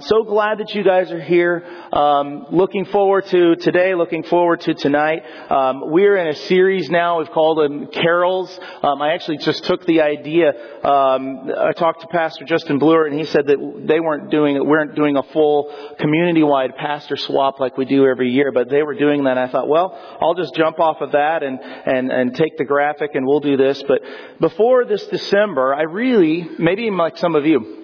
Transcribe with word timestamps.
So 0.00 0.24
glad 0.24 0.58
that 0.58 0.74
you 0.74 0.82
guys 0.82 1.12
are 1.12 1.20
here. 1.20 1.64
Um, 1.92 2.46
looking 2.50 2.84
forward 2.86 3.26
to 3.26 3.54
today. 3.54 3.94
Looking 3.94 4.24
forward 4.24 4.60
to 4.62 4.74
tonight. 4.74 5.22
Um, 5.50 5.82
we're 5.84 6.16
in 6.16 6.26
a 6.26 6.34
series 6.34 6.90
now. 6.90 7.18
We've 7.20 7.30
called 7.30 7.58
them 7.58 7.86
carols. 7.86 8.58
Um, 8.82 9.00
I 9.00 9.12
actually 9.12 9.38
just 9.38 9.62
took 9.64 9.86
the 9.86 10.00
idea. 10.00 10.48
Um, 10.84 11.48
I 11.56 11.72
talked 11.76 12.00
to 12.00 12.08
Pastor 12.08 12.44
Justin 12.44 12.78
Bluer, 12.80 13.06
and 13.06 13.16
he 13.16 13.24
said 13.24 13.46
that 13.46 13.84
they 13.86 14.00
weren't 14.00 14.30
doing 14.30 14.66
weren't 14.66 14.96
doing 14.96 15.16
a 15.16 15.22
full 15.22 15.72
community-wide 16.00 16.76
pastor 16.76 17.16
swap 17.16 17.60
like 17.60 17.76
we 17.76 17.84
do 17.84 18.06
every 18.06 18.30
year, 18.30 18.50
but 18.50 18.68
they 18.68 18.82
were 18.82 18.94
doing 18.94 19.24
that. 19.24 19.38
And 19.38 19.40
I 19.40 19.48
thought, 19.48 19.68
well, 19.68 19.96
I'll 20.20 20.34
just 20.34 20.54
jump 20.54 20.80
off 20.80 21.02
of 21.02 21.12
that 21.12 21.44
and 21.44 21.60
and 21.60 22.10
and 22.10 22.34
take 22.34 22.58
the 22.58 22.64
graphic, 22.64 23.14
and 23.14 23.24
we'll 23.26 23.40
do 23.40 23.56
this. 23.56 23.80
But 23.86 24.00
before 24.40 24.84
this 24.86 25.06
December, 25.06 25.72
I 25.72 25.82
really, 25.82 26.48
maybe 26.58 26.90
like 26.90 27.16
some 27.18 27.36
of 27.36 27.46
you. 27.46 27.83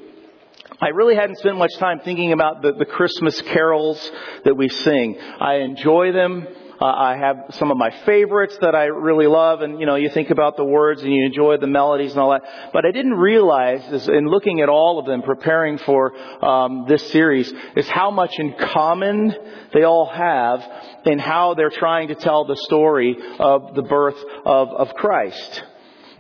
I 0.80 0.89
really 0.89 1.14
hadn't 1.14 1.39
spent 1.39 1.57
much 1.57 1.75
time 1.79 2.00
thinking 2.00 2.32
about 2.32 2.63
the, 2.63 2.72
the 2.72 2.85
Christmas 2.85 3.40
carols 3.43 4.11
that 4.45 4.57
we 4.57 4.68
sing. 4.68 5.18
I 5.18 5.57
enjoy 5.57 6.12
them. 6.12 6.46
Uh, 6.81 6.86
I 6.86 7.17
have 7.18 7.36
some 7.50 7.71
of 7.71 7.76
my 7.76 7.90
favorites 8.07 8.57
that 8.62 8.75
I 8.75 8.85
really 8.85 9.26
love, 9.26 9.61
and 9.61 9.79
you 9.79 9.85
know, 9.85 9.96
you 9.96 10.09
think 10.09 10.31
about 10.31 10.57
the 10.57 10.64
words 10.64 11.03
and 11.03 11.12
you 11.12 11.26
enjoy 11.26 11.59
the 11.59 11.67
melodies 11.67 12.12
and 12.12 12.21
all 12.21 12.31
that. 12.31 12.72
But 12.72 12.86
I 12.86 12.90
didn't 12.90 13.12
realize, 13.12 14.09
in 14.09 14.26
looking 14.29 14.62
at 14.62 14.71
all 14.71 14.98
of 14.98 15.04
them, 15.04 15.21
preparing 15.21 15.76
for 15.76 16.17
um, 16.43 16.87
this 16.89 17.07
series, 17.11 17.53
is 17.76 17.87
how 17.89 18.11
much 18.11 18.39
in 18.39 18.54
common 18.54 19.34
they 19.75 19.82
all 19.82 20.07
have 20.07 20.67
in 21.04 21.18
how 21.18 21.53
they're 21.53 21.68
trying 21.68 22.09
to 22.09 22.14
tell 22.14 22.46
the 22.46 22.57
story 22.57 23.14
of 23.39 23.75
the 23.75 23.82
birth 23.82 24.17
of, 24.46 24.68
of 24.68 24.95
Christ. 24.95 25.62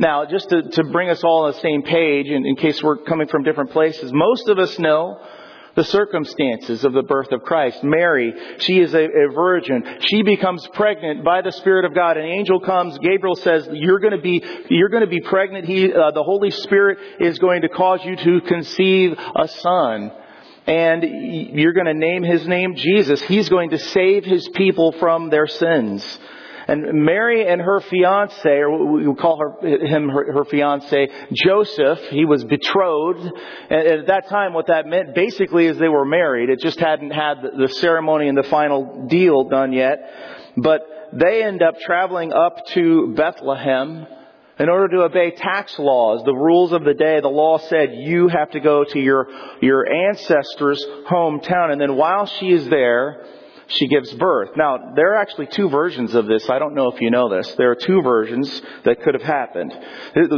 Now, 0.00 0.24
just 0.24 0.48
to, 0.48 0.62
to 0.62 0.84
bring 0.84 1.10
us 1.10 1.22
all 1.22 1.44
on 1.44 1.52
the 1.52 1.58
same 1.58 1.82
page, 1.82 2.26
in, 2.26 2.46
in 2.46 2.56
case 2.56 2.82
we're 2.82 2.96
coming 3.04 3.28
from 3.28 3.42
different 3.42 3.70
places, 3.72 4.10
most 4.14 4.48
of 4.48 4.58
us 4.58 4.78
know 4.78 5.20
the 5.74 5.84
circumstances 5.84 6.86
of 6.86 6.94
the 6.94 7.02
birth 7.02 7.30
of 7.32 7.42
Christ. 7.42 7.84
Mary, 7.84 8.32
she 8.60 8.80
is 8.80 8.94
a, 8.94 9.04
a, 9.04 9.32
virgin. 9.34 9.84
She 10.00 10.22
becomes 10.22 10.66
pregnant 10.72 11.22
by 11.22 11.42
the 11.42 11.52
Spirit 11.52 11.84
of 11.84 11.94
God. 11.94 12.16
An 12.16 12.24
angel 12.24 12.60
comes. 12.60 12.96
Gabriel 12.96 13.36
says, 13.36 13.68
"You're 13.70 13.98
going 13.98 14.16
to 14.16 14.22
be, 14.22 14.42
you're 14.70 14.88
going 14.88 15.04
to 15.04 15.06
be 15.06 15.20
pregnant. 15.20 15.66
He, 15.66 15.92
uh, 15.92 16.12
the 16.12 16.24
Holy 16.24 16.50
Spirit 16.50 16.98
is 17.20 17.38
going 17.38 17.60
to 17.60 17.68
cause 17.68 18.00
you 18.02 18.16
to 18.16 18.40
conceive 18.40 19.18
a 19.36 19.48
son." 19.48 20.12
And 20.66 21.02
you're 21.02 21.74
going 21.74 21.86
to 21.86 21.94
name 21.94 22.22
his 22.22 22.46
name 22.46 22.74
Jesus. 22.74 23.20
He's 23.22 23.50
going 23.50 23.70
to 23.70 23.78
save 23.78 24.24
his 24.24 24.48
people 24.48 24.92
from 24.92 25.28
their 25.28 25.46
sins. 25.46 26.18
And 26.70 27.04
Mary 27.04 27.48
and 27.48 27.60
her 27.60 27.80
fiance, 27.80 28.48
or 28.48 28.92
we 28.92 29.14
call 29.16 29.38
her, 29.40 29.66
him 29.66 30.08
her, 30.08 30.32
her 30.34 30.44
fiance, 30.44 31.08
Joseph, 31.32 31.98
he 32.10 32.24
was 32.24 32.44
betrothed. 32.44 33.28
And 33.68 33.88
at 33.88 34.06
that 34.06 34.28
time, 34.28 34.52
what 34.52 34.68
that 34.68 34.86
meant 34.86 35.12
basically 35.12 35.66
is 35.66 35.78
they 35.78 35.88
were 35.88 36.04
married. 36.04 36.48
It 36.48 36.60
just 36.60 36.78
hadn't 36.78 37.10
had 37.10 37.38
the 37.58 37.66
ceremony 37.66 38.28
and 38.28 38.38
the 38.38 38.44
final 38.44 39.08
deal 39.08 39.48
done 39.48 39.72
yet. 39.72 39.98
But 40.56 40.82
they 41.12 41.42
end 41.42 41.60
up 41.60 41.74
traveling 41.80 42.32
up 42.32 42.64
to 42.66 43.14
Bethlehem 43.16 44.06
in 44.60 44.68
order 44.68 44.96
to 44.96 45.02
obey 45.02 45.32
tax 45.32 45.76
laws, 45.76 46.22
the 46.24 46.34
rules 46.34 46.72
of 46.72 46.84
the 46.84 46.94
day, 46.94 47.18
the 47.20 47.28
law 47.28 47.58
said 47.58 47.94
you 47.94 48.28
have 48.28 48.50
to 48.50 48.60
go 48.60 48.84
to 48.84 48.98
your, 49.00 49.26
your 49.60 49.90
ancestors' 49.90 50.86
hometown. 51.10 51.72
And 51.72 51.80
then 51.80 51.96
while 51.96 52.26
she 52.26 52.52
is 52.52 52.68
there, 52.68 53.24
she 53.70 53.86
gives 53.86 54.12
birth. 54.14 54.50
Now, 54.56 54.92
there 54.94 55.14
are 55.14 55.16
actually 55.16 55.46
two 55.46 55.68
versions 55.68 56.14
of 56.14 56.26
this. 56.26 56.48
I 56.50 56.58
don't 56.58 56.74
know 56.74 56.90
if 56.90 57.00
you 57.00 57.10
know 57.10 57.28
this. 57.28 57.54
There 57.54 57.70
are 57.70 57.76
two 57.76 58.02
versions 58.02 58.62
that 58.84 59.00
could 59.02 59.14
have 59.14 59.22
happened. 59.22 59.72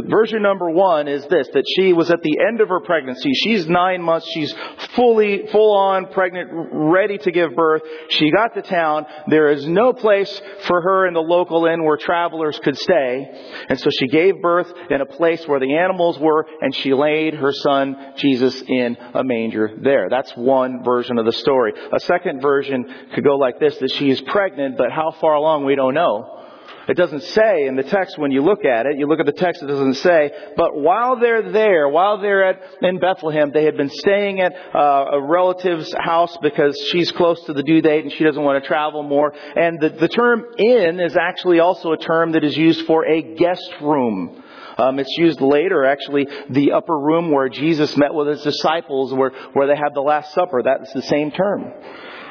Version 0.07 0.41
number 0.41 0.69
one 0.69 1.07
is 1.07 1.25
this, 1.27 1.47
that 1.53 1.65
she 1.75 1.93
was 1.93 2.11
at 2.11 2.21
the 2.21 2.37
end 2.47 2.61
of 2.61 2.69
her 2.69 2.79
pregnancy. 2.81 3.31
She's 3.33 3.67
nine 3.67 4.01
months. 4.01 4.27
She's 4.33 4.53
fully, 4.95 5.47
full 5.51 5.75
on 5.75 6.11
pregnant, 6.11 6.49
ready 6.71 7.17
to 7.17 7.31
give 7.31 7.55
birth. 7.55 7.81
She 8.09 8.31
got 8.31 8.53
to 8.53 8.61
town. 8.61 9.05
There 9.27 9.49
is 9.49 9.67
no 9.67 9.93
place 9.93 10.41
for 10.67 10.81
her 10.81 11.07
in 11.07 11.13
the 11.13 11.21
local 11.21 11.65
inn 11.65 11.83
where 11.83 11.97
travelers 11.97 12.59
could 12.63 12.77
stay. 12.77 13.55
And 13.67 13.79
so 13.79 13.89
she 13.89 14.07
gave 14.07 14.41
birth 14.41 14.71
in 14.89 15.01
a 15.01 15.05
place 15.05 15.43
where 15.47 15.59
the 15.59 15.75
animals 15.75 16.19
were 16.19 16.45
and 16.61 16.75
she 16.75 16.93
laid 16.93 17.33
her 17.33 17.51
son, 17.51 18.13
Jesus, 18.17 18.61
in 18.61 18.95
a 19.13 19.23
manger 19.23 19.71
there. 19.81 20.07
That's 20.09 20.31
one 20.35 20.83
version 20.83 21.17
of 21.17 21.25
the 21.25 21.31
story. 21.31 21.73
A 21.91 21.99
second 21.99 22.41
version 22.41 22.85
could 23.13 23.22
go 23.23 23.35
like 23.35 23.59
this, 23.59 23.77
that 23.77 23.91
she 23.93 24.09
is 24.09 24.21
pregnant, 24.21 24.77
but 24.77 24.91
how 24.91 25.11
far 25.19 25.33
along 25.35 25.65
we 25.65 25.75
don't 25.75 25.93
know. 25.93 26.41
It 26.87 26.97
doesn't 26.97 27.23
say 27.23 27.65
in 27.65 27.77
the 27.77 27.83
text 27.83 28.17
when 28.17 28.31
you 28.31 28.41
look 28.41 28.65
at 28.65 28.85
it. 28.85 28.97
You 28.97 29.07
look 29.07 29.21
at 29.21 29.25
the 29.25 29.31
text, 29.31 29.63
it 29.63 29.67
doesn't 29.67 29.95
say. 29.95 30.31
But 30.57 30.75
while 30.75 31.17
they're 31.17 31.51
there, 31.51 31.87
while 31.87 32.19
they're 32.21 32.43
at, 32.43 32.61
in 32.81 32.99
Bethlehem, 32.99 33.51
they 33.53 33.63
had 33.63 33.77
been 33.77 33.89
staying 33.89 34.41
at 34.41 34.53
uh, 34.75 35.05
a 35.13 35.21
relative's 35.21 35.93
house 35.97 36.35
because 36.41 36.77
she's 36.91 37.09
close 37.11 37.41
to 37.45 37.53
the 37.53 37.63
due 37.63 37.81
date 37.81 38.03
and 38.03 38.11
she 38.11 38.25
doesn't 38.25 38.41
want 38.41 38.61
to 38.61 38.67
travel 38.67 39.01
more. 39.01 39.33
And 39.55 39.79
the, 39.79 39.89
the 39.89 40.09
term 40.09 40.43
inn 40.57 40.99
is 40.99 41.15
actually 41.15 41.61
also 41.61 41.93
a 41.93 41.97
term 41.97 42.33
that 42.33 42.43
is 42.43 42.57
used 42.57 42.85
for 42.85 43.05
a 43.05 43.21
guest 43.35 43.73
room. 43.81 44.43
Um, 44.77 44.99
it's 44.99 45.15
used 45.17 45.39
later, 45.39 45.85
actually, 45.85 46.27
the 46.49 46.73
upper 46.73 46.97
room 46.97 47.31
where 47.31 47.47
Jesus 47.47 47.95
met 47.95 48.13
with 48.13 48.27
his 48.27 48.41
disciples, 48.41 49.13
where, 49.13 49.31
where 49.53 49.67
they 49.67 49.75
had 49.75 49.93
the 49.93 50.01
Last 50.01 50.33
Supper. 50.33 50.63
That's 50.63 50.91
the 50.93 51.03
same 51.03 51.31
term. 51.31 51.71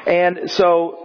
And 0.05 0.51
so 0.51 1.03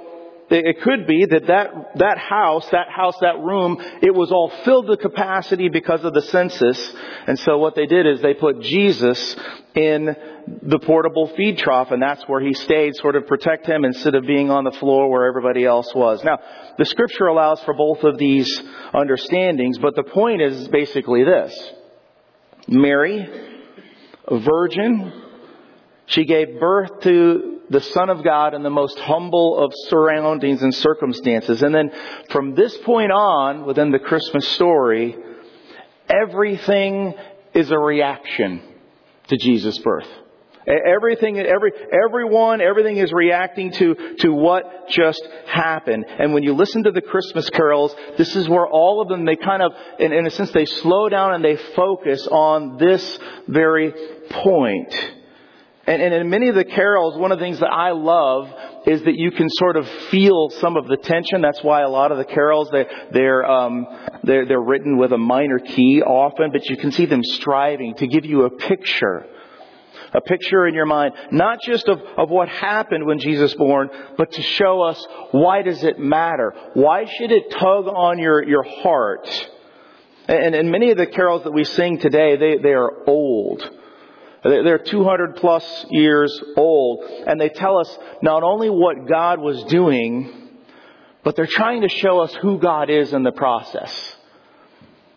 it 0.51 0.81
could 0.81 1.07
be 1.07 1.27
that, 1.27 1.47
that 1.47 1.71
that 1.97 2.19
house, 2.19 2.67
that 2.71 2.89
house, 2.89 3.17
that 3.21 3.39
room, 3.39 3.79
it 4.01 4.15
was 4.15 4.33
all 4.33 4.51
filled 4.65 4.87
to 4.87 4.97
capacity 4.97 5.69
because 5.69 6.05
of 6.05 6.15
the 6.15 6.23
census. 6.23 6.93
And 7.27 7.39
so 7.39 7.59
what 7.59 7.75
they 7.75 7.87
did 7.87 8.07
is 8.07 8.23
they 8.23 8.35
put 8.35 8.61
Jesus 8.61 9.37
in 9.75 10.17
the 10.63 10.79
portable 10.79 11.31
feed 11.37 11.59
trough 11.59 11.91
and 11.91 12.01
that's 12.01 12.27
where 12.27 12.41
he 12.41 12.55
stayed, 12.55 12.97
sort 12.97 13.17
of 13.17 13.27
protect 13.27 13.67
him 13.67 13.85
instead 13.85 14.15
of 14.15 14.27
being 14.27 14.51
on 14.51 14.65
the 14.65 14.73
floor 14.73 15.11
where 15.11 15.27
everybody 15.27 15.65
else 15.65 15.95
was. 15.95 16.25
Now, 16.25 16.39
the 16.79 16.87
scripture 16.87 17.27
allows 17.27 17.61
for 17.65 17.75
both 17.75 18.03
of 18.05 18.17
these 18.17 18.63
understandings, 18.95 19.79
but 19.79 19.95
the 19.97 20.03
point 20.03 20.41
is 20.41 20.69
basically 20.69 21.25
this. 21.25 21.73
Mary, 22.67 23.29
a 24.27 24.39
virgin, 24.39 25.13
she 26.07 26.25
gave 26.25 26.59
birth 26.59 27.01
to 27.03 27.58
the 27.71 27.81
Son 27.81 28.11
of 28.11 28.25
God 28.25 28.55
in 28.55 28.63
the 28.63 28.71
most 28.71 28.99
humble 28.99 29.59
of 29.59 29.73
surroundings 29.89 30.63
and 30.63 30.75
circumstances. 30.75 31.63
And 31.63 31.75
then 31.75 31.91
from 32.31 32.55
this 32.55 32.77
point 32.79 33.13
on, 33.13 33.67
within 33.67 33.91
the 33.91 33.99
Christmas 33.99 34.47
story, 34.49 35.17
everything 36.09 37.15
is 37.55 37.71
a 37.71 37.79
reaction 37.79 38.63
to 39.29 39.37
Jesus' 39.37 39.79
birth. 39.79 40.09
Everything, 40.67 41.39
every, 41.39 41.73
everyone, 42.07 42.61
everything 42.61 42.99
is 42.99 43.11
reacting 43.11 43.73
to, 43.73 44.17
to 44.19 44.31
what 44.31 44.89
just 44.91 45.27
happened. 45.47 46.05
And 46.07 46.35
when 46.35 46.43
you 46.43 46.55
listen 46.55 46.85
to 46.85 46.91
the 46.91 47.01
Christmas 47.01 47.49
carols, 47.49 47.95
this 48.19 48.37
is 48.37 48.51
where 48.51 48.67
all 48.67 49.01
of 49.01 49.09
them, 49.09 49.25
they 49.25 49.37
kind 49.37 49.63
of, 49.63 49.73
in, 49.99 50.13
in 50.13 50.27
a 50.27 50.31
sense, 50.31 50.51
they 50.51 50.67
slow 50.67 51.09
down 51.09 51.33
and 51.33 51.43
they 51.43 51.57
focus 51.57 52.27
on 52.27 52.77
this 52.77 53.19
very 53.47 53.95
point. 54.29 54.95
And, 55.89 56.03
and 56.03 56.13
in 56.13 56.29
many 56.29 56.49
of 56.49 56.55
the 56.55 56.67
carols, 56.67 57.17
one 57.17 57.33
of 57.33 57.39
the 57.39 57.45
things 57.47 57.61
that 57.61 57.73
I 57.73 57.93
love 57.93 58.53
is 58.87 59.03
that 59.05 59.15
you 59.15 59.31
can 59.31 59.49
sort 59.49 59.79
of 59.79 59.89
feel 60.11 60.51
some 60.51 60.77
of 60.77 60.87
the 60.87 60.99
tension. 60.99 61.41
That's 61.41 61.63
why 61.63 61.81
a 61.81 61.89
lot 61.89 62.13
of 62.13 62.19
the 62.19 62.27
carols 62.27 62.69
they, 62.71 62.85
they're 63.11 63.51
um, 63.51 63.87
they're 64.23 64.45
they're 64.45 64.61
written 64.61 64.99
with 64.99 65.13
a 65.13 65.17
minor 65.17 65.59
key 65.59 66.03
often, 66.03 66.53
but 66.53 66.69
you 66.69 66.77
can 66.77 66.93
see 66.93 67.07
them 67.07 67.25
striving 67.25 67.95
to 67.95 68.07
give 68.07 68.27
you 68.27 68.45
a 68.45 68.51
picture, 68.51 69.25
a 70.13 70.21
picture 70.21 70.67
in 70.67 70.75
your 70.75 70.85
mind, 70.85 71.15
not 71.31 71.61
just 71.63 71.89
of 71.89 72.03
of 72.19 72.29
what 72.29 72.51
happened 72.51 73.07
when 73.07 73.19
Jesus 73.19 73.53
was 73.53 73.55
born, 73.55 73.89
but 74.19 74.31
to 74.33 74.43
show 74.43 74.83
us 74.83 75.07
why 75.31 75.63
does 75.63 75.85
it 75.85 75.99
matter? 75.99 76.53
Why 76.75 77.07
should 77.07 77.33
it 77.33 77.51
tug 77.51 77.87
on 77.87 78.19
your 78.19 78.47
your 78.47 78.63
heart? 78.63 79.27
And, 80.27 80.55
and 80.55 80.71
many 80.71 80.91
of 80.91 80.99
the 80.99 81.07
carols 81.07 81.45
that 81.45 81.53
we 81.53 81.65
sing 81.65 81.99
today, 81.99 82.37
they 82.37 82.59
they 82.59 82.75
are 82.75 83.09
old. 83.09 83.67
They're 84.45 84.79
200 84.79 85.37
plus 85.37 85.87
years 85.91 86.41
old, 86.57 87.05
and 87.05 87.41
they 87.41 87.49
tell 87.49 87.79
us 87.79 87.99
not 88.23 88.43
only 88.43 88.71
what 88.71 89.09
God 89.09 89.41
was 89.41 89.65
doing, 89.65 90.49
but 91.25 91.37
they're 91.37 91.47
trying 91.47 91.83
to 91.83 91.89
show 91.89 92.21
us 92.21 92.35
who 92.35 92.59
God 92.59 92.89
is 92.89 93.13
in 93.13 93.23
the 93.23 93.33
process. 93.33 94.17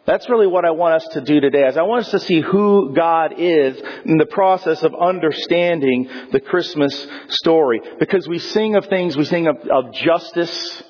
That's 0.05 0.27
really 0.27 0.47
what 0.47 0.65
I 0.65 0.71
want 0.71 0.95
us 0.95 1.07
to 1.13 1.21
do 1.21 1.39
today, 1.39 1.67
is 1.67 1.77
I 1.77 1.83
want 1.83 2.05
us 2.05 2.11
to 2.11 2.19
see 2.19 2.41
who 2.41 2.93
God 2.95 3.35
is 3.37 3.79
in 4.03 4.17
the 4.17 4.25
process 4.25 4.81
of 4.81 4.95
understanding 4.95 6.09
the 6.31 6.39
Christmas 6.39 7.07
story. 7.29 7.81
Because 7.99 8.27
we 8.27 8.39
sing 8.39 8.75
of 8.75 8.87
things, 8.87 9.15
we 9.15 9.25
sing 9.25 9.47
of, 9.47 9.57
of 9.67 9.93
justice 9.93 10.83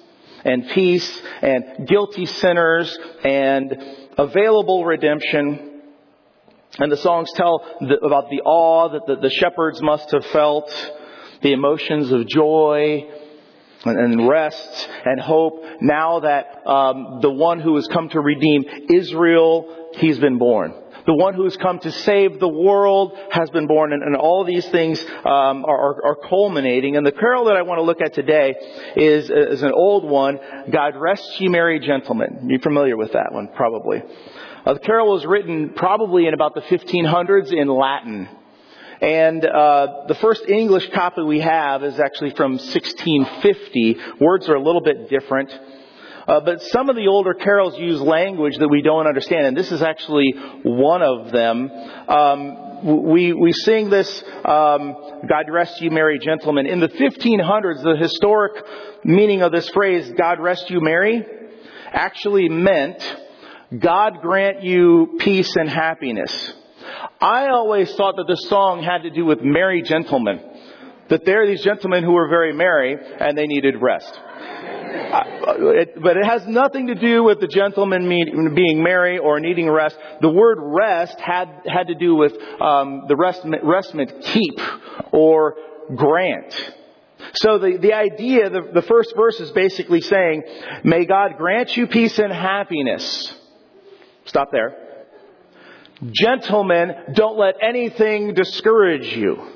and 0.45 0.69
peace 0.69 1.22
and 1.42 1.88
guilty 1.88 2.25
sinners 2.25 2.98
and 3.24 3.75
available 4.18 4.86
redemption. 4.86 5.70
And 6.79 6.91
the 6.91 6.97
songs 6.97 7.31
tell 7.33 7.65
the, 7.81 7.97
about 8.06 8.29
the 8.29 8.41
awe 8.41 8.89
that 8.89 9.06
the, 9.06 9.15
the, 9.18 9.29
shepherds 9.29 9.81
must 9.81 10.12
have 10.12 10.25
felt, 10.27 10.71
the 11.41 11.51
emotions 11.51 12.12
of 12.12 12.27
joy 12.27 13.09
and, 13.83 14.00
and 14.00 14.29
rest 14.29 14.89
and 15.06 15.19
hope. 15.19 15.63
Now 15.81 16.21
that 16.21 16.65
um, 16.65 17.19
the 17.21 17.31
one 17.31 17.59
who 17.59 17.75
has 17.75 17.88
come 17.88 18.09
to 18.09 18.21
redeem 18.21 18.63
Israel, 18.89 19.89
he's 19.95 20.19
been 20.19 20.38
born. 20.38 20.73
The 21.06 21.15
one 21.15 21.33
who 21.33 21.44
has 21.45 21.57
come 21.57 21.79
to 21.79 21.91
save 21.91 22.39
the 22.39 22.47
world 22.47 23.17
has 23.31 23.50
been 23.50 23.65
born, 23.65 23.91
and, 23.91 24.03
and 24.03 24.15
all 24.15 24.45
these 24.45 24.67
things 24.69 25.03
um, 25.25 25.65
are, 25.65 26.06
are, 26.06 26.15
culminating. 26.29 26.95
And 26.95 27.06
the 27.06 27.12
carol 27.12 27.45
that 27.45 27.56
I 27.56 27.63
want 27.63 27.79
to 27.79 27.83
look 27.83 28.01
at 28.01 28.13
today 28.13 28.53
is, 28.95 29.29
is 29.29 29.63
an 29.63 29.71
old 29.71 30.07
one, 30.07 30.39
God 30.71 30.95
Rest 30.95 31.41
Ye 31.41 31.47
Merry 31.47 31.79
Gentlemen. 31.79 32.47
You're 32.47 32.59
familiar 32.59 32.97
with 32.97 33.13
that 33.13 33.31
one, 33.31 33.50
probably. 33.56 34.03
Uh, 34.63 34.74
the 34.74 34.80
carol 34.80 35.12
was 35.12 35.25
written 35.25 35.72
probably 35.75 36.28
in 36.28 36.34
about 36.34 36.54
the 36.54 36.62
1500s 36.62 37.52
in 37.52 37.68
Latin. 37.68 38.30
And 39.02 39.44
uh, 39.44 40.04
the 40.08 40.13
first 40.16 40.48
English 40.48 40.92
copy 40.92 41.24
we 41.24 41.40
have 41.40 41.84
is 41.84 42.00
actually 42.00 42.36
from 42.36 42.54
1650. 42.54 43.98
Words 44.19 44.48
are 44.48 44.56
a 44.56 44.62
little 44.62 44.81
bit 44.81 45.10
different. 45.10 45.52
Uh, 46.28 46.40
but 46.42 46.62
some 46.62 46.90
of 46.90 46.96
the 46.96 47.08
older 47.08 47.34
carols 47.34 47.75
use 47.80 48.00
language 48.00 48.56
that 48.60 48.68
we 48.68 48.84
don't 48.84 49.08
understand, 49.08 49.48
and 49.48 49.58
this 49.58 49.72
is 49.72 49.81
actually 49.81 50.31
one 50.62 51.02
of 51.02 51.31
them. 51.31 51.72
Um, 52.08 53.12
we 53.12 53.34
we 53.34 53.52
sing 53.54 53.90
this 53.90 54.24
um, 54.46 54.96
"God 55.28 55.50
rest 55.50 55.81
you, 55.81 55.90
merry 55.90 56.19
gentlemen." 56.19 56.68
In 56.68 56.80
the 56.80 56.90
1500s, 56.90 57.81
the 57.81 57.98
historic 57.98 58.63
meaning 59.04 59.42
of 59.42 59.52
this 59.52 59.68
phrase 59.69 60.12
"God 60.16 60.40
rest 60.40 60.69
you, 60.69 60.80
merry" 60.80 61.25
actually 61.92 62.50
meant 62.50 63.02
God 63.77 64.21
grant 64.21 64.63
you 64.63 65.15
peace 65.19 65.56
and 65.56 65.69
happiness. 65.69 66.53
I 67.21 67.47
always 67.47 67.94
thought 67.95 68.15
that 68.18 68.25
this 68.27 68.50
song 68.50 68.83
had 68.83 69.03
to 69.03 69.09
do 69.09 69.25
with 69.25 69.41
merry 69.41 69.81
gentlemen. 69.81 70.41
That 71.09 71.25
there 71.25 71.44
are 71.44 71.47
these 71.47 71.63
gentlemen 71.63 72.03
who 72.03 72.12
were 72.12 72.27
very 72.27 72.53
merry 72.53 72.95
and 72.95 73.38
they 73.38 73.47
needed 73.47 73.75
rest. 73.81 74.12
But 75.12 76.18
it 76.18 76.25
has 76.25 76.45
nothing 76.47 76.88
to 76.88 76.95
do 76.95 77.23
with 77.23 77.39
the 77.39 77.47
gentleman 77.47 78.09
being 78.53 78.83
merry 78.83 79.19
or 79.19 79.39
needing 79.39 79.69
rest. 79.69 79.97
The 80.21 80.29
word 80.29 80.57
rest 80.62 81.19
had 81.19 81.50
had 81.65 81.88
to 81.88 81.95
do 81.95 82.15
with 82.15 82.33
um, 82.62 83.06
the 83.07 83.15
rest, 83.15 83.45
keep 84.24 84.59
or 85.13 85.56
grant. 85.95 86.74
So 87.35 87.59
the, 87.59 87.77
the 87.77 87.94
idea, 87.94 88.50
the, 88.50 88.69
the 88.74 88.81
first 88.81 89.13
verse 89.15 89.39
is 89.39 89.51
basically 89.51 90.01
saying, 90.01 90.44
May 90.83 91.06
God 91.06 91.38
grant 91.38 91.75
you 91.77 91.88
peace 91.88 92.19
and 92.19 92.33
happiness. 92.33 93.33
Stop 94.25 94.51
there. 94.51 94.75
Gentlemen, 96.12 96.94
don't 97.13 97.38
let 97.38 97.56
anything 97.62 98.33
discourage 98.33 99.15
you. 99.15 99.47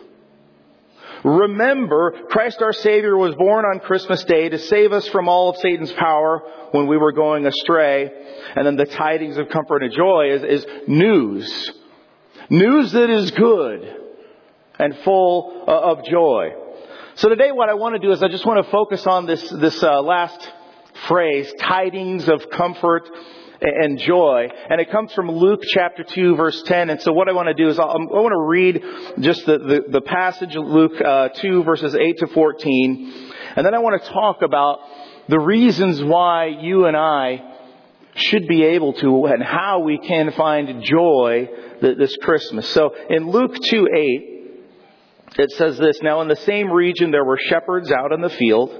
Remember, 1.23 2.13
Christ 2.29 2.62
our 2.62 2.71
Savior 2.71 3.17
was 3.17 3.33
born 3.33 3.65
on 3.65 3.79
Christmas 3.79 4.23
Day 4.25 4.50
to 4.50 4.59
save 4.59 4.91
us 4.91 5.07
from 5.07 5.27
all 5.27 5.50
of 5.50 5.57
Satan's 5.57 5.91
power 5.94 6.44
when 6.69 6.85
we 6.85 6.97
were 6.97 7.13
going 7.13 7.47
astray. 7.47 8.12
And 8.56 8.65
then 8.65 8.75
the 8.75 8.85
tidings 8.85 9.38
of 9.38 9.50
comfort 9.50 9.81
and 9.81 9.91
joy 9.91 10.29
is, 10.33 10.44
is 10.44 10.68
news. 10.88 11.71
News 12.51 12.91
that 12.91 13.09
is 13.09 13.31
good 13.31 14.01
and 14.77 14.95
full 15.00 15.63
uh, 15.68 15.71
of 15.71 16.06
joy. 16.06 16.51
So 17.15 17.29
today 17.29 17.51
what 17.51 17.69
I 17.69 17.73
want 17.73 17.95
to 17.95 18.00
do 18.00 18.11
is 18.11 18.21
I 18.21 18.27
just 18.27 18.45
want 18.45 18.63
to 18.63 18.71
focus 18.71 19.07
on 19.07 19.25
this, 19.25 19.50
this 19.50 19.81
uh, 19.81 20.01
last 20.03 20.47
phrase, 21.07 21.51
tidings 21.59 22.29
of 22.29 22.51
comfort 22.51 23.09
and 23.62 24.00
joy. 24.00 24.50
And 24.69 24.81
it 24.81 24.92
comes 24.92 25.13
from 25.13 25.30
Luke 25.30 25.62
chapter 25.63 26.04
2 26.04 26.36
verse 26.36 26.62
10. 26.63 26.90
And 26.90 27.02
so 27.02 27.13
what 27.13 27.30
I 27.30 27.34
want 27.34 27.48
to 27.48 27.54
do 27.54 27.69
is 27.69 27.80
I'll, 27.80 27.90
i 27.90 27.96
want 27.96 28.34
to 28.34 28.42
read 28.42 28.84
just 29.19 29.46
the, 29.46 29.57
the, 29.57 29.84
the 29.90 30.02
passage 30.02 30.56
of 30.56 30.66
Luke 30.66 31.00
uh, 31.02 31.30
2 31.30 31.63
verses 31.63 31.96
8 31.96 32.18
to 32.19 32.28
14. 32.28 33.31
And 33.56 33.66
then 33.66 33.74
I 33.74 33.80
want 33.80 34.02
to 34.02 34.10
talk 34.10 34.42
about 34.42 34.80
the 35.28 35.40
reasons 35.40 36.04
why 36.04 36.48
you 36.48 36.86
and 36.86 36.96
I 36.96 37.54
should 38.16 38.48
be 38.48 38.63
able 38.63 38.94
to 38.94 39.25
and 39.25 39.44
how 39.44 39.80
we 39.80 39.98
can 39.98 40.31
find 40.31 40.84
joy 40.84 41.50
this 41.81 42.16
Christmas. 42.18 42.68
So 42.69 42.96
in 43.10 43.30
Luke 43.30 43.56
2 43.56 43.88
8, 43.94 44.36
it 45.38 45.52
says 45.52 45.78
this, 45.78 46.02
Now 46.02 46.22
in 46.22 46.28
the 46.28 46.36
same 46.38 46.72
region 46.72 47.12
there 47.12 47.25
were 47.25 47.38
shepherds 47.38 47.92
out 47.92 48.12
in 48.12 48.22
the 48.22 48.30
field, 48.30 48.72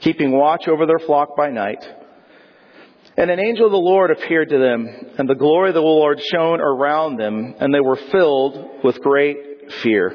keeping 0.00 0.32
watch 0.32 0.68
over 0.68 0.86
their 0.86 0.98
flock 0.98 1.36
by 1.36 1.50
night. 1.50 1.86
And 3.18 3.30
an 3.30 3.40
angel 3.40 3.66
of 3.66 3.72
the 3.72 3.78
Lord 3.78 4.10
appeared 4.10 4.50
to 4.50 4.58
them, 4.58 5.14
and 5.16 5.28
the 5.28 5.34
glory 5.34 5.70
of 5.70 5.74
the 5.74 5.80
Lord 5.80 6.20
shone 6.22 6.60
around 6.60 7.16
them, 7.16 7.54
and 7.58 7.72
they 7.72 7.80
were 7.80 7.96
filled 7.96 8.84
with 8.84 9.00
great 9.00 9.72
fear. 9.82 10.14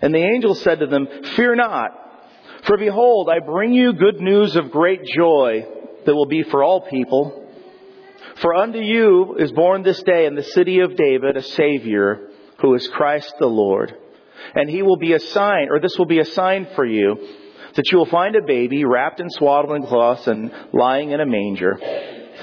And 0.00 0.14
the 0.14 0.22
angel 0.22 0.54
said 0.54 0.78
to 0.78 0.86
them, 0.86 1.08
Fear 1.34 1.56
not, 1.56 1.90
for 2.64 2.78
behold, 2.78 3.28
I 3.28 3.44
bring 3.44 3.72
you 3.72 3.94
good 3.94 4.20
news 4.20 4.54
of 4.54 4.70
great 4.70 5.02
joy 5.04 5.66
that 6.06 6.14
will 6.14 6.26
be 6.26 6.44
for 6.44 6.62
all 6.62 6.82
people. 6.82 7.46
For 8.40 8.54
unto 8.54 8.78
you 8.78 9.34
is 9.36 9.50
born 9.50 9.82
this 9.82 10.00
day 10.04 10.26
in 10.26 10.36
the 10.36 10.44
city 10.44 10.78
of 10.80 10.94
David 10.94 11.36
a 11.36 11.42
Savior, 11.42 12.28
who 12.60 12.74
is 12.74 12.86
Christ 12.86 13.34
the 13.40 13.46
Lord. 13.46 13.92
And 14.54 14.70
he 14.70 14.82
will 14.82 14.98
be 14.98 15.14
a 15.14 15.20
sign, 15.20 15.66
or 15.68 15.80
this 15.80 15.98
will 15.98 16.06
be 16.06 16.20
a 16.20 16.24
sign 16.24 16.68
for 16.76 16.86
you 16.86 17.16
that 17.78 17.92
you 17.92 17.98
will 17.98 18.06
find 18.06 18.34
a 18.34 18.42
baby 18.42 18.84
wrapped 18.84 19.20
in 19.20 19.30
swaddling 19.30 19.86
cloths 19.86 20.26
and 20.26 20.50
lying 20.72 21.12
in 21.12 21.20
a 21.20 21.26
manger. 21.26 21.78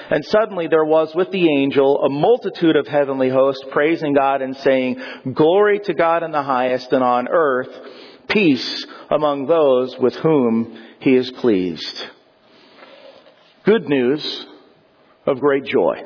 And 0.09 0.23
suddenly 0.23 0.67
there 0.67 0.85
was 0.85 1.13
with 1.13 1.29
the 1.29 1.49
angel 1.49 2.05
a 2.05 2.09
multitude 2.09 2.77
of 2.77 2.87
heavenly 2.87 3.27
hosts 3.27 3.61
praising 3.69 4.13
God 4.13 4.41
and 4.41 4.55
saying, 4.55 5.01
Glory 5.33 5.79
to 5.79 5.93
God 5.93 6.23
in 6.23 6.31
the 6.31 6.41
highest 6.41 6.93
and 6.93 7.03
on 7.03 7.27
earth, 7.29 7.67
peace 8.29 8.85
among 9.09 9.47
those 9.47 9.97
with 9.99 10.15
whom 10.15 10.81
he 10.99 11.13
is 11.13 11.29
pleased. 11.31 12.07
Good 13.65 13.89
news 13.89 14.45
of 15.25 15.41
great 15.41 15.65
joy. 15.65 16.01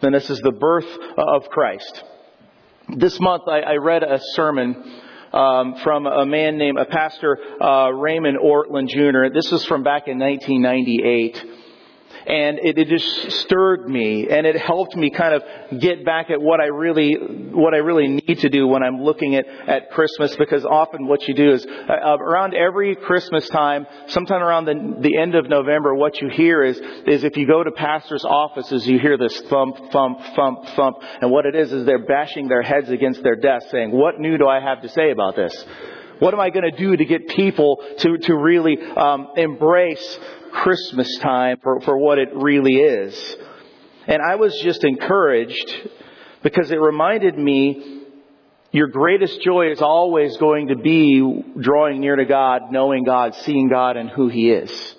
And 0.00 0.12
this 0.12 0.28
is 0.30 0.40
the 0.40 0.50
birth 0.50 0.98
of 1.16 1.48
Christ. 1.48 2.02
This 2.88 3.20
month 3.20 3.44
I, 3.46 3.60
I 3.60 3.74
read 3.76 4.02
a 4.02 4.18
sermon 4.32 5.01
um, 5.32 5.76
from 5.82 6.06
a 6.06 6.26
man 6.26 6.58
named 6.58 6.78
a 6.78 6.84
pastor 6.84 7.38
uh, 7.60 7.90
Raymond 7.90 8.38
Ortlund 8.38 8.88
Jr. 8.88 9.32
This 9.32 9.50
is 9.52 9.64
from 9.64 9.82
back 9.82 10.08
in 10.08 10.18
1998 10.18 11.44
and 12.26 12.58
it, 12.62 12.78
it, 12.78 12.88
just 12.88 13.30
stirred 13.42 13.88
me 13.88 14.28
and 14.28 14.46
it 14.46 14.56
helped 14.56 14.94
me 14.96 15.10
kind 15.10 15.34
of 15.34 15.80
get 15.80 16.04
back 16.04 16.30
at 16.30 16.40
what 16.40 16.60
I 16.60 16.66
really 16.66 17.14
what 17.14 17.74
I 17.74 17.78
really 17.78 18.08
need 18.08 18.40
to 18.40 18.48
do 18.48 18.66
when 18.66 18.82
I'm 18.82 19.02
looking 19.02 19.34
at 19.34 19.46
at 19.46 19.90
Christmas 19.90 20.36
because 20.36 20.64
often 20.64 21.06
what 21.06 21.26
you 21.26 21.34
do 21.34 21.52
is 21.52 21.66
uh, 21.66 21.92
uh, 21.92 22.16
around 22.18 22.54
every 22.54 22.94
Christmas 22.94 23.48
time 23.48 23.86
sometime 24.08 24.42
around 24.42 24.66
the 24.66 24.96
the 25.00 25.18
end 25.18 25.34
of 25.34 25.48
November 25.48 25.94
what 25.94 26.20
you 26.20 26.28
hear 26.28 26.62
is 26.62 26.78
is 27.06 27.24
if 27.24 27.36
you 27.36 27.46
go 27.46 27.64
to 27.64 27.70
pastors 27.72 28.24
offices 28.24 28.86
you 28.86 28.98
hear 28.98 29.16
this 29.16 29.40
thump 29.42 29.76
thump 29.90 30.20
thump 30.36 30.66
thump 30.76 30.96
and 31.20 31.30
what 31.30 31.46
it 31.46 31.56
is 31.56 31.72
is 31.72 31.84
they're 31.86 32.06
bashing 32.06 32.48
their 32.48 32.62
heads 32.62 32.88
against 32.90 33.22
their 33.22 33.36
desks 33.36 33.70
saying 33.70 33.90
what 33.90 34.20
new 34.20 34.38
do 34.38 34.46
I 34.46 34.60
have 34.60 34.82
to 34.82 34.88
say 34.88 35.10
about 35.10 35.36
this? 35.36 35.64
What 36.18 36.34
am 36.34 36.40
I 36.40 36.50
going 36.50 36.70
to 36.70 36.76
do 36.76 36.96
to 36.96 37.04
get 37.04 37.28
people 37.28 37.82
to, 37.98 38.16
to 38.16 38.34
really 38.36 38.80
um, 38.80 39.28
embrace 39.36 40.18
Christmas 40.52 41.18
time 41.18 41.58
for, 41.62 41.80
for 41.80 41.98
what 41.98 42.18
it 42.18 42.28
really 42.34 42.76
is. 42.76 43.36
And 44.06 44.20
I 44.22 44.36
was 44.36 44.58
just 44.62 44.84
encouraged 44.84 45.88
because 46.42 46.70
it 46.70 46.80
reminded 46.80 47.38
me 47.38 48.02
your 48.72 48.88
greatest 48.88 49.40
joy 49.42 49.70
is 49.70 49.82
always 49.82 50.36
going 50.38 50.68
to 50.68 50.76
be 50.76 51.44
drawing 51.60 52.00
near 52.00 52.16
to 52.16 52.24
God, 52.24 52.70
knowing 52.70 53.04
God, 53.04 53.34
seeing 53.42 53.68
God 53.68 53.96
and 53.96 54.08
who 54.08 54.28
He 54.28 54.50
is. 54.50 54.94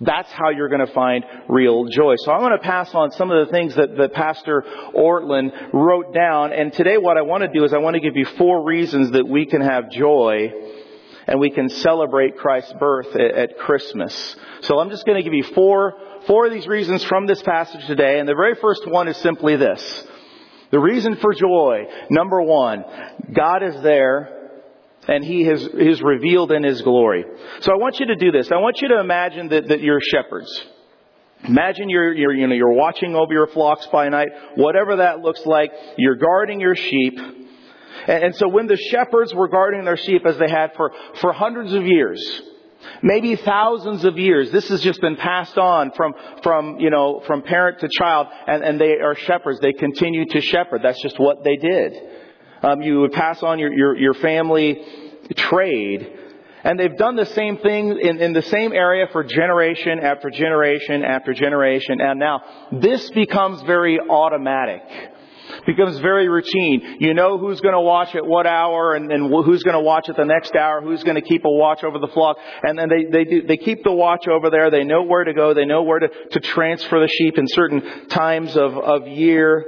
That's 0.00 0.30
how 0.32 0.50
you're 0.50 0.68
going 0.68 0.84
to 0.84 0.92
find 0.92 1.24
real 1.48 1.86
joy. 1.86 2.16
So 2.18 2.32
I 2.32 2.40
want 2.40 2.60
to 2.60 2.66
pass 2.66 2.92
on 2.94 3.12
some 3.12 3.30
of 3.30 3.46
the 3.46 3.52
things 3.52 3.76
that, 3.76 3.96
that 3.96 4.12
Pastor 4.12 4.64
Ortlund 4.94 5.72
wrote 5.72 6.12
down. 6.12 6.52
And 6.52 6.72
today 6.72 6.98
what 6.98 7.16
I 7.16 7.22
want 7.22 7.42
to 7.42 7.48
do 7.48 7.64
is 7.64 7.72
I 7.72 7.78
want 7.78 7.94
to 7.94 8.00
give 8.00 8.16
you 8.16 8.26
four 8.36 8.64
reasons 8.64 9.12
that 9.12 9.26
we 9.26 9.46
can 9.46 9.60
have 9.60 9.90
joy 9.90 10.52
and 11.26 11.40
we 11.40 11.50
can 11.50 11.68
celebrate 11.68 12.36
Christ's 12.36 12.74
birth 12.74 13.14
at, 13.16 13.58
Christmas. 13.58 14.36
So 14.62 14.78
I'm 14.78 14.90
just 14.90 15.06
going 15.06 15.16
to 15.16 15.22
give 15.22 15.34
you 15.34 15.44
four, 15.54 15.94
four 16.26 16.46
of 16.46 16.52
these 16.52 16.66
reasons 16.66 17.02
from 17.04 17.26
this 17.26 17.42
passage 17.42 17.86
today. 17.86 18.18
And 18.18 18.28
the 18.28 18.34
very 18.34 18.54
first 18.54 18.86
one 18.88 19.08
is 19.08 19.16
simply 19.18 19.56
this. 19.56 20.06
The 20.70 20.78
reason 20.78 21.16
for 21.16 21.32
joy, 21.32 21.84
number 22.10 22.42
one, 22.42 22.84
God 23.32 23.62
is 23.62 23.80
there 23.82 24.34
and 25.06 25.24
He 25.24 25.44
has, 25.44 25.62
is 25.62 26.02
revealed 26.02 26.52
in 26.52 26.62
His 26.62 26.82
glory. 26.82 27.24
So 27.60 27.72
I 27.72 27.76
want 27.76 28.00
you 28.00 28.06
to 28.06 28.16
do 28.16 28.32
this. 28.32 28.50
I 28.50 28.56
want 28.56 28.80
you 28.80 28.88
to 28.88 29.00
imagine 29.00 29.48
that, 29.48 29.68
that 29.68 29.80
you're 29.80 30.00
shepherds. 30.00 30.64
Imagine 31.44 31.90
you're, 31.90 32.14
you're, 32.14 32.32
you 32.32 32.46
know, 32.46 32.54
you're 32.54 32.72
watching 32.72 33.14
over 33.14 33.32
your 33.32 33.46
flocks 33.48 33.86
by 33.92 34.08
night, 34.08 34.28
whatever 34.56 34.96
that 34.96 35.20
looks 35.20 35.44
like. 35.44 35.72
You're 35.98 36.16
guarding 36.16 36.60
your 36.60 36.74
sheep. 36.74 37.18
And 38.06 38.34
so 38.36 38.48
when 38.48 38.66
the 38.66 38.76
shepherds 38.76 39.34
were 39.34 39.48
guarding 39.48 39.84
their 39.84 39.96
sheep 39.96 40.26
as 40.26 40.36
they 40.38 40.48
had 40.48 40.74
for, 40.74 40.92
for 41.20 41.32
hundreds 41.32 41.72
of 41.72 41.86
years, 41.86 42.42
maybe 43.02 43.36
thousands 43.36 44.04
of 44.04 44.18
years, 44.18 44.50
this 44.50 44.68
has 44.68 44.80
just 44.80 45.00
been 45.00 45.16
passed 45.16 45.58
on 45.58 45.92
from, 45.92 46.14
from, 46.42 46.78
you 46.80 46.90
know, 46.90 47.22
from 47.26 47.42
parent 47.42 47.80
to 47.80 47.88
child, 47.88 48.28
and, 48.46 48.62
and 48.62 48.80
they 48.80 48.98
are 49.00 49.14
shepherds. 49.14 49.60
They 49.60 49.72
continue 49.72 50.26
to 50.26 50.40
shepherd. 50.40 50.82
That's 50.82 51.00
just 51.02 51.18
what 51.18 51.44
they 51.44 51.56
did. 51.56 51.92
Um, 52.62 52.82
you 52.82 53.00
would 53.00 53.12
pass 53.12 53.42
on 53.42 53.58
your, 53.58 53.72
your, 53.72 53.96
your 53.96 54.14
family 54.14 54.82
trade. 55.36 56.20
And 56.64 56.80
they've 56.80 56.96
done 56.96 57.16
the 57.16 57.26
same 57.26 57.58
thing 57.58 57.98
in, 58.00 58.20
in 58.20 58.32
the 58.32 58.40
same 58.40 58.72
area 58.72 59.06
for 59.12 59.22
generation 59.22 60.00
after 60.00 60.30
generation 60.30 61.04
after 61.04 61.34
generation. 61.34 62.00
And 62.00 62.18
now 62.18 62.40
this 62.72 63.10
becomes 63.10 63.60
very 63.62 64.00
automatic. 64.00 64.80
Becomes 65.66 65.98
very 65.98 66.28
routine. 66.28 66.96
You 67.00 67.14
know 67.14 67.38
who's 67.38 67.60
going 67.60 67.74
to 67.74 67.80
watch 67.80 68.14
at 68.14 68.26
what 68.26 68.46
hour 68.46 68.94
and, 68.94 69.10
and 69.12 69.30
who's 69.44 69.62
going 69.62 69.74
to 69.74 69.80
watch 69.80 70.08
at 70.08 70.16
the 70.16 70.24
next 70.24 70.54
hour, 70.54 70.80
who's 70.80 71.02
going 71.04 71.16
to 71.16 71.22
keep 71.22 71.44
a 71.44 71.50
watch 71.50 71.84
over 71.84 71.98
the 71.98 72.08
flock. 72.08 72.36
And 72.62 72.78
then 72.78 72.88
they, 72.88 73.04
they, 73.10 73.24
do, 73.24 73.46
they 73.46 73.56
keep 73.56 73.84
the 73.84 73.92
watch 73.92 74.26
over 74.28 74.50
there. 74.50 74.70
They 74.70 74.84
know 74.84 75.02
where 75.02 75.24
to 75.24 75.34
go. 75.34 75.54
They 75.54 75.64
know 75.64 75.82
where 75.82 76.00
to, 76.00 76.08
to 76.32 76.40
transfer 76.40 77.00
the 77.00 77.08
sheep 77.08 77.38
in 77.38 77.46
certain 77.48 78.08
times 78.08 78.56
of, 78.56 78.76
of 78.76 79.08
year. 79.08 79.64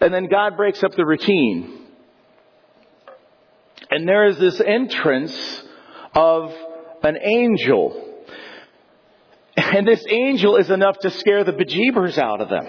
And 0.00 0.12
then 0.12 0.26
God 0.26 0.56
breaks 0.56 0.82
up 0.82 0.92
the 0.92 1.06
routine. 1.06 1.80
And 3.90 4.08
there 4.08 4.26
is 4.26 4.38
this 4.38 4.60
entrance 4.60 5.62
of 6.14 6.54
an 7.02 7.18
angel. 7.22 8.00
And 9.56 9.86
this 9.86 10.04
angel 10.08 10.56
is 10.56 10.70
enough 10.70 10.98
to 11.00 11.10
scare 11.10 11.44
the 11.44 11.52
bejeebers 11.52 12.18
out 12.18 12.40
of 12.40 12.48
them. 12.48 12.66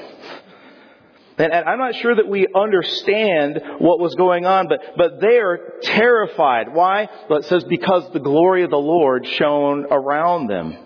And, 1.38 1.54
I'm 1.54 1.80
not 1.80 1.96
sure 1.96 2.16
that 2.16 2.28
we 2.28 2.48
understand 2.56 3.62
what 3.80 4.00
was 4.00 4.16
going 4.16 4.46
on, 4.46 4.68
but, 4.70 4.80
but 4.96 5.20
they 5.20 5.38
are 5.38 5.60
terrified. 5.82 6.74
Why? 6.74 7.10
Well, 7.30 7.40
it 7.40 7.46
says 7.46 7.66
because 7.66 8.12
the 8.14 8.22
glory 8.22 8.64
of 8.64 8.70
the 8.70 8.78
Lord 8.78 9.28
shone 9.28 9.86
around 9.92 10.48
them. 10.48 10.78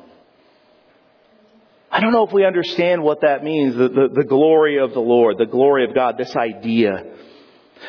I 1.92 2.02
don't 2.02 2.14
know 2.14 2.26
if 2.26 2.34
we 2.34 2.46
understand 2.46 3.04
what 3.04 3.22
that 3.22 3.44
means, 3.44 3.76
the, 3.76 3.90
the, 3.90 4.10
the 4.14 4.24
glory 4.24 4.80
of 4.80 4.94
the 4.94 5.00
Lord, 5.00 5.38
the 5.38 5.46
glory 5.46 5.86
of 5.86 5.94
God, 5.94 6.18
this 6.18 6.36
idea. 6.36 7.04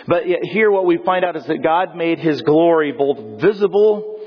But 0.07 0.25
here 0.25 0.71
what 0.71 0.87
we 0.87 0.99
find 0.99 1.25
out 1.25 1.37
is 1.37 1.45
that 1.47 1.63
God 1.63 1.97
made 1.97 2.19
His 2.19 2.43
glory 2.43 2.93
both 2.93 3.41
visible, 3.41 4.21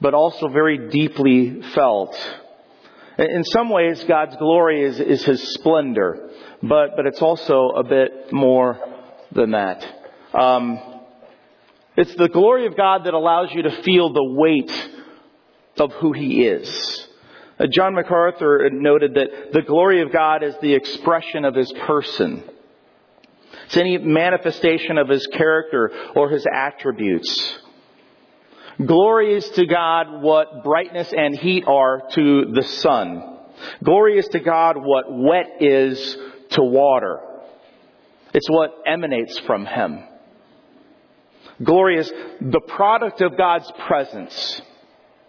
but 0.00 0.14
also 0.14 0.48
very 0.48 0.88
deeply 0.88 1.62
felt. 1.74 2.16
In 3.18 3.44
some 3.44 3.70
ways, 3.70 4.02
God's 4.04 4.36
glory 4.36 4.82
is, 4.82 5.00
is 5.00 5.24
His 5.24 5.42
splendor 5.54 6.25
but, 6.68 6.96
but 6.96 7.06
it's 7.06 7.22
also 7.22 7.70
a 7.70 7.84
bit 7.84 8.32
more 8.32 8.78
than 9.32 9.52
that. 9.52 9.84
Um, 10.34 10.80
it's 11.96 12.14
the 12.14 12.28
glory 12.28 12.66
of 12.66 12.76
God 12.76 13.04
that 13.04 13.14
allows 13.14 13.48
you 13.52 13.62
to 13.62 13.82
feel 13.82 14.12
the 14.12 14.24
weight 14.24 14.72
of 15.78 15.92
who 15.92 16.12
He 16.12 16.46
is. 16.46 17.08
Uh, 17.58 17.66
John 17.66 17.94
MacArthur 17.94 18.68
noted 18.70 19.14
that 19.14 19.52
the 19.52 19.62
glory 19.62 20.02
of 20.02 20.12
God 20.12 20.42
is 20.42 20.54
the 20.60 20.74
expression 20.74 21.44
of 21.44 21.54
His 21.54 21.72
person. 21.72 22.42
It's 23.66 23.76
any 23.76 23.98
manifestation 23.98 24.98
of 24.98 25.08
His 25.08 25.26
character 25.26 25.90
or 26.14 26.28
His 26.28 26.46
attributes. 26.52 27.58
Glory 28.84 29.34
is 29.34 29.48
to 29.50 29.66
God 29.66 30.20
what 30.20 30.62
brightness 30.62 31.12
and 31.16 31.36
heat 31.38 31.64
are 31.66 32.02
to 32.10 32.52
the 32.52 32.62
sun. 32.62 33.38
Glory 33.82 34.18
is 34.18 34.28
to 34.28 34.40
God 34.40 34.76
what 34.76 35.06
wet 35.08 35.46
is 35.60 36.16
to 36.50 36.62
water. 36.62 37.20
It's 38.34 38.48
what 38.50 38.74
emanates 38.86 39.38
from 39.40 39.66
Him. 39.66 40.00
Glory 41.62 41.98
is 41.98 42.12
the 42.40 42.60
product 42.60 43.20
of 43.20 43.36
God's 43.36 43.70
presence. 43.86 44.60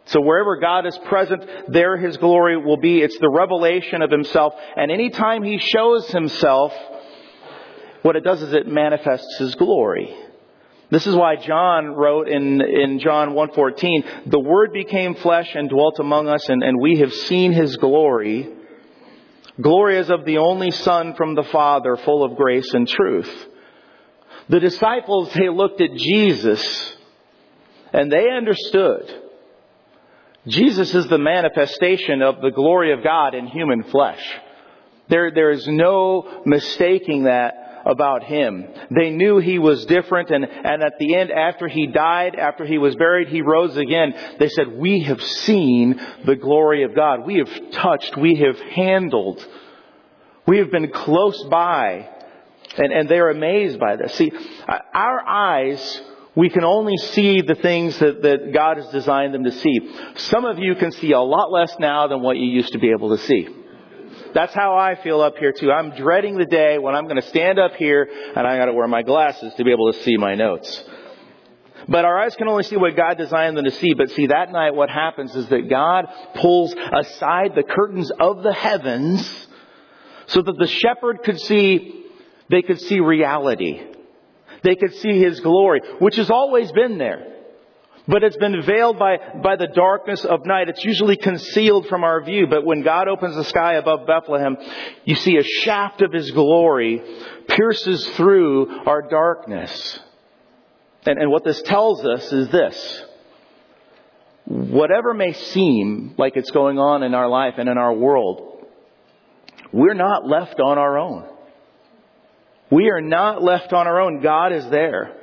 So 0.06 0.22
wherever 0.22 0.58
God 0.58 0.86
is 0.86 0.98
present, 1.00 1.44
there 1.68 1.98
His 1.98 2.18
glory 2.18 2.58
will 2.58 2.78
be. 2.78 3.02
It's 3.02 3.18
the 3.20 3.30
revelation 3.30 4.02
of 4.02 4.12
Himself. 4.12 4.54
And 4.76 4.92
anytime 4.92 5.44
He 5.44 5.58
shows 5.58 6.08
Himself, 6.10 6.74
what 8.02 8.16
it 8.16 8.24
does 8.24 8.42
is 8.42 8.54
it 8.54 8.68
manifests 8.68 9.38
His 9.38 9.56
glory. 9.56 10.16
This 10.90 11.06
is 11.06 11.16
why 11.16 11.36
John 11.36 11.88
wrote 11.88 12.30
in, 12.30 12.62
in 12.62 13.00
John 13.00 13.32
1.14, 13.32 14.32
The 14.32 14.40
Word 14.40 14.72
became 14.72 15.16
flesh 15.16 15.54
and 15.54 15.70
dwelt 15.70 16.00
among 16.00 16.30
us, 16.30 16.48
and, 16.48 16.64
and 16.64 16.80
we 16.80 17.00
have 17.00 17.14
seen 17.14 17.52
His 17.52 17.76
glory, 17.76 18.50
Glory 19.60 19.98
is 19.98 20.10
of 20.10 20.26
the 20.26 20.38
only 20.38 20.72
Son 20.72 21.16
from 21.16 21.36
the 21.36 21.44
Father, 21.44 21.98
full 21.98 22.24
of 22.24 22.38
grace 22.38 22.74
and 22.74 22.88
truth. 22.88 23.48
The 24.50 24.60
disciples, 24.60 25.34
they 25.34 25.50
looked 25.50 25.82
at 25.82 25.96
Jesus 25.96 26.96
and 27.92 28.12
they 28.12 28.30
understood. 28.30 29.24
Jesus 30.48 30.94
is 30.94 31.08
the 31.08 31.18
manifestation 31.18 32.22
of 32.22 32.42
the 32.42 32.52
glory 32.52 32.94
of 32.94 33.04
God 33.04 33.34
in 33.34 33.48
human 33.48 33.84
flesh. 33.84 34.24
There, 35.10 35.32
there 35.32 35.52
is 35.52 35.68
no 35.68 36.44
mistaking 36.46 37.24
that 37.24 37.67
about 37.88 38.24
him. 38.24 38.68
They 38.92 39.12
knew 39.12 39.38
he 39.38 39.60
was 39.60 39.86
different 39.86 40.30
and, 40.30 40.46
and 40.46 40.84
at 40.84 40.94
the 41.00 41.16
end, 41.16 41.32
after 41.32 41.68
he 41.68 41.88
died, 41.88 42.36
after 42.36 42.66
he 42.66 42.78
was 42.78 42.96
buried, 42.96 43.30
he 43.30 43.42
rose 43.42 43.78
again. 43.78 44.14
They 44.40 44.50
said, 44.50 44.78
we 44.78 45.04
have 45.04 45.22
seen 45.22 46.00
the 46.26 46.36
glory 46.36 46.84
of 46.84 46.94
God. 46.94 47.26
We 47.26 47.38
have 47.38 47.72
touched, 47.72 48.18
we 48.18 48.36
have 48.36 48.60
handled, 48.60 49.46
we 50.46 50.58
have 50.58 50.72
been 50.72 50.92
close 50.92 51.42
by. 51.46 52.10
And, 52.78 52.92
and 52.92 53.10
they're 53.10 53.30
amazed 53.30 53.80
by 53.80 53.96
this. 53.96 54.14
See, 54.16 54.32
uh, 54.68 54.80
our 54.94 55.26
eyes, 55.26 56.02
we 56.36 56.50
can 56.50 56.64
only 56.64 56.98
see 56.98 57.42
the 57.42 57.56
things 57.56 57.98
that, 57.98 58.22
that 58.22 58.54
God 58.54 58.78
has 58.78 58.88
designed 58.90 59.34
them 59.34 59.46
to 59.46 59.52
see. 59.52 59.80
Some 60.16 60.46
of 60.46 60.60
you 60.60 60.76
can 60.76 60.92
see 60.92 61.14
a 61.14 61.20
lot 61.20 61.52
less 61.52 61.74
now 61.80 62.08
than 62.08 62.22
what 62.22 62.38
you 62.38 62.46
used 62.46 62.74
to 62.74 62.80
be 62.80 62.92
able 62.92 63.18
to 63.18 63.24
see. 63.24 63.48
That's 64.38 64.54
how 64.54 64.78
I 64.78 64.94
feel 65.02 65.20
up 65.22 65.40
here 65.40 65.52
too. 65.52 65.72
I'm 65.72 65.96
dreading 65.96 66.38
the 66.38 66.46
day 66.46 66.78
when 66.78 66.94
I'm 66.94 67.06
going 67.06 67.20
to 67.20 67.28
stand 67.28 67.58
up 67.58 67.74
here 67.74 68.08
and 68.36 68.46
I 68.46 68.56
got 68.60 68.66
to 68.66 68.74
wear 68.74 68.88
my 68.88 69.02
glasses 69.02 69.52
to 69.56 69.64
be 69.64 69.72
able 69.72 69.92
to 69.92 70.00
see 70.04 70.16
my 70.16 70.36
notes. 70.36 70.84
But 71.88 72.06
our 72.06 72.22
eyes 72.22 72.36
can 72.36 72.48
only 72.48 72.62
see 72.62 72.78
what 72.78 72.96
God 72.96 73.18
designed 73.18 73.58
them 73.58 73.66
to 73.66 73.72
see. 73.72 73.96
But 73.96 74.12
see, 74.12 74.28
that 74.28 74.52
night 74.52 74.76
what 74.76 74.92
happens 74.92 75.36
is 75.36 75.48
that 75.48 75.68
God 75.68 76.06
pulls 76.36 76.72
aside 76.76 77.56
the 77.56 77.64
curtains 77.64 78.12
of 78.12 78.44
the 78.44 78.54
heavens 78.54 79.48
so 80.28 80.44
that 80.44 80.56
the 80.60 80.68
shepherd 80.68 81.24
could 81.24 81.42
see, 81.42 82.06
they 82.48 82.62
could 82.62 82.80
see 82.80 83.00
reality. 83.00 83.82
They 84.62 84.76
could 84.76 84.94
see 84.98 85.20
His 85.20 85.40
glory, 85.40 85.82
which 85.98 86.18
has 86.18 86.30
always 86.30 86.72
been 86.74 87.00
there 87.00 87.37
but 88.08 88.24
it's 88.24 88.38
been 88.38 88.62
veiled 88.62 88.98
by, 88.98 89.18
by 89.44 89.58
the 89.58 89.68
darkness 89.68 90.24
of 90.24 90.46
night. 90.46 90.70
It's 90.70 90.86
usually 90.86 91.18
concealed 91.18 91.88
from 91.88 92.04
our 92.04 92.24
view, 92.24 92.48
but 92.48 92.66
when 92.66 92.82
God 92.82 93.08
opens 93.08 93.36
the 93.36 93.44
sky 93.44 93.74
above 93.74 94.08
Bethlehem, 94.08 94.56
you 95.04 95.16
see 95.16 95.38
a 95.38 95.44
shaft 95.44 96.02
of 96.02 96.14
His 96.14 96.32
glory 96.32 97.02
pierces 97.48 98.08
through 98.12 98.86
our 98.86 99.02
darkness. 99.02 100.00
And, 101.06 101.20
and 101.20 101.32
what 101.32 101.44
this 101.44 101.62
tells 101.64 102.06
us 102.06 102.32
is 102.32 102.50
this. 102.50 103.04
Whatever 104.46 105.14
may 105.14 105.34
seem 105.34 106.16
like 106.18 106.38
it's 106.38 106.52
going 106.52 106.80
on 106.80 107.04
in 107.04 107.14
our 107.14 107.28
life 107.28 107.56
and 107.58 107.68
in 107.68 107.78
our 107.78 107.94
world, 107.94 108.66
we're 109.74 109.94
not 109.94 110.26
left 110.26 110.62
on 110.62 110.78
our 110.78 110.98
own. 110.98 111.28
We 112.70 112.90
are 112.90 113.02
not 113.02 113.44
left 113.44 113.74
on 113.74 113.88
our 113.88 114.00
own. 114.00 114.22
God 114.22 114.54
is 114.54 114.66
there. 114.70 115.17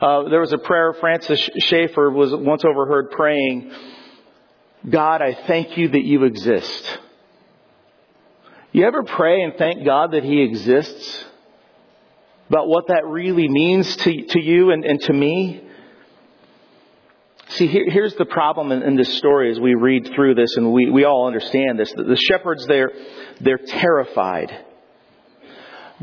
Uh, 0.00 0.28
there 0.28 0.40
was 0.40 0.52
a 0.52 0.58
prayer 0.58 0.92
Francis 0.92 1.48
Schaeffer 1.58 2.10
was 2.10 2.34
once 2.34 2.64
overheard 2.64 3.10
praying, 3.10 3.72
God, 4.88 5.22
I 5.22 5.34
thank 5.46 5.78
you 5.78 5.88
that 5.88 6.04
you 6.04 6.24
exist. 6.24 6.98
You 8.72 8.84
ever 8.84 9.02
pray 9.04 9.42
and 9.42 9.54
thank 9.56 9.84
God 9.86 10.12
that 10.12 10.22
He 10.22 10.42
exists? 10.42 11.24
About 12.50 12.68
what 12.68 12.88
that 12.88 13.06
really 13.06 13.48
means 13.48 13.96
to, 13.96 14.22
to 14.26 14.40
you 14.40 14.70
and, 14.70 14.84
and 14.84 15.00
to 15.00 15.12
me? 15.12 15.62
See, 17.48 17.66
here, 17.66 17.86
here's 17.88 18.14
the 18.16 18.26
problem 18.26 18.72
in, 18.72 18.82
in, 18.82 18.96
this 18.96 19.16
story 19.16 19.50
as 19.50 19.58
we 19.58 19.74
read 19.74 20.10
through 20.14 20.34
this, 20.34 20.56
and 20.56 20.72
we, 20.72 20.90
we 20.90 21.04
all 21.04 21.26
understand 21.26 21.78
this. 21.78 21.92
The 21.92 22.20
shepherds, 22.28 22.66
they're, 22.66 22.92
they're 23.40 23.58
terrified. 23.58 24.64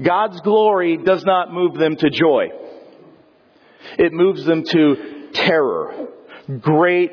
God's 0.02 0.42
glory 0.42 0.98
does 0.98 1.24
not 1.24 1.54
move 1.54 1.76
them 1.76 1.96
to 1.98 2.10
joy. 2.10 2.50
It 3.98 4.14
moves 4.14 4.44
them 4.46 4.64
to 4.64 5.30
terror, 5.34 6.08
great 6.60 7.12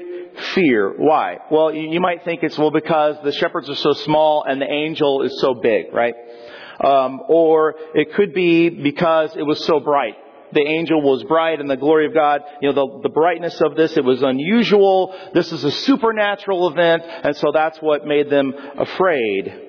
fear. 0.54 0.94
Why? 0.96 1.38
Well, 1.50 1.74
you 1.74 2.00
might 2.00 2.24
think 2.24 2.42
it's, 2.42 2.58
well, 2.58 2.70
because 2.70 3.16
the 3.24 3.32
shepherds 3.32 3.68
are 3.68 3.76
so 3.76 3.92
small 3.92 4.44
and 4.46 4.60
the 4.60 4.70
angel 4.70 5.22
is 5.22 5.38
so 5.40 5.54
big, 5.54 5.92
right? 5.92 6.14
Um, 6.82 7.20
or 7.28 7.74
it 7.94 8.14
could 8.14 8.32
be 8.32 8.70
because 8.70 9.36
it 9.36 9.42
was 9.42 9.64
so 9.64 9.80
bright. 9.80 10.14
The 10.52 10.62
angel 10.62 11.00
was 11.00 11.22
bright 11.24 11.60
and 11.60 11.70
the 11.70 11.76
glory 11.76 12.06
of 12.06 12.14
God, 12.14 12.40
you 12.60 12.72
know, 12.72 12.74
the, 12.74 13.02
the 13.04 13.08
brightness 13.08 13.60
of 13.60 13.76
this, 13.76 13.96
it 13.96 14.04
was 14.04 14.22
unusual. 14.22 15.14
This 15.32 15.52
is 15.52 15.62
a 15.62 15.70
supernatural 15.70 16.68
event, 16.68 17.04
and 17.04 17.36
so 17.36 17.52
that's 17.52 17.78
what 17.78 18.04
made 18.04 18.30
them 18.30 18.54
afraid. 18.78 19.68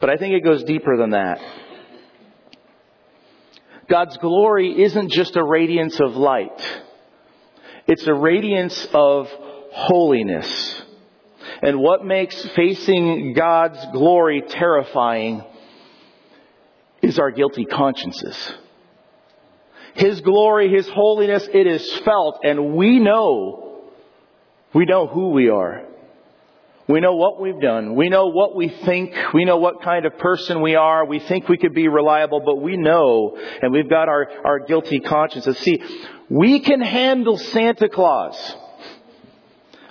But 0.00 0.10
I 0.10 0.16
think 0.16 0.34
it 0.34 0.44
goes 0.44 0.64
deeper 0.64 0.96
than 0.96 1.10
that. 1.10 1.40
God's 3.88 4.16
glory 4.18 4.82
isn't 4.82 5.10
just 5.10 5.36
a 5.36 5.44
radiance 5.44 6.00
of 6.00 6.16
light. 6.16 6.60
It's 7.86 8.06
a 8.06 8.14
radiance 8.14 8.86
of 8.92 9.28
holiness. 9.72 10.82
And 11.62 11.80
what 11.80 12.04
makes 12.04 12.40
facing 12.56 13.34
God's 13.34 13.84
glory 13.92 14.42
terrifying 14.46 15.42
is 17.02 17.18
our 17.18 17.30
guilty 17.30 17.64
consciences. 17.64 18.52
His 19.94 20.20
glory, 20.20 20.70
His 20.70 20.88
holiness, 20.88 21.46
it 21.52 21.66
is 21.66 21.98
felt 21.98 22.40
and 22.42 22.74
we 22.74 22.98
know, 22.98 23.84
we 24.72 24.86
know 24.86 25.06
who 25.06 25.30
we 25.30 25.48
are. 25.50 25.86
We 26.86 27.00
know 27.00 27.14
what 27.14 27.40
we've 27.40 27.60
done. 27.60 27.94
We 27.94 28.10
know 28.10 28.26
what 28.26 28.54
we 28.54 28.68
think. 28.68 29.14
We 29.32 29.46
know 29.46 29.56
what 29.56 29.82
kind 29.82 30.04
of 30.04 30.18
person 30.18 30.60
we 30.60 30.74
are. 30.74 31.06
We 31.06 31.18
think 31.18 31.48
we 31.48 31.56
could 31.56 31.74
be 31.74 31.88
reliable, 31.88 32.42
but 32.44 32.56
we 32.56 32.76
know, 32.76 33.38
and 33.62 33.72
we've 33.72 33.88
got 33.88 34.08
our, 34.08 34.28
our 34.44 34.58
guilty 34.60 35.00
consciences. 35.00 35.56
See, 35.58 35.82
we 36.28 36.60
can 36.60 36.82
handle 36.82 37.38
Santa 37.38 37.88
Claus. 37.88 38.56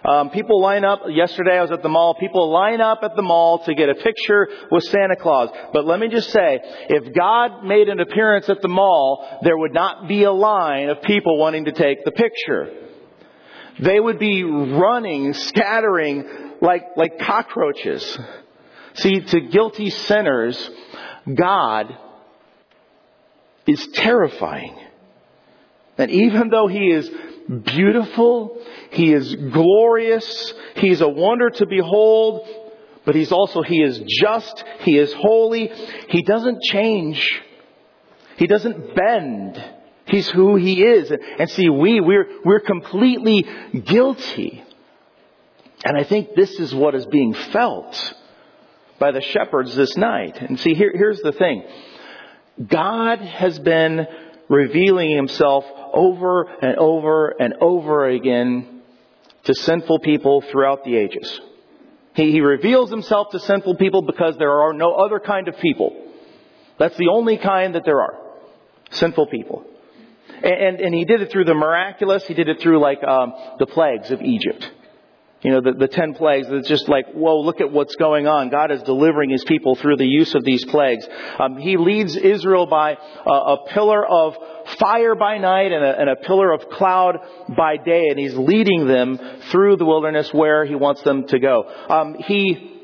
Um, 0.05 0.29
people 0.31 0.61
line 0.61 0.83
up. 0.83 1.03
Yesterday 1.07 1.57
I 1.57 1.61
was 1.61 1.71
at 1.71 1.81
the 1.81 1.89
mall. 1.89 2.13
People 2.15 2.51
line 2.51 2.81
up 2.81 2.99
at 3.03 3.15
the 3.15 3.21
mall 3.21 3.63
to 3.63 3.73
get 3.73 3.89
a 3.89 3.95
picture 3.95 4.49
with 4.69 4.83
Santa 4.83 5.15
Claus. 5.15 5.49
But 5.71 5.85
let 5.85 5.99
me 5.99 6.09
just 6.09 6.29
say, 6.29 6.59
if 6.89 7.13
God 7.15 7.63
made 7.63 7.87
an 7.87 8.01
appearance 8.01 8.49
at 8.49 8.61
the 8.61 8.67
mall, 8.67 9.39
there 9.43 9.57
would 9.57 9.73
not 9.73 10.07
be 10.07 10.23
a 10.23 10.31
line 10.31 10.89
of 10.89 11.01
people 11.01 11.39
wanting 11.39 11.65
to 11.65 11.71
take 11.71 12.03
the 12.03 12.11
picture. 12.11 12.69
They 13.79 13.99
would 13.99 14.19
be 14.19 14.43
running, 14.43 15.33
scattering 15.33 16.42
like, 16.63 16.95
like 16.95 17.19
cockroaches. 17.19 18.17
See, 18.95 19.19
to 19.19 19.41
guilty 19.41 19.89
sinners, 19.89 20.69
God 21.31 21.95
is 23.67 23.85
terrifying. 23.93 24.75
And 25.97 26.09
even 26.09 26.49
though 26.49 26.67
He 26.67 26.89
is 26.89 27.09
beautiful, 27.65 28.61
He 28.91 29.13
is 29.13 29.35
glorious, 29.35 30.53
He's 30.75 31.01
a 31.01 31.09
wonder 31.09 31.49
to 31.49 31.67
behold, 31.67 32.47
but 33.05 33.13
He's 33.13 33.31
also, 33.31 33.61
He 33.61 33.81
is 33.81 33.99
just, 34.07 34.63
He 34.79 34.97
is 34.97 35.13
holy, 35.13 35.69
He 36.07 36.23
doesn't 36.23 36.61
change. 36.63 37.41
He 38.37 38.47
doesn't 38.47 38.95
bend. 38.95 39.63
He's 40.05 40.29
who 40.29 40.55
He 40.55 40.81
is. 40.81 41.11
And 41.39 41.49
see, 41.49 41.69
we, 41.69 41.99
we're, 41.99 42.27
we're 42.45 42.61
completely 42.61 43.45
guilty. 43.85 44.63
And 45.83 45.97
I 45.97 46.03
think 46.03 46.35
this 46.35 46.51
is 46.59 46.73
what 46.73 46.95
is 46.95 47.05
being 47.05 47.33
felt 47.33 48.13
by 48.99 49.11
the 49.11 49.21
shepherds 49.21 49.75
this 49.75 49.97
night. 49.97 50.41
And 50.41 50.59
see, 50.59 50.73
here, 50.73 50.91
here's 50.95 51.19
the 51.19 51.33
thing. 51.33 51.65
God 52.65 53.19
has 53.19 53.59
been 53.59 54.07
revealing 54.47 55.13
himself 55.13 55.65
over 55.93 56.43
and 56.43 56.77
over 56.77 57.29
and 57.29 57.55
over 57.59 58.07
again 58.07 58.81
to 59.43 59.53
sinful 59.53 59.99
people 59.99 60.41
throughout 60.41 60.85
the 60.85 60.95
ages. 60.95 61.39
He, 62.15 62.31
he 62.31 62.41
reveals 62.41 62.89
himself 62.89 63.31
to 63.31 63.39
sinful 63.39 63.75
people 63.75 64.03
because 64.03 64.37
there 64.37 64.61
are 64.61 64.73
no 64.73 64.93
other 64.93 65.19
kind 65.19 65.47
of 65.47 65.57
people. 65.57 66.11
That's 66.77 66.95
the 66.97 67.09
only 67.09 67.37
kind 67.37 67.75
that 67.75 67.83
there 67.83 67.99
are. 67.99 68.19
Sinful 68.91 69.27
people. 69.27 69.65
And, 70.43 70.53
and, 70.53 70.79
and 70.79 70.95
he 70.95 71.03
did 71.03 71.21
it 71.21 71.31
through 71.31 71.45
the 71.45 71.55
miraculous. 71.55 72.25
He 72.25 72.35
did 72.35 72.47
it 72.47 72.61
through 72.61 72.79
like 72.79 73.03
um, 73.03 73.33
the 73.59 73.65
plagues 73.65 74.11
of 74.11 74.21
Egypt 74.21 74.71
you 75.43 75.51
know, 75.51 75.61
the, 75.61 75.73
the 75.73 75.87
ten 75.87 76.13
plagues, 76.13 76.47
it's 76.49 76.69
just 76.69 76.87
like, 76.87 77.11
whoa, 77.13 77.41
look 77.41 77.59
at 77.59 77.71
what's 77.71 77.95
going 77.95 78.27
on. 78.27 78.49
God 78.49 78.71
is 78.71 78.81
delivering 78.83 79.29
his 79.29 79.43
people 79.43 79.75
through 79.75 79.97
the 79.97 80.07
use 80.07 80.35
of 80.35 80.43
these 80.43 80.63
plagues. 80.63 81.05
Um, 81.37 81.57
he 81.57 81.75
leads 81.75 82.15
Israel 82.15 82.65
by 82.65 82.93
uh, 82.93 83.31
a 83.31 83.57
pillar 83.67 84.05
of 84.05 84.37
fire 84.79 85.15
by 85.15 85.37
night 85.39 85.73
and 85.73 85.83
a, 85.83 85.99
and 85.99 86.09
a 86.09 86.15
pillar 86.15 86.53
of 86.53 86.69
cloud 86.69 87.17
by 87.55 87.75
day, 87.75 88.07
and 88.09 88.17
he's 88.17 88.35
leading 88.35 88.87
them 88.87 89.19
through 89.51 89.75
the 89.75 89.85
wilderness 89.85 90.33
where 90.33 90.63
he 90.65 90.75
wants 90.75 91.03
them 91.03 91.27
to 91.27 91.39
go. 91.39 91.63
Um, 91.89 92.15
he, 92.19 92.81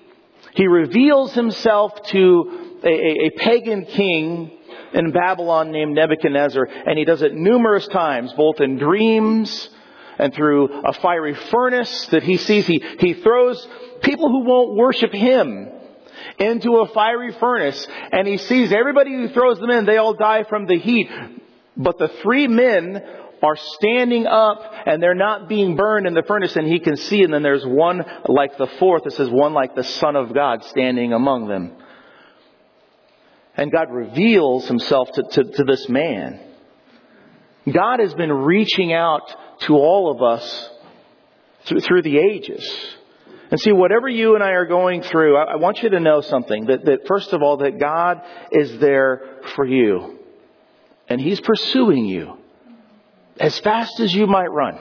he 0.54 0.68
reveals 0.68 1.34
himself 1.34 1.94
to 2.08 2.80
a, 2.84 2.89
a, 2.89 3.28
a 3.28 3.30
pagan 3.38 3.86
king 3.86 4.51
in 4.94 5.12
Babylon 5.12 5.72
named 5.72 5.96
Nebuchadnezzar, 5.96 6.66
and 6.66 6.98
he 6.98 7.06
does 7.06 7.22
it 7.22 7.34
numerous 7.34 7.88
times, 7.88 8.34
both 8.34 8.60
in 8.60 8.78
dreams, 8.78 9.70
and 10.19 10.33
through 10.33 10.81
a 10.81 10.93
fiery 10.93 11.33
furnace 11.33 12.07
that 12.07 12.23
he 12.23 12.38
sees, 12.38 12.67
he, 12.67 12.83
he 12.99 13.13
throws 13.13 13.65
people 14.03 14.29
who 14.29 14.43
won't 14.43 14.75
worship 14.75 15.13
him 15.13 15.69
into 16.38 16.77
a 16.77 16.88
fiery 16.89 17.31
furnace 17.33 17.88
and 18.11 18.27
he 18.27 18.38
sees 18.38 18.71
everybody 18.71 19.13
who 19.13 19.29
throws 19.29 19.59
them 19.59 19.69
in, 19.69 19.85
they 19.85 19.97
all 19.97 20.13
die 20.13 20.43
from 20.43 20.65
the 20.65 20.77
heat. 20.77 21.09
But 21.77 21.97
the 21.97 22.09
three 22.21 22.47
men 22.47 23.01
are 23.41 23.55
standing 23.55 24.27
up 24.27 24.61
and 24.85 25.01
they're 25.01 25.15
not 25.15 25.47
being 25.47 25.77
burned 25.77 26.05
in 26.05 26.13
the 26.13 26.23
furnace 26.23 26.58
and 26.58 26.67
he 26.67 26.79
can 26.79 26.97
see 26.97 27.23
and 27.23 27.34
then 27.34 27.41
there's 27.41 27.65
one 27.65 28.03
like 28.27 28.58
the 28.58 28.67
fourth, 28.77 29.05
it 29.05 29.13
says 29.13 29.29
one 29.29 29.53
like 29.53 29.73
the 29.73 29.84
Son 29.86 30.17
of 30.17 30.34
God 30.34 30.65
standing 30.65 31.13
among 31.13 31.47
them. 31.47 31.77
And 33.55 33.71
God 33.71 33.89
reveals 33.89 34.67
himself 34.67 35.12
to, 35.13 35.23
to, 35.23 35.43
to 35.43 35.63
this 35.63 35.88
man. 35.88 36.41
God 37.71 37.99
has 37.99 38.13
been 38.13 38.32
reaching 38.32 38.93
out 38.93 39.36
to 39.62 39.74
all 39.74 40.12
of 40.12 40.22
us 40.22 40.69
through, 41.65 41.82
through 41.82 42.02
the 42.02 42.17
ages. 42.17 42.65
And 43.52 43.60
see, 43.60 43.72
whatever 43.72 44.08
you 44.08 44.36
and 44.36 44.43
I 44.43 44.52
are 44.52 44.65
going 44.65 45.02
through, 45.02 45.36
I, 45.36 45.54
I 45.54 45.56
want 45.56 45.82
you 45.82 45.89
to 45.89 46.00
know 46.00 46.22
something. 46.22 46.65
That, 46.67 46.86
that 46.86 47.08
first 47.08 47.34
of 47.34 47.41
all, 47.41 47.58
that 47.58 47.80
God 47.80 48.22
is 48.52 48.78
there 48.80 49.39
for 49.56 49.65
you. 49.65 50.19
And 51.08 51.19
He's 51.19 51.41
pursuing 51.41 52.06
you 52.06 52.38
as 53.39 53.58
fast 53.60 54.00
as 54.00 54.13
you 54.13 54.28
might 54.28 54.52
run. 54.52 54.80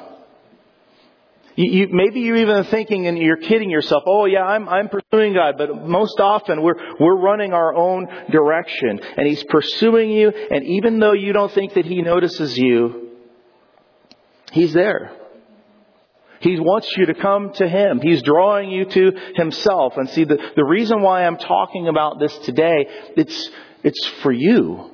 You, 1.56 1.72
you, 1.72 1.88
maybe 1.90 2.20
you're 2.20 2.36
even 2.36 2.64
thinking 2.64 3.06
and 3.06 3.18
you're 3.18 3.38
kidding 3.38 3.70
yourself, 3.70 4.04
oh 4.06 4.26
yeah, 4.26 4.44
I'm, 4.44 4.68
I'm 4.68 4.88
pursuing 4.88 5.32
God, 5.32 5.56
but 5.56 5.88
most 5.88 6.20
often 6.20 6.62
we're, 6.62 6.76
we're 7.00 7.16
running 7.16 7.52
our 7.52 7.74
own 7.74 8.06
direction 8.30 9.00
and 9.16 9.26
He's 9.26 9.42
pursuing 9.44 10.10
you 10.10 10.28
and 10.28 10.64
even 10.64 11.00
though 11.00 11.14
you 11.14 11.32
don't 11.32 11.50
think 11.50 11.74
that 11.74 11.86
He 11.86 12.02
notices 12.02 12.56
you, 12.56 13.07
He's 14.52 14.72
there. 14.72 15.12
He 16.40 16.58
wants 16.60 16.92
you 16.96 17.06
to 17.06 17.14
come 17.14 17.52
to 17.54 17.68
Him. 17.68 18.00
He's 18.00 18.22
drawing 18.22 18.70
you 18.70 18.84
to 18.84 19.12
Himself. 19.34 19.94
And 19.96 20.08
see, 20.10 20.24
the, 20.24 20.38
the 20.54 20.64
reason 20.64 21.02
why 21.02 21.24
I'm 21.24 21.36
talking 21.36 21.88
about 21.88 22.20
this 22.20 22.36
today, 22.38 22.86
it's, 23.16 23.50
it's 23.82 24.06
for 24.22 24.32
you. 24.32 24.90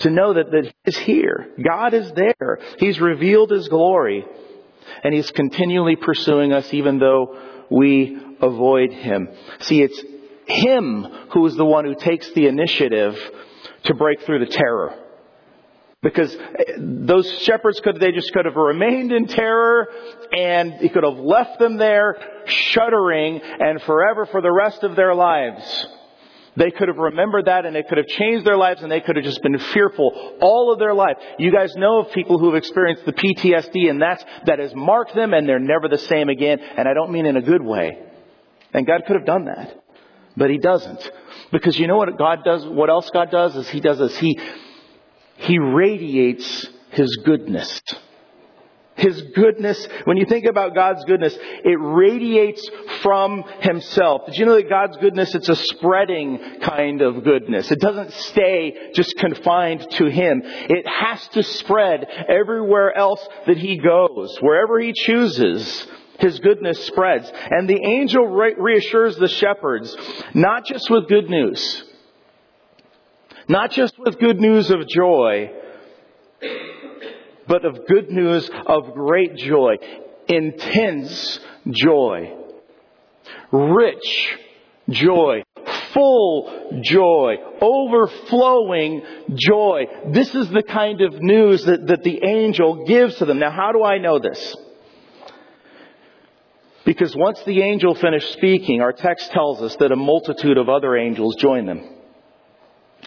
To 0.00 0.10
know 0.10 0.34
that, 0.34 0.50
that 0.52 0.64
He 0.64 0.72
is 0.86 0.96
here. 0.98 1.48
God 1.62 1.94
is 1.94 2.10
there. 2.12 2.60
He's 2.78 3.00
revealed 3.00 3.50
His 3.50 3.68
glory. 3.68 4.24
And 5.02 5.12
He's 5.12 5.30
continually 5.30 5.96
pursuing 5.96 6.52
us 6.52 6.72
even 6.72 6.98
though 6.98 7.38
we 7.70 8.16
avoid 8.40 8.92
Him. 8.92 9.28
See, 9.60 9.82
it's 9.82 10.02
Him 10.46 11.04
who 11.32 11.44
is 11.46 11.56
the 11.56 11.64
one 11.64 11.84
who 11.84 11.94
takes 11.94 12.30
the 12.32 12.46
initiative 12.46 13.18
to 13.84 13.94
break 13.94 14.22
through 14.22 14.44
the 14.44 14.52
terror. 14.52 14.94
Because 16.02 16.34
eh, 16.34 16.76
those 16.78 17.30
shepherds 17.40 17.80
could, 17.80 18.00
they 18.00 18.12
just 18.12 18.32
could 18.32 18.46
have 18.46 18.56
remained 18.56 19.12
in 19.12 19.26
terror 19.26 19.88
and 20.32 20.74
he 20.74 20.88
could 20.88 21.04
have 21.04 21.18
left 21.18 21.58
them 21.58 21.76
there 21.76 22.16
shuddering 22.46 23.40
and 23.42 23.82
forever 23.82 24.24
for 24.26 24.40
the 24.40 24.52
rest 24.52 24.82
of 24.82 24.96
their 24.96 25.14
lives. 25.14 25.86
They 26.56 26.70
could 26.70 26.88
have 26.88 26.96
remembered 26.96 27.46
that 27.46 27.64
and 27.64 27.76
it 27.76 27.86
could 27.88 27.98
have 27.98 28.06
changed 28.06 28.46
their 28.46 28.56
lives 28.56 28.82
and 28.82 28.90
they 28.90 29.00
could 29.00 29.16
have 29.16 29.24
just 29.24 29.42
been 29.42 29.58
fearful 29.58 30.38
all 30.40 30.72
of 30.72 30.78
their 30.78 30.94
life. 30.94 31.16
You 31.38 31.52
guys 31.52 31.74
know 31.76 32.00
of 32.00 32.12
people 32.12 32.38
who 32.38 32.46
have 32.46 32.56
experienced 32.56 33.04
the 33.04 33.12
PTSD 33.12 33.88
and 33.88 34.00
that's, 34.00 34.24
that 34.46 34.58
has 34.58 34.74
marked 34.74 35.14
them 35.14 35.32
and 35.34 35.48
they're 35.48 35.60
never 35.60 35.88
the 35.88 35.98
same 35.98 36.28
again. 36.28 36.58
And 36.60 36.88
I 36.88 36.94
don't 36.94 37.12
mean 37.12 37.26
in 37.26 37.36
a 37.36 37.42
good 37.42 37.62
way. 37.62 37.98
And 38.72 38.86
God 38.86 39.02
could 39.06 39.16
have 39.16 39.26
done 39.26 39.44
that. 39.44 39.82
But 40.36 40.50
He 40.50 40.58
doesn't. 40.58 41.10
Because 41.52 41.78
you 41.78 41.86
know 41.86 41.96
what 41.96 42.16
God 42.16 42.42
does, 42.44 42.64
what 42.66 42.88
else 42.88 43.10
God 43.10 43.30
does 43.30 43.54
is 43.54 43.68
He 43.68 43.80
does 43.80 43.98
this. 43.98 44.16
He, 44.18 44.38
he 45.40 45.58
radiates 45.58 46.68
His 46.90 47.16
goodness. 47.24 47.80
His 48.96 49.22
goodness, 49.34 49.88
when 50.04 50.18
you 50.18 50.26
think 50.26 50.44
about 50.44 50.74
God's 50.74 51.02
goodness, 51.06 51.34
it 51.64 51.78
radiates 51.80 52.68
from 53.02 53.44
Himself. 53.60 54.26
Did 54.26 54.36
you 54.36 54.44
know 54.44 54.56
that 54.56 54.68
God's 54.68 54.98
goodness, 54.98 55.34
it's 55.34 55.48
a 55.48 55.56
spreading 55.56 56.60
kind 56.60 57.00
of 57.00 57.24
goodness. 57.24 57.70
It 57.70 57.80
doesn't 57.80 58.12
stay 58.12 58.90
just 58.94 59.16
confined 59.16 59.90
to 59.92 60.10
Him. 60.10 60.42
It 60.44 60.86
has 60.86 61.26
to 61.28 61.42
spread 61.42 62.06
everywhere 62.28 62.94
else 62.94 63.26
that 63.46 63.56
He 63.56 63.78
goes. 63.78 64.36
Wherever 64.42 64.78
He 64.78 64.92
chooses, 64.92 65.86
His 66.18 66.38
goodness 66.40 66.84
spreads. 66.84 67.32
And 67.50 67.66
the 67.66 67.82
angel 67.82 68.26
reassures 68.26 69.16
the 69.16 69.28
shepherds, 69.28 69.96
not 70.34 70.66
just 70.66 70.90
with 70.90 71.08
good 71.08 71.30
news, 71.30 71.84
not 73.50 73.72
just 73.72 73.98
with 73.98 74.16
good 74.20 74.40
news 74.40 74.70
of 74.70 74.86
joy, 74.86 75.50
but 77.48 77.64
of 77.64 77.84
good 77.88 78.08
news 78.08 78.48
of 78.64 78.94
great 78.94 79.34
joy, 79.34 79.74
intense 80.28 81.40
joy, 81.68 82.32
rich 83.50 84.38
joy, 84.88 85.42
full 85.92 86.80
joy, 86.84 87.34
overflowing 87.60 89.02
joy. 89.34 89.86
This 90.12 90.32
is 90.32 90.48
the 90.50 90.62
kind 90.62 91.00
of 91.00 91.20
news 91.20 91.64
that, 91.64 91.88
that 91.88 92.04
the 92.04 92.24
angel 92.24 92.84
gives 92.86 93.16
to 93.16 93.24
them. 93.24 93.40
Now, 93.40 93.50
how 93.50 93.72
do 93.72 93.82
I 93.82 93.98
know 93.98 94.20
this? 94.20 94.56
Because 96.84 97.16
once 97.16 97.42
the 97.42 97.62
angel 97.62 97.96
finished 97.96 98.32
speaking, 98.34 98.80
our 98.80 98.92
text 98.92 99.32
tells 99.32 99.60
us 99.60 99.74
that 99.80 99.90
a 99.90 99.96
multitude 99.96 100.56
of 100.56 100.68
other 100.68 100.96
angels 100.96 101.34
joined 101.34 101.68
them. 101.68 101.99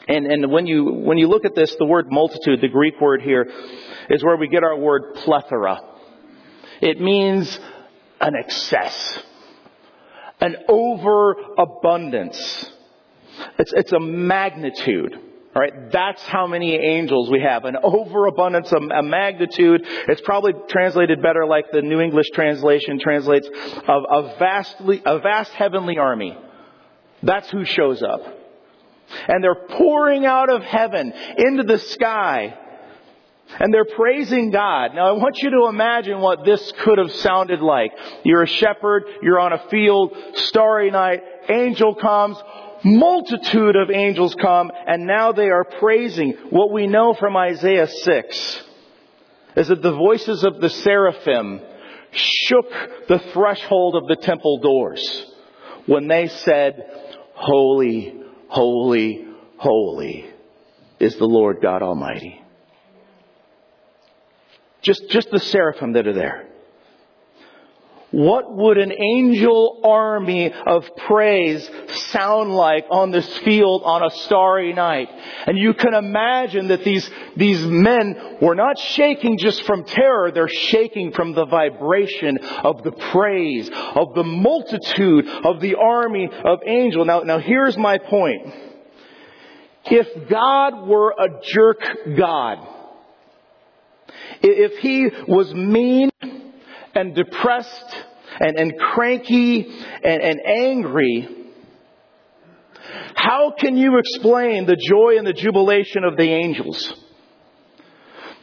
And, 0.08 0.26
and 0.26 0.52
when 0.52 0.68
you, 0.68 0.86
when 0.86 1.18
you 1.18 1.28
look 1.28 1.46
at 1.46 1.56
this, 1.56 1.76
the 1.76 1.86
word 1.86 2.12
multitude, 2.12 2.62
the 2.62 2.68
Greek 2.68 3.00
word 3.00 3.22
here, 3.22 3.50
is 4.10 4.24
where 4.24 4.36
we 4.36 4.48
get 4.48 4.64
our 4.64 4.78
word 4.78 5.16
plethora. 5.16 5.80
It 6.82 7.00
means 7.00 7.60
an 8.20 8.36
excess. 8.36 9.24
an 10.44 10.58
overabundance. 10.68 12.70
It's, 13.58 13.74
it's 13.74 13.94
a 13.94 14.00
magnitude. 14.00 15.16
All 15.56 15.62
right, 15.62 15.92
that's 15.92 16.22
how 16.24 16.48
many 16.48 16.76
angels 16.76 17.30
we 17.30 17.40
have. 17.40 17.64
An 17.64 17.78
overabundance, 17.82 18.72
a, 18.72 18.78
a 18.78 19.04
magnitude. 19.04 19.82
It's 19.86 20.22
probably 20.22 20.54
translated 20.68 21.22
better 21.22 21.46
like 21.46 21.72
the 21.72 21.82
New 21.82 22.02
English 22.02 22.28
translation 22.34 23.00
translates 23.00 23.48
of 23.88 24.04
a 24.10 24.36
vastly, 24.38 25.02
a 25.06 25.20
vast 25.20 25.54
heavenly 25.54 25.98
army. 25.98 26.38
That's 27.22 27.50
who 27.50 27.64
shows 27.64 28.04
up. 28.04 28.22
And 29.28 29.44
they're 29.44 29.68
pouring 29.70 30.26
out 30.26 30.50
of 30.50 30.64
heaven 30.64 31.14
into 31.38 31.64
the 31.64 31.80
sky. 31.80 32.58
And 33.60 33.74
they're 33.74 33.86
praising 33.86 34.52
God. 34.52 34.96
Now 34.96 35.10
I 35.10 35.12
want 35.12 35.38
you 35.42 35.52
to 35.52 35.68
imagine 35.70 36.20
what 36.20 36.44
this 36.46 36.74
could 36.80 36.98
have 36.98 37.12
sounded 37.12 37.62
like. 37.62 37.92
You're 38.24 38.44
a 38.44 38.48
shepherd, 38.48 39.04
you're 39.22 39.40
on 39.40 39.54
a 39.54 39.70
field, 39.70 40.16
starry 40.36 40.90
night, 40.90 41.22
angel 41.50 41.94
comes, 41.96 42.38
multitude 42.84 43.76
of 43.76 43.92
angels 43.92 44.36
come, 44.36 44.72
and 44.88 45.06
now 45.06 45.32
they 45.32 45.50
are 45.50 45.64
praising. 45.64 46.32
What 46.50 46.72
we 46.72 46.88
know 46.88 47.14
from 47.14 47.38
Isaiah 47.38 47.88
6 47.88 48.64
is 49.56 49.68
that 49.68 49.82
the 49.82 49.96
voices 49.96 50.44
of 50.44 50.60
the 50.60 50.70
seraphim 50.70 51.62
shook 52.12 52.70
the 53.08 53.20
threshold 53.34 53.96
of 53.96 54.08
the 54.08 54.16
temple 54.16 54.60
doors 54.60 55.26
when 55.86 56.08
they 56.08 56.28
said, 56.28 57.10
Holy, 57.36 58.23
holy, 58.54 59.26
holy 59.58 60.26
is 61.00 61.18
the 61.18 61.26
Lord 61.26 61.58
God 61.60 61.82
Almighty. 61.82 62.40
Just, 64.84 65.10
just 65.10 65.32
the 65.32 65.40
seraphim 65.40 65.94
that 65.94 66.06
are 66.08 66.14
there. 66.14 66.48
What 68.14 68.56
would 68.56 68.78
an 68.78 68.92
angel 68.92 69.82
army 69.84 70.54
of 70.54 70.88
praise 70.98 71.68
sound 72.12 72.54
like 72.54 72.86
on 72.92 73.10
this 73.10 73.28
field 73.40 73.82
on 73.84 74.04
a 74.04 74.12
starry 74.12 74.72
night? 74.72 75.10
And 75.48 75.58
you 75.58 75.74
can 75.74 75.96
imagine 75.96 76.68
that 76.68 76.84
these, 76.84 77.10
these 77.36 77.66
men 77.66 78.38
were 78.40 78.54
not 78.54 78.78
shaking 78.78 79.40
just 79.40 79.64
from 79.64 79.86
terror, 79.86 80.30
they're 80.32 80.48
shaking 80.48 81.12
from 81.14 81.34
the 81.34 81.48
vibration 81.48 82.38
of 82.64 82.84
the 82.84 82.92
praise, 82.92 83.68
of 83.96 84.14
the 84.14 84.24
multitude 84.24 85.28
of 85.44 85.60
the 85.60 85.74
army 85.74 86.30
of 86.46 86.60
angels. 86.68 87.08
Now, 87.08 87.22
now 87.22 87.40
here's 87.40 87.80
my 87.80 87.98
point. 87.98 88.46
If 89.86 90.30
God 90.30 90.88
were 90.88 91.16
a 91.18 91.42
jerk 91.42 91.82
God, 92.16 92.60
if 94.44 94.78
he 94.78 95.10
was 95.28 95.52
mean 95.52 96.12
and 96.96 97.16
depressed 97.16 97.96
and, 98.40 98.58
and 98.58 98.74
cranky 98.78 99.68
and, 100.04 100.22
and 100.22 100.40
angry, 100.46 101.28
how 103.16 103.54
can 103.58 103.78
you 103.78 103.98
explain 103.98 104.66
the 104.66 104.76
joy 104.76 105.18
and 105.18 105.26
the 105.26 105.34
jubilation 105.34 106.04
of 106.04 106.18
the 106.18 106.30
angels? 106.30 106.94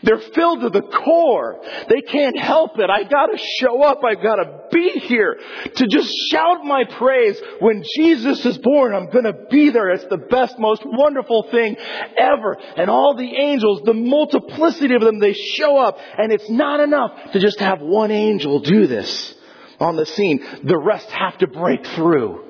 They're 0.03 0.19
filled 0.19 0.61
to 0.63 0.71
the 0.71 0.83
core. 0.83 1.61
They 1.89 2.01
can't 2.01 2.39
help 2.39 2.79
it. 2.79 2.89
I 2.89 3.05
gotta 3.05 3.39
show 3.39 3.83
up. 3.83 4.01
I 4.05 4.15
gotta 4.15 4.69
be 4.73 4.91
here 5.01 5.39
to 5.75 5.87
just 5.87 6.11
shout 6.31 6.65
my 6.65 6.85
praise. 6.85 7.41
When 7.61 7.83
Jesus 7.97 8.45
is 8.47 8.59
born, 8.59 8.95
I'm 8.95 9.11
gonna 9.11 9.35
be 9.51 9.71
there. 9.71 9.91
It's 9.91 10.07
the 10.07 10.17
best, 10.17 10.59
most 10.59 10.83
wonderful 10.85 11.49
thing 11.51 11.77
ever. 12.17 12.57
And 12.77 12.89
all 12.89 13.15
the 13.15 13.37
angels, 13.37 13.83
the 13.85 13.95
multiplicity 13.95 14.95
of 14.95 15.03
them, 15.03 15.19
they 15.19 15.35
show 15.35 15.77
up. 15.77 15.99
And 16.17 16.33
it's 16.33 16.49
not 16.49 16.81
enough 16.81 17.33
to 17.33 17.39
just 17.39 17.61
have 17.61 17.81
one 17.81 18.11
angel 18.11 18.61
do 18.61 18.87
this 18.87 19.35
on 19.79 19.97
the 19.97 20.07
scene. 20.07 20.45
The 20.65 20.79
rest 20.79 21.11
have 21.11 21.39
to 21.39 21.47
break 21.47 21.87
through. 21.87 22.50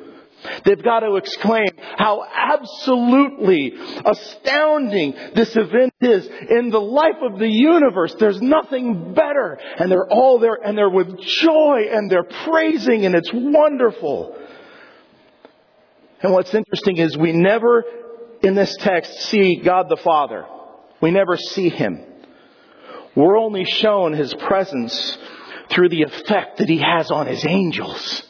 They've 0.65 0.83
got 0.83 1.01
to 1.01 1.17
exclaim 1.17 1.69
how 1.97 2.25
absolutely 2.25 3.75
astounding 4.05 5.15
this 5.35 5.57
event 5.57 5.95
is 6.01 6.27
in 6.27 6.71
the 6.71 6.81
life 6.81 7.17
of 7.23 7.39
the 7.39 7.49
universe. 7.49 8.15
There's 8.19 8.41
nothing 8.41 9.15
better. 9.15 9.59
And 9.79 9.91
they're 9.91 10.09
all 10.09 10.39
there 10.39 10.59
and 10.63 10.77
they're 10.77 10.91
with 10.91 11.19
joy 11.19 11.89
and 11.91 12.11
they're 12.11 12.25
praising 12.25 13.07
and 13.07 13.15
it's 13.15 13.31
wonderful. 13.33 14.37
And 16.23 16.33
what's 16.33 16.55
interesting 16.55 16.99
is 16.99 17.17
we 17.17 17.33
never 17.33 17.85
in 18.43 18.55
this 18.55 18.77
text 18.77 19.13
see 19.23 19.57
God 19.57 19.89
the 19.89 19.97
Father. 19.97 20.47
We 21.01 21.11
never 21.11 21.37
see 21.37 21.69
Him. 21.69 22.05
We're 23.15 23.39
only 23.39 23.65
shown 23.65 24.13
His 24.13 24.33
presence 24.35 25.19
through 25.71 25.89
the 25.91 26.03
effect 26.03 26.59
that 26.59 26.69
He 26.69 26.79
has 26.79 27.11
on 27.11 27.27
His 27.27 27.45
angels 27.47 28.23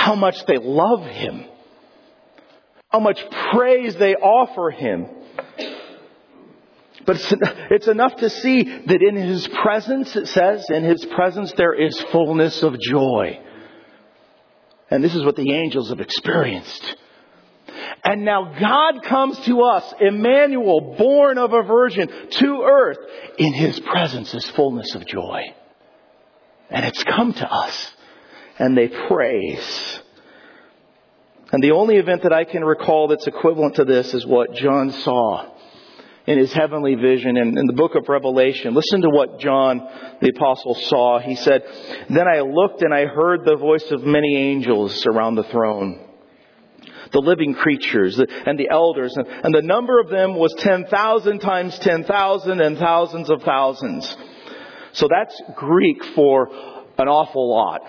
how 0.00 0.14
much 0.14 0.46
they 0.46 0.56
love 0.56 1.04
him, 1.04 1.44
how 2.88 3.00
much 3.00 3.20
praise 3.52 3.94
they 3.96 4.14
offer 4.14 4.70
him. 4.70 5.06
But 7.06 7.16
it's, 7.70 7.88
enough 7.88 8.16
to 8.16 8.30
see 8.30 8.62
that 8.62 9.02
in 9.02 9.16
his 9.16 9.46
presence, 9.62 10.16
it 10.16 10.28
says, 10.28 10.66
in 10.70 10.84
his 10.84 11.04
presence 11.04 11.52
there 11.56 11.74
is 11.74 11.98
fullness 12.12 12.62
of 12.62 12.78
joy. 12.80 13.40
And 14.90 15.04
this 15.04 15.14
is 15.14 15.24
what 15.24 15.36
the 15.36 15.52
angels 15.52 15.90
have 15.90 16.00
experienced. 16.00 16.96
And 18.02 18.24
now 18.24 18.54
God 18.58 19.02
comes 19.04 19.38
to 19.46 19.62
us, 19.62 19.94
Emmanuel, 20.00 20.94
born 20.96 21.36
of 21.36 21.52
a 21.52 21.62
virgin, 21.62 22.08
to 22.08 22.62
earth. 22.62 22.98
In 23.38 23.52
his 23.52 23.78
presence 23.80 24.32
is 24.34 24.48
fullness 24.50 24.94
of 24.94 25.06
joy. 25.06 25.42
And 26.70 26.84
it's 26.86 27.04
come 27.04 27.32
to 27.34 27.50
us 27.50 27.92
and 28.60 28.76
they 28.76 28.88
praise. 28.88 30.00
And 31.50 31.62
the 31.62 31.72
only 31.72 31.96
event 31.96 32.22
that 32.22 32.32
I 32.32 32.44
can 32.44 32.62
recall 32.62 33.08
that's 33.08 33.26
equivalent 33.26 33.76
to 33.76 33.84
this 33.84 34.14
is 34.14 34.24
what 34.24 34.54
John 34.54 34.90
saw 34.90 35.50
in 36.26 36.38
his 36.38 36.52
heavenly 36.52 36.94
vision 36.94 37.38
in, 37.38 37.58
in, 37.58 37.66
the 37.66 37.72
book 37.72 37.94
of 37.96 38.08
Revelation. 38.08 38.74
Listen 38.74 39.00
to 39.00 39.08
what 39.08 39.40
John 39.40 39.78
the 40.20 40.28
apostle 40.28 40.74
saw. 40.74 41.18
He 41.18 41.34
said, 41.34 41.62
Then 42.10 42.28
I 42.28 42.40
looked 42.40 42.82
and 42.82 42.94
I 42.94 43.06
heard 43.06 43.44
the 43.44 43.56
voice 43.56 43.90
of 43.90 44.04
many 44.04 44.36
angels 44.36 45.06
around 45.06 45.36
the 45.36 45.44
throne. 45.44 46.06
The 47.12 47.20
living 47.20 47.54
creatures 47.54 48.20
and 48.20 48.58
the 48.58 48.68
elders, 48.70 49.16
and 49.16 49.52
the 49.52 49.62
number 49.62 49.98
of 49.98 50.10
them 50.10 50.36
was 50.36 50.54
10,000 50.58 51.40
times 51.40 51.76
10,000 51.78 52.60
and 52.60 52.78
thousands 52.78 53.30
of 53.30 53.42
thousands. 53.42 54.16
So 54.92 55.08
that's 55.10 55.40
Greek 55.56 56.04
for 56.14 56.48
an 56.98 57.08
awful 57.08 57.50
lot 57.50 57.80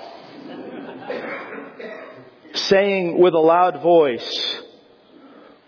saying 2.54 3.20
with 3.20 3.34
a 3.34 3.40
loud 3.40 3.82
voice, 3.82 4.62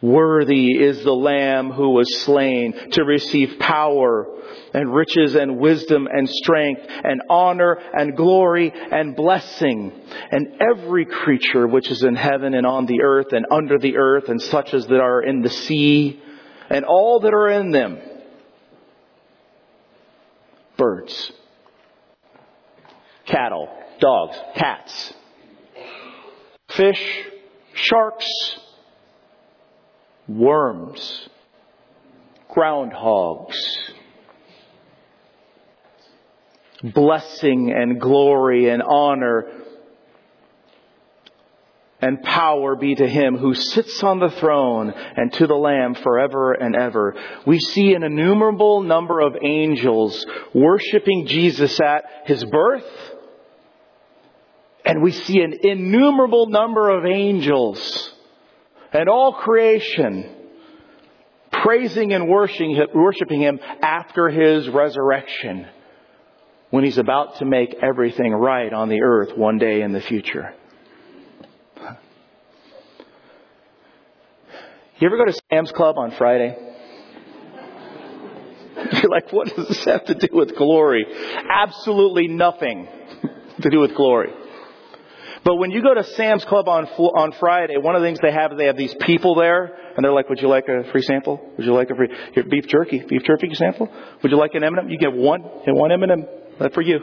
Worthy 0.03 0.71
is 0.71 1.01
the 1.05 1.13
Lamb 1.13 1.71
who 1.71 1.91
was 1.91 2.13
slain 2.23 2.73
to 2.91 3.05
receive 3.05 3.57
power 3.57 4.27
and 4.73 4.93
riches 4.93 5.35
and 5.35 5.59
wisdom 5.59 6.09
and 6.11 6.29
strength 6.29 6.81
and 6.89 7.21
honor 7.29 7.79
and 7.93 8.17
glory 8.17 8.73
and 8.73 9.15
blessing. 9.15 9.93
And 10.29 10.61
every 10.61 11.05
creature 11.05 11.65
which 11.65 11.89
is 11.89 12.03
in 12.03 12.15
heaven 12.15 12.53
and 12.53 12.67
on 12.67 12.85
the 12.85 13.01
earth 13.01 13.31
and 13.31 13.45
under 13.49 13.79
the 13.79 13.95
earth 13.95 14.27
and 14.27 14.41
such 14.41 14.73
as 14.73 14.85
that 14.87 14.99
are 14.99 15.21
in 15.21 15.41
the 15.41 15.49
sea 15.49 16.21
and 16.69 16.83
all 16.83 17.21
that 17.21 17.33
are 17.33 17.47
in 17.47 17.71
them. 17.71 17.97
Birds, 20.75 21.31
cattle, 23.25 23.69
dogs, 24.01 24.37
cats, 24.55 25.13
fish, 26.75 27.23
sharks, 27.73 28.29
worms, 30.27 31.29
groundhogs. 32.49 33.55
Blessing 36.83 37.71
and 37.71 37.99
glory 37.99 38.67
and 38.69 38.83
honor 38.83 39.63
and 42.03 42.21
power 42.21 42.75
be 42.75 42.95
to 42.95 43.07
him 43.07 43.37
who 43.37 43.53
sits 43.53 44.03
on 44.03 44.19
the 44.19 44.29
throne 44.29 44.91
and 44.91 45.31
to 45.31 45.47
the 45.47 45.55
Lamb 45.55 45.95
forever 45.95 46.51
and 46.51 46.75
ever. 46.75 47.15
We 47.47 47.59
see 47.59 47.93
an 47.93 48.03
innumerable 48.03 48.81
number 48.81 49.21
of 49.21 49.37
angels 49.41 50.25
worshiping 50.53 51.27
Jesus 51.27 51.79
at 51.79 52.03
his 52.25 52.43
birth, 52.43 52.83
and 54.85 55.01
we 55.01 55.11
see 55.11 55.41
an 55.41 55.53
innumerable 55.63 56.47
number 56.47 56.89
of 56.89 57.05
angels 57.05 58.13
and 58.91 59.09
all 59.09 59.33
creation 59.33 60.29
praising 61.63 62.13
and 62.13 62.27
worshiping 62.27 63.41
him 63.41 63.59
after 63.81 64.29
his 64.29 64.67
resurrection 64.67 65.65
when 66.71 66.83
he's 66.83 66.97
about 66.97 67.37
to 67.37 67.45
make 67.45 67.75
everything 67.81 68.33
right 68.33 68.73
on 68.73 68.89
the 68.89 69.01
earth 69.01 69.37
one 69.37 69.57
day 69.57 69.81
in 69.81 69.93
the 69.93 70.01
future. 70.01 70.53
You 74.99 75.07
ever 75.07 75.17
go 75.17 75.25
to 75.25 75.33
Sam's 75.49 75.71
Club 75.71 75.97
on 75.97 76.11
Friday? 76.11 76.57
You're 78.93 79.11
like, 79.11 79.31
what 79.31 79.55
does 79.55 79.67
this 79.67 79.85
have 79.85 80.05
to 80.05 80.15
do 80.15 80.29
with 80.31 80.55
glory? 80.55 81.05
Absolutely 81.49 82.27
nothing 82.27 82.87
to 83.61 83.69
do 83.69 83.79
with 83.79 83.95
glory. 83.95 84.31
But 85.43 85.57
when 85.57 85.71
you 85.71 85.81
go 85.81 85.93
to 85.93 86.03
Sam's 86.03 86.45
Club 86.45 86.69
on 86.69 86.85
on 86.85 87.33
Friday, 87.33 87.77
one 87.77 87.95
of 87.95 88.01
the 88.01 88.07
things 88.07 88.19
they 88.21 88.31
have 88.31 88.53
is 88.53 88.57
they 88.57 88.67
have 88.67 88.77
these 88.77 88.95
people 89.01 89.35
there, 89.35 89.75
and 89.95 90.03
they're 90.03 90.13
like, 90.13 90.29
"Would 90.29 90.41
you 90.41 90.47
like 90.47 90.67
a 90.67 90.89
free 90.91 91.01
sample? 91.01 91.41
Would 91.57 91.65
you 91.65 91.73
like 91.73 91.89
a 91.89 91.95
free 91.95 92.09
here, 92.33 92.43
beef 92.43 92.67
jerky? 92.67 92.99
Beef 92.99 93.23
jerky 93.23 93.53
sample? 93.53 93.89
Would 94.21 94.31
you 94.31 94.37
like 94.37 94.53
an 94.53 94.63
M&M? 94.63 94.89
You 94.89 94.97
get 94.97 95.13
one, 95.13 95.43
and 95.65 95.75
one 95.75 95.91
M&M. 95.91 96.25
For 96.73 96.81
you. 96.81 96.99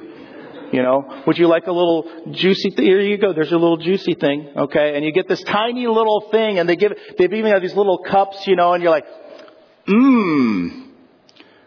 You 0.73 0.83
know, 0.83 1.25
would 1.27 1.37
you 1.37 1.49
like 1.49 1.67
a 1.67 1.73
little 1.73 2.31
juicy? 2.31 2.71
Th- 2.71 2.87
here 2.87 3.01
you 3.01 3.19
go. 3.19 3.33
There's 3.33 3.51
a 3.51 3.59
little 3.59 3.79
juicy 3.79 4.15
thing. 4.15 4.53
Okay, 4.57 4.95
and 4.95 5.05
you 5.05 5.13
get 5.13 5.27
this 5.29 5.43
tiny 5.43 5.87
little 5.89 6.29
thing, 6.31 6.61
and 6.61 6.69
they 6.69 6.77
give 6.77 6.93
they've 7.19 7.33
even 7.33 7.51
got 7.51 7.61
these 7.61 7.75
little 7.75 7.99
cups, 7.99 8.47
you 8.47 8.55
know, 8.55 8.73
and 8.73 8.83
you're 8.83 8.93
like, 8.93 9.07
mmm. 9.89 10.87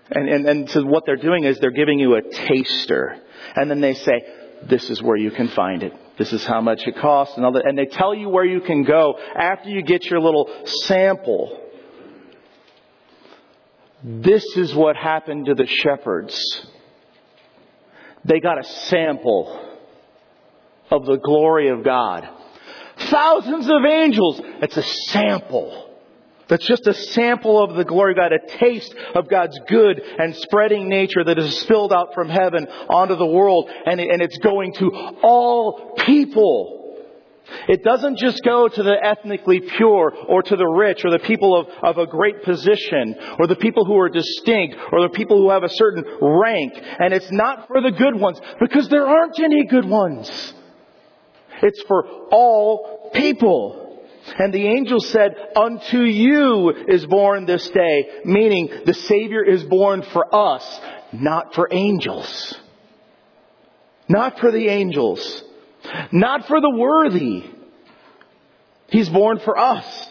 And, 0.10 0.30
and 0.30 0.46
and 0.48 0.70
so 0.70 0.84
what 0.86 1.06
they're 1.06 1.18
doing 1.18 1.44
is 1.44 1.60
they're 1.60 1.72
giving 1.72 2.00
you 2.00 2.16
a 2.16 2.22
taster, 2.22 3.18
and 3.56 3.70
then 3.70 3.82
they 3.82 3.94
say, 3.94 4.26
this 4.64 4.90
is 4.90 5.04
where 5.04 5.18
you 5.18 5.32
can 5.32 5.50
find 5.50 5.84
it. 5.84 5.94
This 6.18 6.32
is 6.32 6.46
how 6.46 6.62
much 6.62 6.86
it 6.86 6.98
costs 6.98 7.36
and 7.38 7.46
all 7.46 7.54
that. 7.54 7.68
And 7.68 7.78
they 7.78 7.86
tell 7.86 8.14
you 8.14 8.30
where 8.30 8.46
you 8.46 8.62
can 8.62 8.84
go 8.84 9.16
after 9.36 9.70
you 9.70 9.82
get 9.82 10.06
your 10.06 10.20
little 10.20 10.50
sample. 10.66 11.60
This 14.04 14.44
is 14.58 14.76
what 14.76 14.96
happened 14.96 15.48
to 15.48 15.56
the 15.56 15.66
shepherds. 15.66 16.68
They 18.26 18.40
got 18.40 18.60
a 18.60 18.64
sample 18.64 19.78
of 20.92 21.06
the 21.06 21.18
glory 21.18 21.70
of 21.70 21.84
God. 21.84 22.28
Thousands 22.98 23.68
of 23.68 23.86
angels. 23.86 24.40
It's 24.62 24.78
a 24.78 24.84
sample. 24.84 25.93
That's 26.48 26.66
just 26.66 26.88
a 26.88 26.94
sample 26.94 27.64
of 27.64 27.76
the 27.76 27.86
glory 27.86 28.14
of 28.14 28.18
God, 28.18 28.32
a 28.34 28.58
taste 28.58 28.94
of 29.16 29.30
God's 29.30 29.58
good 29.68 30.02
and 30.02 30.36
spreading 30.36 30.90
nature 30.90 31.24
that 31.24 31.38
is 31.38 31.58
spilled 31.60 31.94
out 31.94 32.14
from 32.14 32.30
heaven 32.30 32.68
onto 32.90 33.16
the 33.16 33.26
world, 33.26 33.70
and, 33.86 34.00
and 34.00 34.22
it's 34.22 34.38
going 34.40 34.74
to 34.76 34.92
all 35.22 35.94
people. 36.00 36.82
It 37.68 37.84
doesn't 37.84 38.18
just 38.18 38.42
go 38.44 38.68
to 38.68 38.84
the 38.84 38.96
ethnically 39.04 39.60
pure 39.60 40.14
or 40.28 40.44
to 40.44 40.56
the 40.56 40.66
rich 40.66 41.04
or 41.04 41.12
the 41.12 41.20
people 41.20 41.60
of, 41.60 41.68
of 41.84 41.98
a 41.98 42.08
great 42.08 42.44
position 42.44 43.16
or 43.38 43.48
the 43.48 43.56
people 43.56 43.86
who 43.86 43.98
are 43.98 44.10
distinct 44.10 44.78
or 44.92 45.02
the 45.02 45.10
people 45.10 45.38
who 45.38 45.50
have 45.50 45.64
a 45.64 45.70
certain 45.70 46.04
rank. 46.22 46.74
And 47.00 47.14
it's 47.14 47.32
not 47.32 47.68
for 47.68 47.82
the 47.82 47.92
good 47.92 48.16
ones 48.16 48.40
because 48.60 48.88
there 48.90 49.06
aren't 49.06 49.40
any 49.40 49.66
good 49.66 49.86
ones. 49.86 50.54
It's 51.62 51.82
for 51.84 52.06
all 52.32 53.12
people. 53.14 53.83
And 54.40 54.54
the 54.54 54.68
angel 54.68 55.00
said, 55.00 55.36
unto 55.56 56.00
you 56.00 56.70
is 56.88 57.06
born 57.06 57.46
this 57.46 57.70
day, 57.70 58.22
meaning 58.26 58.70
the 58.86 58.94
Savior 58.94 59.44
is 59.44 59.64
born 59.64 60.02
for 60.02 60.34
us, 60.34 60.80
not 61.12 61.54
for 61.54 61.68
angels. 61.72 62.58
Not 64.08 64.40
for 64.40 64.52
the 64.52 64.68
angels. 64.70 65.44
Not 66.12 66.48
for 66.48 66.62
the 66.62 66.70
worthy. 66.70 67.44
He's 68.88 69.10
born 69.10 69.40
for 69.40 69.58
us. 69.58 70.08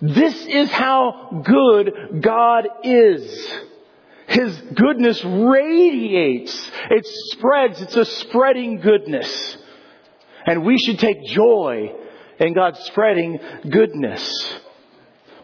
This 0.00 0.46
is 0.46 0.70
how 0.70 1.42
good 1.44 2.20
God 2.22 2.68
is. 2.82 3.52
His 4.26 4.56
goodness 4.74 5.24
radiates. 5.24 6.70
It 6.90 7.06
spreads. 7.06 7.80
It's 7.82 7.96
a 7.96 8.04
spreading 8.04 8.80
goodness. 8.80 9.56
And 10.46 10.64
we 10.64 10.78
should 10.78 10.98
take 10.98 11.24
joy 11.24 11.92
in 12.38 12.54
God 12.54 12.76
spreading 12.78 13.38
goodness. 13.68 14.60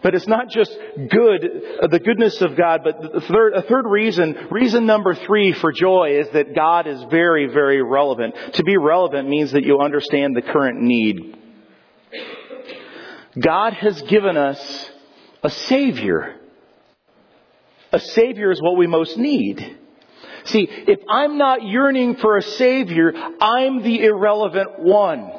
But 0.02 0.14
it's 0.14 0.26
not 0.26 0.48
just 0.48 0.76
good, 0.96 1.62
uh, 1.82 1.86
the 1.88 1.98
goodness 1.98 2.40
of 2.40 2.56
God, 2.56 2.80
but 2.82 3.12
the 3.12 3.20
third, 3.20 3.52
a 3.54 3.62
third 3.62 3.84
reason, 3.86 4.48
reason 4.50 4.86
number 4.86 5.14
three 5.14 5.52
for 5.52 5.72
joy 5.72 6.18
is 6.20 6.28
that 6.30 6.54
God 6.54 6.86
is 6.86 7.02
very, 7.10 7.46
very 7.46 7.82
relevant. 7.82 8.34
To 8.54 8.64
be 8.64 8.78
relevant 8.78 9.28
means 9.28 9.52
that 9.52 9.64
you 9.64 9.80
understand 9.80 10.34
the 10.34 10.42
current 10.42 10.80
need. 10.80 11.36
God 13.38 13.74
has 13.74 14.00
given 14.02 14.36
us 14.36 14.90
a 15.42 15.50
Savior. 15.50 16.36
A 17.92 18.00
Savior 18.00 18.50
is 18.50 18.60
what 18.62 18.78
we 18.78 18.86
most 18.86 19.18
need. 19.18 19.78
See, 20.44 20.66
if 20.70 21.00
I'm 21.08 21.36
not 21.36 21.62
yearning 21.62 22.16
for 22.16 22.38
a 22.38 22.42
Savior, 22.42 23.12
I'm 23.40 23.82
the 23.82 24.04
irrelevant 24.04 24.78
one. 24.78 25.30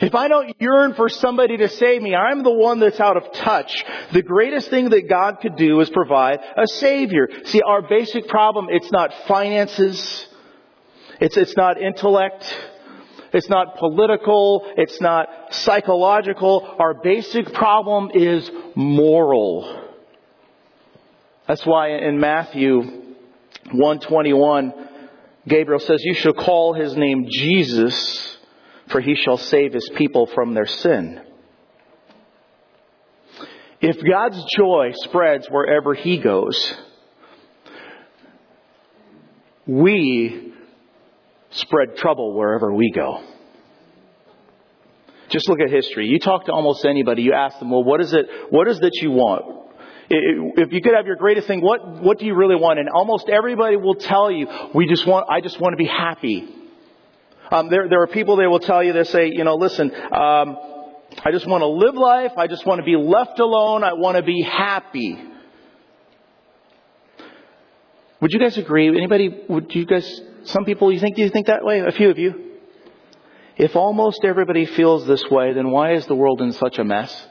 If 0.00 0.14
I 0.14 0.28
don't 0.28 0.54
yearn 0.60 0.94
for 0.94 1.08
somebody 1.08 1.56
to 1.56 1.68
save 1.68 2.02
me, 2.02 2.14
I'm 2.14 2.44
the 2.44 2.52
one 2.52 2.78
that's 2.78 3.00
out 3.00 3.16
of 3.16 3.32
touch. 3.32 3.84
The 4.12 4.22
greatest 4.22 4.70
thing 4.70 4.90
that 4.90 5.08
God 5.08 5.38
could 5.40 5.56
do 5.56 5.80
is 5.80 5.90
provide 5.90 6.38
a 6.56 6.66
Savior. 6.66 7.28
See, 7.44 7.62
our 7.62 7.82
basic 7.82 8.28
problem, 8.28 8.68
it's 8.70 8.92
not 8.92 9.12
finances. 9.26 10.26
It's, 11.20 11.36
it's 11.36 11.56
not 11.56 11.80
intellect. 11.80 12.44
It's 13.32 13.48
not 13.48 13.76
political. 13.76 14.70
It's 14.76 15.00
not 15.00 15.28
psychological. 15.50 16.76
Our 16.78 16.94
basic 16.94 17.52
problem 17.52 18.12
is 18.14 18.48
moral. 18.76 19.84
That's 21.48 21.66
why 21.66 21.96
in 21.96 22.20
Matthew 22.20 22.82
121, 23.72 24.74
Gabriel 25.48 25.80
says, 25.80 26.04
you 26.04 26.14
shall 26.14 26.34
call 26.34 26.74
his 26.74 26.96
name 26.96 27.26
Jesus 27.28 28.37
for 28.90 29.00
he 29.00 29.14
shall 29.14 29.36
save 29.36 29.72
his 29.72 29.88
people 29.96 30.26
from 30.26 30.54
their 30.54 30.66
sin. 30.66 31.20
If 33.80 33.96
God's 34.04 34.44
joy 34.56 34.92
spreads 34.94 35.46
wherever 35.48 35.94
he 35.94 36.18
goes, 36.18 36.74
we 39.66 40.52
spread 41.50 41.96
trouble 41.96 42.34
wherever 42.34 42.72
we 42.72 42.90
go. 42.90 43.22
Just 45.28 45.48
look 45.48 45.60
at 45.60 45.70
history. 45.70 46.06
You 46.06 46.18
talk 46.18 46.46
to 46.46 46.52
almost 46.52 46.84
anybody, 46.84 47.22
you 47.22 47.34
ask 47.34 47.58
them, 47.58 47.70
well, 47.70 47.84
what 47.84 48.00
is 48.00 48.12
it, 48.14 48.26
what 48.50 48.66
is 48.66 48.78
that 48.80 48.94
you 49.02 49.10
want? 49.10 49.56
If 50.10 50.72
you 50.72 50.80
could 50.80 50.94
have 50.94 51.06
your 51.06 51.16
greatest 51.16 51.46
thing, 51.46 51.60
what, 51.60 52.02
what 52.02 52.18
do 52.18 52.24
you 52.24 52.34
really 52.34 52.56
want? 52.56 52.78
And 52.78 52.88
almost 52.88 53.28
everybody 53.28 53.76
will 53.76 53.94
tell 53.94 54.30
you, 54.30 54.48
we 54.74 54.88
just 54.88 55.06
want, 55.06 55.26
I 55.30 55.42
just 55.42 55.60
want 55.60 55.74
to 55.74 55.76
be 55.76 55.86
happy. 55.86 56.48
Um, 57.50 57.70
there, 57.70 57.88
there 57.88 58.02
are 58.02 58.06
people 58.06 58.36
they 58.36 58.46
will 58.46 58.60
tell 58.60 58.82
you, 58.82 58.92
they 58.92 59.04
say, 59.04 59.30
you 59.32 59.44
know, 59.44 59.54
listen, 59.54 59.94
um, 59.94 60.58
I 61.24 61.30
just 61.32 61.46
want 61.46 61.62
to 61.62 61.66
live 61.66 61.94
life. 61.94 62.32
I 62.36 62.46
just 62.46 62.66
want 62.66 62.80
to 62.80 62.84
be 62.84 62.96
left 62.96 63.38
alone. 63.38 63.82
I 63.82 63.94
want 63.94 64.16
to 64.16 64.22
be 64.22 64.42
happy. 64.42 65.18
Would 68.20 68.32
you 68.32 68.38
guys 68.38 68.58
agree? 68.58 68.88
Anybody? 68.88 69.44
Would 69.48 69.74
you 69.74 69.86
guys? 69.86 70.20
Some 70.44 70.64
people, 70.64 70.92
you 70.92 71.00
think 71.00 71.18
you 71.18 71.28
think 71.30 71.46
that 71.46 71.64
way? 71.64 71.80
A 71.80 71.92
few 71.92 72.10
of 72.10 72.18
you. 72.18 72.48
If 73.56 73.74
almost 73.74 74.24
everybody 74.24 74.66
feels 74.66 75.06
this 75.06 75.24
way, 75.30 75.52
then 75.52 75.70
why 75.70 75.94
is 75.94 76.06
the 76.06 76.14
world 76.14 76.40
in 76.40 76.52
such 76.52 76.78
a 76.78 76.84
mess? 76.84 77.26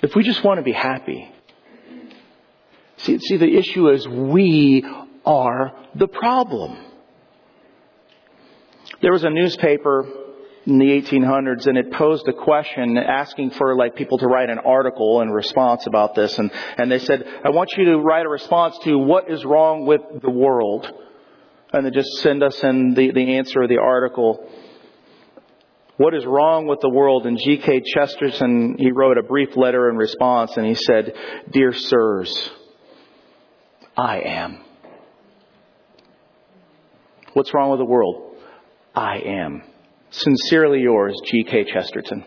If 0.00 0.14
we 0.14 0.22
just 0.22 0.42
want 0.42 0.58
to 0.58 0.62
be 0.62 0.72
happy. 0.72 1.30
See, 2.98 3.18
see, 3.18 3.36
the 3.36 3.56
issue 3.56 3.90
is 3.90 4.06
we 4.06 4.84
are 5.24 5.72
the 5.94 6.08
problem. 6.08 6.78
There 9.02 9.12
was 9.12 9.24
a 9.24 9.30
newspaper 9.30 10.06
in 10.64 10.78
the 10.78 10.84
1800s 10.84 11.66
and 11.66 11.76
it 11.76 11.90
posed 11.90 12.28
a 12.28 12.32
question 12.32 12.96
asking 12.96 13.50
for 13.50 13.74
like 13.76 13.96
people 13.96 14.18
to 14.18 14.28
write 14.28 14.48
an 14.48 14.60
article 14.60 15.20
in 15.22 15.30
response 15.30 15.88
about 15.88 16.14
this 16.14 16.38
and, 16.38 16.52
and 16.78 16.90
they 16.90 17.00
said, 17.00 17.24
I 17.44 17.50
want 17.50 17.72
you 17.76 17.86
to 17.86 17.98
write 17.98 18.24
a 18.24 18.28
response 18.28 18.78
to 18.84 18.96
what 18.96 19.28
is 19.28 19.44
wrong 19.44 19.86
with 19.86 20.02
the 20.22 20.30
world. 20.30 20.88
And 21.72 21.84
they 21.84 21.90
just 21.90 22.10
send 22.18 22.44
us 22.44 22.62
in 22.62 22.94
the, 22.94 23.10
the 23.10 23.38
answer 23.38 23.62
of 23.62 23.68
the 23.68 23.78
article. 23.78 24.48
What 25.96 26.14
is 26.14 26.24
wrong 26.24 26.68
with 26.68 26.78
the 26.80 26.90
world? 26.90 27.26
And 27.26 27.36
G.K. 27.38 27.82
Chesterton, 27.92 28.76
he 28.78 28.92
wrote 28.92 29.18
a 29.18 29.24
brief 29.24 29.56
letter 29.56 29.90
in 29.90 29.96
response 29.96 30.56
and 30.56 30.64
he 30.64 30.74
said, 30.74 31.12
Dear 31.50 31.72
sirs, 31.72 32.50
I 33.96 34.20
am. 34.20 34.62
What's 37.32 37.52
wrong 37.52 37.70
with 37.70 37.80
the 37.80 37.84
world? 37.84 38.31
I 38.94 39.18
am. 39.18 39.62
Sincerely 40.10 40.80
yours, 40.80 41.18
G.K. 41.24 41.64
Chesterton. 41.72 42.24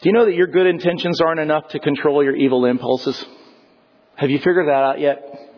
Do 0.00 0.08
you 0.08 0.12
know 0.12 0.24
that 0.24 0.34
your 0.34 0.48
good 0.48 0.66
intentions 0.66 1.20
aren't 1.20 1.38
enough 1.38 1.68
to 1.68 1.78
control 1.78 2.24
your 2.24 2.34
evil 2.34 2.64
impulses? 2.64 3.24
Have 4.16 4.30
you 4.30 4.38
figured 4.38 4.66
that 4.66 4.72
out 4.72 5.00
yet? 5.00 5.52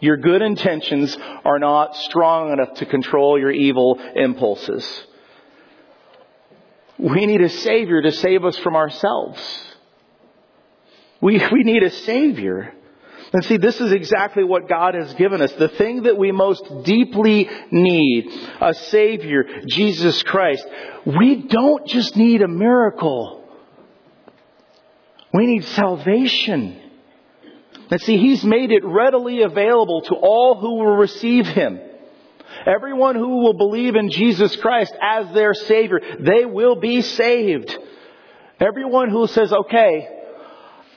Your 0.00 0.18
good 0.18 0.42
intentions 0.42 1.16
are 1.44 1.58
not 1.58 1.96
strong 1.96 2.52
enough 2.52 2.74
to 2.74 2.86
control 2.86 3.38
your 3.38 3.50
evil 3.50 3.98
impulses. 4.14 4.86
We 6.98 7.24
need 7.24 7.40
a 7.40 7.48
Savior 7.48 8.02
to 8.02 8.12
save 8.12 8.44
us 8.44 8.58
from 8.58 8.76
ourselves. 8.76 9.40
We, 11.22 11.42
we 11.50 11.62
need 11.62 11.82
a 11.82 11.90
Savior. 11.90 12.74
And 13.32 13.44
see, 13.44 13.56
this 13.56 13.80
is 13.80 13.92
exactly 13.92 14.44
what 14.44 14.68
God 14.68 14.94
has 14.94 15.12
given 15.14 15.42
us. 15.42 15.52
The 15.52 15.68
thing 15.68 16.04
that 16.04 16.16
we 16.16 16.32
most 16.32 16.64
deeply 16.84 17.48
need, 17.70 18.28
a 18.60 18.72
Savior, 18.72 19.44
Jesus 19.68 20.22
Christ. 20.22 20.64
We 21.04 21.42
don't 21.42 21.86
just 21.86 22.16
need 22.16 22.42
a 22.42 22.48
miracle. 22.48 23.44
We 25.34 25.46
need 25.46 25.64
salvation. 25.64 26.80
And 27.90 28.00
see, 28.00 28.16
He's 28.16 28.44
made 28.44 28.70
it 28.70 28.84
readily 28.84 29.42
available 29.42 30.02
to 30.02 30.14
all 30.14 30.60
who 30.60 30.76
will 30.76 30.96
receive 30.96 31.46
Him. 31.46 31.80
Everyone 32.66 33.14
who 33.16 33.42
will 33.42 33.54
believe 33.54 33.96
in 33.96 34.10
Jesus 34.10 34.56
Christ 34.56 34.94
as 35.00 35.32
their 35.34 35.54
Savior, 35.54 36.00
they 36.18 36.44
will 36.44 36.76
be 36.76 37.00
saved. 37.02 37.76
Everyone 38.60 39.10
who 39.10 39.26
says, 39.26 39.52
okay, 39.52 40.08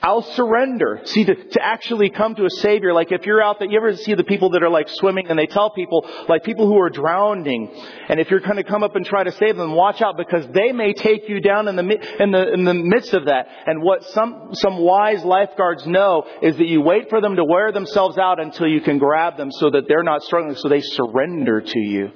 I'll 0.02 0.22
surrender. 0.22 1.00
See, 1.04 1.24
to, 1.26 1.34
to 1.34 1.62
actually 1.62 2.08
come 2.08 2.34
to 2.36 2.46
a 2.46 2.50
Savior, 2.50 2.94
like 2.94 3.12
if 3.12 3.26
you're 3.26 3.42
out 3.42 3.58
there, 3.58 3.68
you 3.68 3.76
ever 3.76 3.94
see 3.96 4.14
the 4.14 4.24
people 4.24 4.50
that 4.50 4.62
are 4.62 4.70
like 4.70 4.88
swimming 4.88 5.26
and 5.28 5.38
they 5.38 5.46
tell 5.46 5.70
people, 5.70 6.08
like 6.26 6.42
people 6.42 6.66
who 6.66 6.78
are 6.78 6.88
drowning, 6.88 7.70
and 8.08 8.18
if 8.18 8.30
you're 8.30 8.40
going 8.40 8.56
to 8.56 8.64
come 8.64 8.82
up 8.82 8.96
and 8.96 9.04
try 9.04 9.24
to 9.24 9.32
save 9.32 9.56
them, 9.56 9.74
watch 9.74 10.00
out 10.00 10.16
because 10.16 10.46
they 10.54 10.72
may 10.72 10.94
take 10.94 11.28
you 11.28 11.40
down 11.40 11.68
in 11.68 11.76
the, 11.76 11.82
in 12.18 12.30
the, 12.30 12.52
in 12.52 12.64
the 12.64 12.74
midst 12.74 13.12
of 13.12 13.26
that. 13.26 13.46
And 13.66 13.82
what 13.82 14.04
some, 14.04 14.50
some 14.52 14.78
wise 14.78 15.22
lifeguards 15.22 15.86
know 15.86 16.24
is 16.40 16.56
that 16.56 16.66
you 16.66 16.80
wait 16.80 17.10
for 17.10 17.20
them 17.20 17.36
to 17.36 17.44
wear 17.44 17.70
themselves 17.70 18.16
out 18.16 18.40
until 18.40 18.68
you 18.68 18.80
can 18.80 18.98
grab 18.98 19.36
them 19.36 19.52
so 19.52 19.70
that 19.70 19.82
they're 19.86 20.02
not 20.02 20.22
struggling, 20.22 20.56
so 20.56 20.68
they 20.70 20.80
surrender 20.80 21.60
to 21.60 21.78
you. 21.78 22.10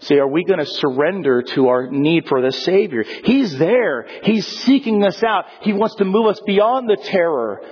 See, 0.00 0.18
are 0.18 0.28
we 0.28 0.44
going 0.44 0.58
to 0.58 0.66
surrender 0.66 1.42
to 1.42 1.68
our 1.68 1.90
need 1.90 2.26
for 2.28 2.42
the 2.42 2.52
Savior? 2.52 3.02
He's 3.24 3.58
there. 3.58 4.06
He's 4.22 4.46
seeking 4.46 5.02
us 5.04 5.22
out. 5.22 5.46
He 5.62 5.72
wants 5.72 5.96
to 5.96 6.04
move 6.04 6.26
us 6.26 6.40
beyond 6.46 6.88
the 6.88 6.96
terror 6.96 7.62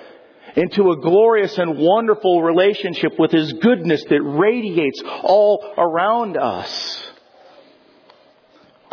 into 0.57 0.91
a 0.91 0.97
glorious 0.97 1.59
and 1.59 1.77
wonderful 1.79 2.43
relationship 2.43 3.19
with 3.19 3.31
His 3.31 3.53
goodness 3.55 4.03
that 4.09 4.23
radiates 4.23 5.03
all 5.23 5.75
around 5.77 6.37
us. 6.37 7.03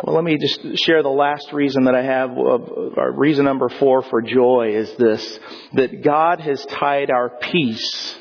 Well, 0.02 0.16
let 0.16 0.24
me 0.24 0.36
just 0.36 0.84
share 0.84 1.02
the 1.02 1.08
last 1.08 1.52
reason 1.52 1.84
that 1.84 1.94
I 1.94 2.02
have. 2.02 2.30
Reason 3.16 3.44
number 3.44 3.68
four 3.68 4.02
for 4.02 4.20
joy 4.20 4.74
is 4.74 4.92
this, 4.96 5.38
that 5.74 6.02
God 6.02 6.40
has 6.40 6.64
tied 6.66 7.10
our 7.10 7.30
peace 7.40 8.16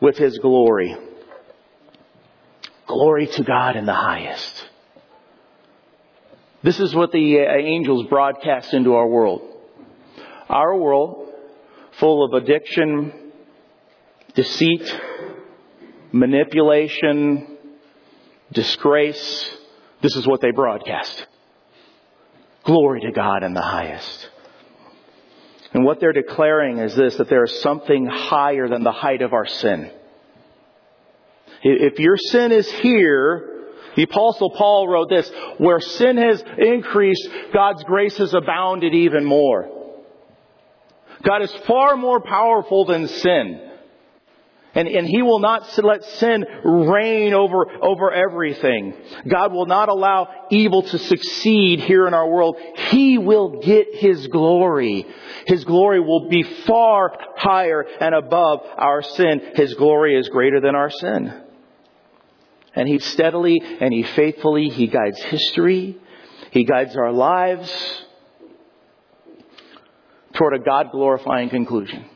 with 0.00 0.16
His 0.16 0.38
glory. 0.38 0.96
Glory 2.88 3.26
to 3.26 3.44
God 3.44 3.76
in 3.76 3.84
the 3.84 3.94
highest. 3.94 4.66
This 6.62 6.80
is 6.80 6.94
what 6.94 7.12
the 7.12 7.40
uh, 7.40 7.54
angels 7.54 8.06
broadcast 8.08 8.72
into 8.72 8.94
our 8.94 9.06
world. 9.06 9.42
Our 10.48 10.74
world, 10.74 11.28
full 11.98 12.24
of 12.24 12.42
addiction, 12.42 13.12
deceit, 14.34 14.98
manipulation, 16.12 17.58
disgrace, 18.52 19.54
this 20.00 20.16
is 20.16 20.26
what 20.26 20.40
they 20.40 20.50
broadcast. 20.50 21.26
Glory 22.64 23.02
to 23.02 23.12
God 23.12 23.42
in 23.42 23.52
the 23.52 23.60
highest. 23.60 24.30
And 25.74 25.84
what 25.84 26.00
they're 26.00 26.14
declaring 26.14 26.78
is 26.78 26.96
this, 26.96 27.16
that 27.16 27.28
there 27.28 27.44
is 27.44 27.60
something 27.60 28.06
higher 28.06 28.66
than 28.66 28.82
the 28.82 28.92
height 28.92 29.20
of 29.20 29.34
our 29.34 29.46
sin. 29.46 29.90
If 31.62 31.98
your 31.98 32.16
sin 32.16 32.52
is 32.52 32.70
here, 32.70 33.58
the 33.96 34.04
apostle 34.04 34.50
Paul 34.50 34.86
wrote 34.88 35.08
this, 35.08 35.28
where 35.58 35.80
sin 35.80 36.16
has 36.18 36.42
increased, 36.56 37.28
God's 37.52 37.82
grace 37.84 38.16
has 38.18 38.32
abounded 38.32 38.94
even 38.94 39.24
more. 39.24 39.68
God 41.22 41.42
is 41.42 41.52
far 41.66 41.96
more 41.96 42.20
powerful 42.20 42.84
than 42.84 43.08
sin. 43.08 43.64
And, 44.74 44.86
and 44.86 45.06
He 45.08 45.22
will 45.22 45.40
not 45.40 45.76
let 45.82 46.04
sin 46.04 46.44
reign 46.62 47.34
over, 47.34 47.66
over 47.82 48.12
everything. 48.12 48.94
God 49.26 49.52
will 49.52 49.66
not 49.66 49.88
allow 49.88 50.28
evil 50.50 50.82
to 50.82 50.98
succeed 50.98 51.80
here 51.80 52.06
in 52.06 52.14
our 52.14 52.28
world. 52.28 52.56
He 52.90 53.18
will 53.18 53.60
get 53.60 53.96
His 53.96 54.28
glory. 54.28 55.06
His 55.46 55.64
glory 55.64 55.98
will 55.98 56.28
be 56.28 56.44
far 56.44 57.16
higher 57.36 57.84
and 58.00 58.14
above 58.14 58.60
our 58.76 59.02
sin. 59.02 59.40
His 59.56 59.74
glory 59.74 60.16
is 60.16 60.28
greater 60.28 60.60
than 60.60 60.76
our 60.76 60.90
sin. 60.90 61.47
And 62.74 62.88
He 62.88 62.98
steadily 62.98 63.60
and 63.80 63.92
He 63.92 64.02
faithfully, 64.02 64.68
He 64.68 64.86
guides 64.86 65.20
history. 65.22 65.96
He 66.50 66.64
guides 66.64 66.96
our 66.96 67.12
lives 67.12 67.70
toward 70.34 70.54
a 70.54 70.58
God 70.58 70.90
glorifying 70.92 71.50
conclusion. 71.50 72.06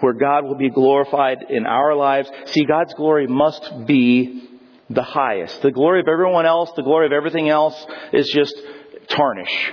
Where 0.00 0.12
God 0.12 0.44
will 0.44 0.56
be 0.56 0.68
glorified 0.68 1.38
in 1.48 1.64
our 1.64 1.94
lives. 1.94 2.30
See, 2.46 2.64
God's 2.66 2.92
glory 2.94 3.26
must 3.26 3.86
be 3.86 4.48
the 4.90 5.02
highest. 5.02 5.62
The 5.62 5.70
glory 5.70 6.00
of 6.00 6.08
everyone 6.08 6.44
else, 6.46 6.70
the 6.76 6.82
glory 6.82 7.06
of 7.06 7.12
everything 7.12 7.48
else 7.48 7.86
is 8.12 8.28
just 8.28 8.54
tarnish. 9.08 9.72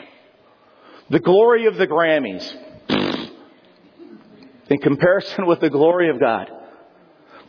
The 1.10 1.19
glory 1.19 1.67
of 1.67 1.75
the 1.75 1.88
Grammys, 1.88 2.56
in 4.69 4.77
comparison 4.77 5.45
with 5.45 5.60
the 5.60 5.69
glory 5.69 6.10
of 6.10 6.19
God. 6.19 6.49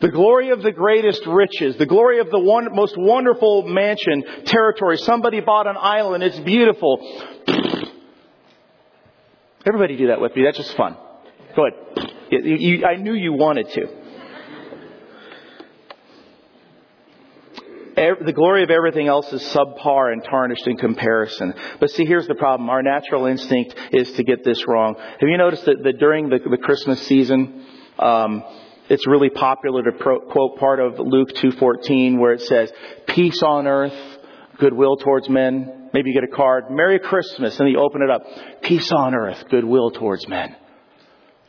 The 0.01 0.09
glory 0.09 0.49
of 0.49 0.61
the 0.61 0.71
greatest 0.71 1.25
riches, 1.25 1.77
the 1.77 1.85
glory 1.85 2.19
of 2.19 2.29
the 2.29 2.39
one, 2.39 2.73
most 2.75 2.97
wonderful 2.97 3.63
mansion, 3.63 4.23
territory. 4.45 4.97
Somebody 4.97 5.39
bought 5.39 5.67
an 5.67 5.77
island, 5.79 6.23
it's 6.23 6.39
beautiful. 6.39 6.99
Everybody 9.65 9.95
do 9.97 10.07
that 10.07 10.19
with 10.21 10.35
me, 10.35 10.43
that's 10.43 10.57
just 10.57 10.75
fun. 10.75 10.97
Go 11.55 11.67
ahead. 11.67 12.11
You, 12.29 12.55
you, 12.55 12.85
I 12.85 12.95
knew 12.95 13.13
you 13.13 13.33
wanted 13.33 13.69
to. 13.69 13.87
the 17.95 18.33
glory 18.33 18.63
of 18.63 18.69
everything 18.69 19.07
else 19.07 19.31
is 19.31 19.41
subpar 19.41 20.11
and 20.11 20.23
tarnished 20.23 20.67
in 20.67 20.77
comparison. 20.77 21.53
But 21.79 21.91
see, 21.91 22.05
here's 22.05 22.27
the 22.27 22.35
problem. 22.35 22.69
Our 22.69 22.83
natural 22.83 23.25
instinct 23.25 23.75
is 23.93 24.11
to 24.13 24.23
get 24.23 24.43
this 24.43 24.67
wrong. 24.67 24.95
Have 24.97 25.29
you 25.29 25.37
noticed 25.37 25.65
that, 25.65 25.81
that 25.83 25.97
during 25.97 26.29
the, 26.29 26.39
the 26.39 26.57
Christmas 26.57 27.01
season, 27.07 27.65
um, 27.97 28.43
it's 28.89 29.07
really 29.07 29.29
popular 29.29 29.83
to 29.83 29.91
pro- 29.93 30.19
quote 30.19 30.57
part 30.57 30.79
of 30.79 30.99
Luke 30.99 31.29
2:14 31.35 32.19
where 32.19 32.33
it 32.33 32.41
says, 32.41 32.71
"Peace 33.07 33.41
on 33.41 33.67
earth, 33.67 34.19
goodwill 34.57 34.97
towards 34.97 35.29
men." 35.29 35.89
Maybe 35.93 36.09
you 36.09 36.13
get 36.13 36.29
a 36.29 36.35
card, 36.35 36.69
"Merry 36.69 36.99
Christmas," 36.99 37.59
and 37.59 37.69
you 37.69 37.79
open 37.79 38.01
it 38.01 38.09
up, 38.09 38.25
"Peace 38.61 38.91
on 38.91 39.15
earth, 39.15 39.45
goodwill 39.49 39.91
towards 39.91 40.27
men." 40.27 40.55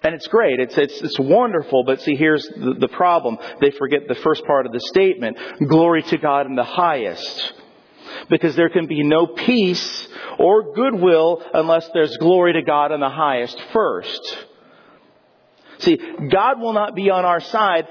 And 0.03 0.15
it's 0.15 0.29
great. 0.29 0.61
It's, 0.61 0.79
it's, 0.79 1.01
it's 1.01 1.19
wonderful. 1.19 1.83
But 1.85 2.01
see, 2.01 2.15
here's 2.15 2.47
the, 2.47 2.75
the 2.79 2.89
problem. 2.89 3.39
They 3.61 3.73
forget 3.73 4.07
the 4.07 4.15
first 4.15 4.45
part 4.45 4.67
of 4.67 4.73
the 4.73 4.81
statement. 4.81 5.37
Glory 5.67 6.03
to 6.03 6.19
God 6.19 6.47
in 6.47 6.55
the 6.55 6.63
highest. 6.63 7.55
Because 8.31 8.55
there 8.55 8.69
can 8.69 8.87
be 8.87 9.03
no 9.03 9.27
peace 9.27 10.09
or 10.39 10.75
goodwill 10.75 11.43
unless 11.53 11.89
there's 11.93 12.17
glory 12.19 12.53
to 12.53 12.63
God 12.63 12.93
in 12.93 13.01
the 13.01 13.09
highest 13.09 13.61
first. 13.73 14.47
See, 15.79 15.99
God 16.31 16.61
will 16.61 16.73
not 16.73 16.95
be 16.95 17.11
on 17.11 17.25
our 17.25 17.41
side 17.41 17.87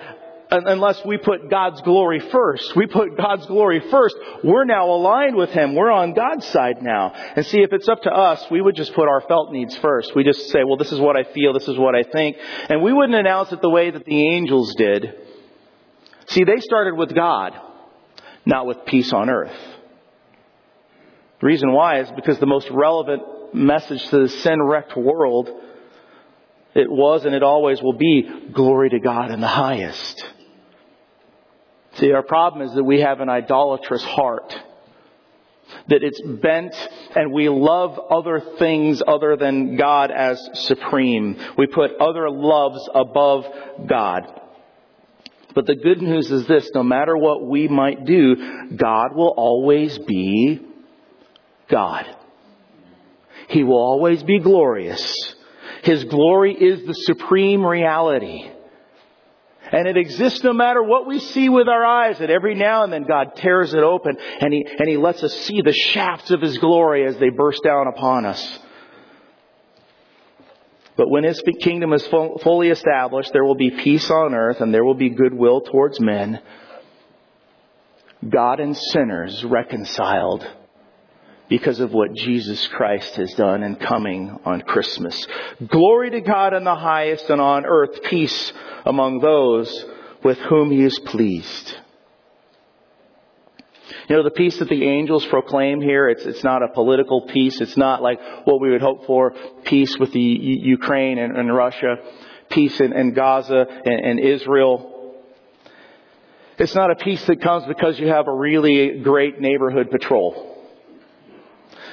unless 0.51 1.03
we 1.05 1.17
put 1.17 1.49
God's 1.49 1.81
glory 1.81 2.19
first. 2.19 2.75
We 2.75 2.87
put 2.87 3.17
God's 3.17 3.45
glory 3.45 3.81
first. 3.91 4.15
We're 4.43 4.65
now 4.65 4.89
aligned 4.89 5.35
with 5.35 5.49
Him. 5.51 5.75
We're 5.75 5.91
on 5.91 6.13
God's 6.13 6.45
side 6.47 6.81
now. 6.81 7.11
And 7.35 7.45
see, 7.45 7.61
if 7.61 7.73
it's 7.73 7.87
up 7.87 8.03
to 8.03 8.11
us, 8.11 8.45
we 8.51 8.61
would 8.61 8.75
just 8.75 8.93
put 8.93 9.07
our 9.07 9.21
felt 9.21 9.51
needs 9.51 9.75
first. 9.77 10.15
We 10.15 10.23
just 10.23 10.49
say, 10.49 10.63
well, 10.63 10.77
this 10.77 10.91
is 10.91 10.99
what 10.99 11.17
I 11.17 11.23
feel, 11.23 11.53
this 11.53 11.67
is 11.67 11.77
what 11.77 11.95
I 11.95 12.03
think. 12.03 12.37
And 12.69 12.81
we 12.81 12.93
wouldn't 12.93 13.15
announce 13.15 13.51
it 13.51 13.61
the 13.61 13.69
way 13.69 13.91
that 13.91 14.05
the 14.05 14.27
angels 14.29 14.73
did. 14.75 15.13
See, 16.27 16.43
they 16.43 16.59
started 16.59 16.95
with 16.95 17.13
God, 17.13 17.53
not 18.45 18.65
with 18.65 18.85
peace 18.85 19.13
on 19.13 19.29
earth. 19.29 19.55
The 21.41 21.47
reason 21.47 21.71
why 21.71 21.99
is 21.99 22.09
because 22.15 22.39
the 22.39 22.45
most 22.45 22.69
relevant 22.71 23.53
message 23.53 24.05
to 24.07 24.23
the 24.23 24.29
sin 24.29 24.61
wrecked 24.61 24.97
world 24.97 25.49
it 26.75 26.91
was 26.91 27.23
and 27.25 27.33
it 27.33 27.41
always 27.41 27.81
will 27.81 27.97
be 27.97 28.29
glory 28.53 28.89
to 28.89 28.99
God 28.99 29.31
in 29.31 29.39
the 29.39 29.47
highest. 29.47 30.25
See, 31.95 32.11
our 32.11 32.23
problem 32.23 32.67
is 32.67 32.75
that 32.75 32.83
we 32.83 32.99
have 32.99 33.21
an 33.21 33.29
idolatrous 33.29 34.03
heart. 34.03 34.53
That 35.87 36.03
it's 36.03 36.21
bent 36.21 36.75
and 37.15 37.31
we 37.31 37.49
love 37.49 37.97
other 37.97 38.41
things 38.59 39.01
other 39.07 39.37
than 39.37 39.77
God 39.77 40.11
as 40.11 40.37
supreme. 40.65 41.37
We 41.57 41.67
put 41.67 41.95
other 41.99 42.29
loves 42.29 42.87
above 42.93 43.45
God. 43.87 44.41
But 45.55 45.65
the 45.67 45.75
good 45.75 46.01
news 46.01 46.29
is 46.29 46.45
this, 46.47 46.69
no 46.75 46.83
matter 46.83 47.15
what 47.15 47.47
we 47.47 47.69
might 47.69 48.05
do, 48.05 48.75
God 48.75 49.15
will 49.15 49.33
always 49.37 49.97
be 49.97 50.61
God. 51.69 52.05
He 53.47 53.63
will 53.63 53.77
always 53.77 54.21
be 54.21 54.39
glorious. 54.39 55.34
His 55.85 56.03
glory 56.05 56.55
is 56.55 56.83
the 56.87 56.93
supreme 56.93 57.63
reality. 57.63 58.49
And 59.71 59.87
it 59.87 59.97
exists 59.97 60.43
no 60.43 60.51
matter 60.51 60.81
what 60.81 61.05
we 61.05 61.19
see 61.19 61.47
with 61.47 61.67
our 61.67 61.85
eyes. 61.85 62.19
And 62.19 62.31
every 62.31 62.55
now 62.55 62.83
and 62.83 62.91
then 62.91 63.03
God 63.03 63.35
tears 63.35 63.71
it 63.71 63.83
open 63.83 64.17
and 64.17 64.51
He, 64.51 64.65
and 64.65 64.89
He 64.89 64.97
lets 64.97 65.23
us 65.23 65.33
see 65.41 65.61
the 65.61 65.73
shafts 65.73 66.31
of 66.31 66.41
His 66.41 66.57
glory 66.57 67.05
as 67.05 67.17
they 67.17 67.29
burst 67.29 67.63
down 67.63 67.85
upon 67.87 68.25
us. 68.25 68.59
But 70.97 71.07
when 71.07 71.23
His 71.23 71.41
kingdom 71.61 71.93
is 71.93 72.07
fully 72.07 72.69
established, 72.69 73.29
there 73.31 73.45
will 73.45 73.55
be 73.55 73.69
peace 73.69 74.09
on 74.09 74.33
earth 74.33 74.61
and 74.61 74.73
there 74.73 74.83
will 74.83 74.95
be 74.95 75.11
goodwill 75.11 75.61
towards 75.61 75.99
men. 75.99 76.41
God 78.27 78.59
and 78.59 78.75
sinners 78.75 79.43
reconciled 79.43 80.47
because 81.49 81.79
of 81.79 81.93
what 81.93 82.13
Jesus 82.13 82.67
Christ 82.69 83.15
has 83.15 83.33
done 83.33 83.63
and 83.63 83.79
coming 83.79 84.39
on 84.45 84.61
Christmas. 84.61 85.27
Glory 85.67 86.09
to 86.11 86.21
God 86.21 86.53
in 86.53 86.63
the 86.63 86.75
highest 86.75 87.29
and 87.29 87.39
on 87.39 87.65
earth 87.65 88.03
peace 88.03 88.51
among 88.85 89.19
those 89.19 89.85
with 90.23 90.37
whom 90.39 90.71
he 90.71 90.83
is 90.83 90.97
pleased. 90.99 91.75
You 94.09 94.15
know, 94.15 94.23
the 94.23 94.31
peace 94.31 94.57
that 94.59 94.69
the 94.69 94.83
angels 94.83 95.25
proclaim 95.25 95.81
here, 95.81 96.09
it's, 96.09 96.25
it's 96.25 96.43
not 96.43 96.61
a 96.61 96.67
political 96.67 97.21
peace. 97.27 97.59
It's 97.59 97.77
not 97.77 98.01
like 98.03 98.19
what 98.45 98.61
we 98.61 98.71
would 98.71 98.81
hope 98.81 99.05
for, 99.05 99.33
peace 99.63 99.97
with 99.97 100.11
the 100.11 100.19
U- 100.19 100.59
Ukraine 100.61 101.17
and, 101.17 101.35
and, 101.35 101.55
Russia, 101.55 101.97
peace 102.49 102.79
in, 102.79 102.93
in 102.93 103.13
Gaza 103.13 103.65
and, 103.85 104.05
and 104.05 104.19
Israel. 104.19 105.13
It's 106.57 106.75
not 106.75 106.91
a 106.91 106.95
peace 106.95 107.23
that 107.25 107.41
comes 107.41 107.65
because 107.65 107.99
you 107.99 108.07
have 108.07 108.27
a 108.27 108.33
really 108.33 108.99
great 108.99 109.41
neighborhood 109.41 109.89
patrol. 109.89 110.54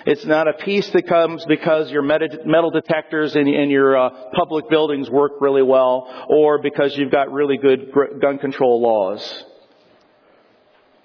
It's 0.05 0.25
not 0.25 0.49
a 0.49 0.53
peace 0.55 0.89
that 0.91 1.07
comes 1.07 1.45
because 1.47 1.91
your 1.91 2.03
metal 2.03 2.71
detectors 2.71 3.37
in, 3.37 3.47
in 3.47 3.71
your 3.71 3.97
uh, 3.97 4.11
public 4.35 4.69
buildings 4.69 5.09
work 5.09 5.33
really 5.41 5.63
well 5.63 6.27
or 6.29 6.61
because 6.61 6.97
you've 6.97 7.13
got 7.13 7.33
really 7.33 7.57
good 7.57 7.93
gun 8.21 8.39
control 8.39 8.83
laws. 8.83 9.45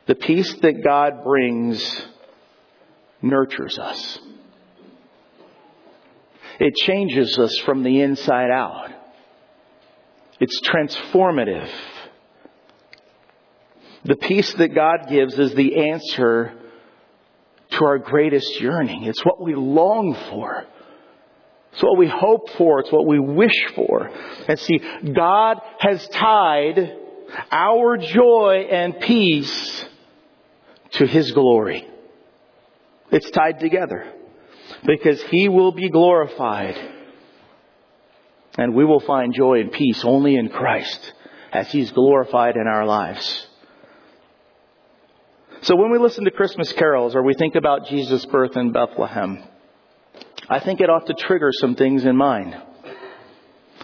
The 0.08 0.16
peace 0.16 0.52
that 0.62 0.84
God 0.84 1.24
brings 1.24 2.08
nurtures 3.22 3.78
us. 3.78 4.20
It 6.60 6.74
changes 6.76 7.38
us 7.38 7.56
from 7.66 7.84
the 7.84 8.02
inside 8.02 8.50
out. 8.50 8.90
It's 10.40 10.60
transformative. 10.68 11.70
The 14.06 14.16
peace 14.16 14.54
that 14.54 14.74
God 14.74 15.10
gives 15.10 15.38
is 15.38 15.54
the 15.54 15.90
answer 15.90 16.54
to 17.78 17.86
our 17.86 17.98
greatest 17.98 18.60
yearning. 18.60 19.04
It's 19.04 19.24
what 19.26 19.42
we 19.42 19.56
long 19.56 20.16
for. 20.30 20.66
It's 21.74 21.84
what 21.84 21.98
we 21.98 22.08
hope 22.08 22.50
for. 22.52 22.80
It's 22.80 22.92
what 22.92 23.06
we 23.06 23.20
wish 23.20 23.56
for. 23.76 24.10
And 24.48 24.60
see, 24.60 24.80
God 25.14 25.62
has 25.80 26.08
tied 26.10 26.98
our 27.52 27.98
joy 27.98 28.68
and 28.72 29.00
peace 29.00 29.86
to 30.92 31.06
His 31.06 31.32
glory. 31.32 31.88
It's 33.12 33.30
tied 33.30 33.60
together 33.60 34.12
because 34.86 35.22
He 35.24 35.50
will 35.50 35.72
be 35.72 35.90
glorified 35.90 36.76
and 38.58 38.74
we 38.74 38.86
will 38.86 39.00
find 39.00 39.34
joy 39.34 39.62
and 39.62 39.72
peace 39.72 40.04
only 40.04 40.36
in 40.36 40.50
Christ 40.50 41.14
as 41.52 41.72
He's 41.72 41.92
glorified 41.92 42.56
in 42.56 42.68
our 42.68 42.86
lives. 42.86 43.47
So 45.62 45.76
when 45.76 45.92
we 45.92 45.98
listen 45.98 46.26
to 46.26 46.32
Christmas 46.32 46.72
carols 46.74 47.16
or 47.16 47.24
we 47.24 47.34
think 47.34 47.56
about 47.56 47.88
Jesus' 47.88 48.26
birth 48.26 48.56
in 48.56 48.72
Bethlehem, 48.72 49.44
I 50.50 50.60
think 50.60 50.82
it 50.82 50.90
ought 50.90 51.08
to 51.08 51.14
trigger 51.14 51.52
some 51.52 51.76
things 51.76 52.06
in 52.06 52.16
mind 52.16 52.56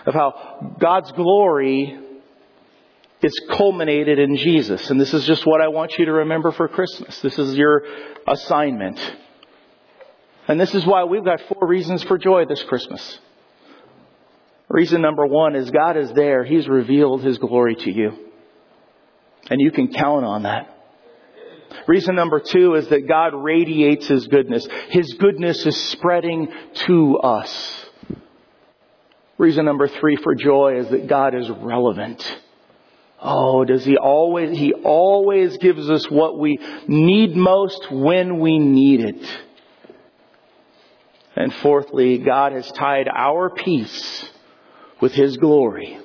of 0.06 0.14
how 0.14 0.76
God's 0.80 1.12
glory 1.14 2.00
is 3.22 3.34
culminated 3.52 4.20
in 4.20 4.36
Jesus. 4.36 4.90
And 4.90 5.00
this 5.00 5.14
is 5.14 5.26
just 5.26 5.46
what 5.46 5.62
I 5.62 5.70
want 5.70 5.98
you 5.98 6.06
to 6.06 6.12
remember 6.12 6.52
for 6.52 6.68
Christmas. 6.68 7.20
This 7.22 7.40
is 7.40 7.56
your 7.56 7.84
assignment. 8.28 9.00
And 10.48 10.60
this 10.60 10.76
is 10.76 10.86
why 10.86 11.06
we've 11.06 11.24
got 11.24 11.42
four 11.42 11.68
reasons 11.68 12.04
for 12.04 12.18
joy 12.18 12.46
this 12.46 12.62
Christmas. 12.64 13.20
Reason 14.70 15.02
number 15.02 15.26
one 15.26 15.56
is 15.56 15.72
God 15.72 15.98
is 15.98 16.12
there. 16.14 16.44
He's 16.44 16.68
revealed 16.68 17.24
His 17.24 17.38
glory 17.38 17.76
to 17.76 17.92
you. 17.92 18.12
And 19.50 19.60
you 19.62 19.72
can 19.72 19.94
count 19.94 20.26
on 20.26 20.44
that. 20.44 20.73
Reason 21.88 22.16
number 22.16 22.40
two 22.40 22.76
is 22.76 22.88
that 22.90 23.08
God 23.08 23.34
radiates 23.34 24.08
His 24.08 24.28
goodness. 24.28 24.68
His 24.90 25.14
goodness 25.14 25.66
is 25.66 25.78
spreading 25.90 26.52
to 26.88 27.18
us. 27.18 27.86
Reason 29.38 29.66
number 29.66 29.88
three 29.88 30.16
for 30.18 30.36
joy 30.36 30.80
is 30.80 30.90
that 30.90 31.08
God 31.08 31.36
is 31.36 31.50
relevant. 31.50 32.24
Oh, 33.22 33.64
does 33.66 33.84
He 33.86 33.98
always, 33.98 34.58
He 34.58 34.74
always 34.74 35.58
gives 35.58 35.90
us 35.90 36.10
what 36.10 36.38
we 36.38 36.60
need 36.88 37.36
most 37.36 37.92
when 37.92 38.40
we 38.40 38.60
need 38.60 39.02
it. 39.02 39.40
And 41.36 41.54
fourthly, 41.56 42.20
God 42.20 42.52
has 42.52 42.72
tied 42.72 43.08
our 43.08 43.50
peace 43.50 44.26
with 45.02 45.14
His 45.14 45.38
glory. 45.38 45.98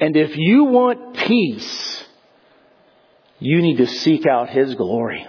And 0.00 0.16
if 0.16 0.36
you 0.36 0.64
want 0.64 1.16
peace, 1.16 2.03
you 3.44 3.60
need 3.60 3.76
to 3.78 3.86
seek 3.86 4.26
out 4.26 4.48
His 4.48 4.74
glory. 4.74 5.26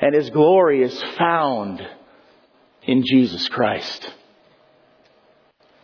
And 0.00 0.14
His 0.14 0.30
glory 0.30 0.82
is 0.82 1.02
found 1.18 1.82
in 2.82 3.02
Jesus 3.04 3.48
Christ. 3.48 4.10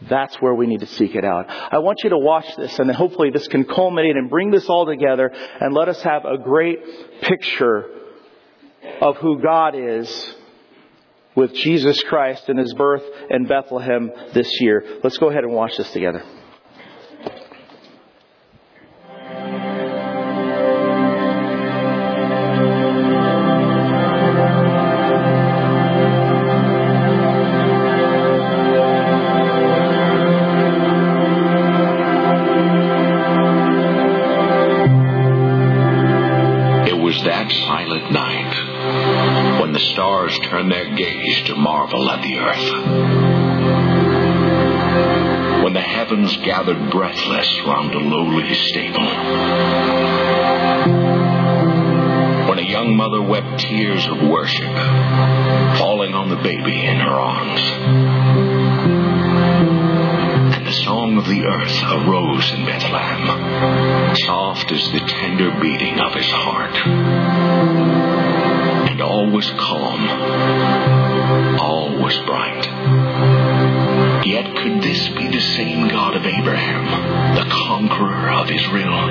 That's 0.08 0.36
where 0.36 0.54
we 0.54 0.66
need 0.66 0.80
to 0.80 0.86
seek 0.86 1.14
it 1.14 1.24
out. 1.24 1.48
I 1.48 1.78
want 1.78 2.02
you 2.02 2.10
to 2.10 2.18
watch 2.18 2.56
this 2.56 2.78
and 2.78 2.90
hopefully 2.90 3.30
this 3.30 3.46
can 3.48 3.64
culminate 3.64 4.16
and 4.16 4.28
bring 4.28 4.50
this 4.50 4.68
all 4.68 4.86
together 4.86 5.30
and 5.32 5.74
let 5.74 5.88
us 5.88 6.00
have 6.02 6.24
a 6.24 6.38
great 6.38 6.80
picture 7.22 7.86
of 9.00 9.16
who 9.18 9.40
God 9.40 9.74
is 9.76 10.34
with 11.34 11.54
Jesus 11.54 12.00
Christ 12.02 12.48
and 12.48 12.58
His 12.58 12.74
birth 12.74 13.04
in 13.30 13.46
Bethlehem 13.46 14.10
this 14.34 14.60
year. 14.60 14.98
Let's 15.02 15.18
go 15.18 15.30
ahead 15.30 15.44
and 15.44 15.52
watch 15.52 15.76
this 15.76 15.90
together. 15.92 16.22
Of 54.06 54.28
worship, 54.28 54.74
falling 55.78 56.14
on 56.14 56.28
the 56.28 56.36
baby 56.36 56.84
in 56.86 56.96
her 56.96 57.10
arms. 57.10 57.60
And 60.54 60.66
the 60.66 60.72
song 60.72 61.18
of 61.18 61.26
the 61.26 61.44
earth 61.44 61.82
arose 61.82 62.52
in 62.52 62.64
Bethlehem, 62.66 64.16
soft 64.16 64.70
as 64.72 64.92
the 64.92 65.00
tender 65.00 65.50
beating 65.60 66.00
of 66.00 66.14
his 66.14 66.30
heart. 66.30 66.76
And 68.90 69.00
all 69.00 69.30
was 69.30 69.50
calm, 69.50 70.08
all 71.58 71.96
was 71.98 72.16
bright. 72.26 72.68
Yet 74.26 74.54
could 74.56 74.82
this 74.82 75.08
be 75.08 75.28
the 75.28 75.40
same 75.40 75.88
God 75.88 76.16
of 76.16 76.24
Abraham, 76.24 77.34
the 77.34 77.44
conqueror 77.50 78.30
of 78.30 78.50
Israel? 78.50 79.06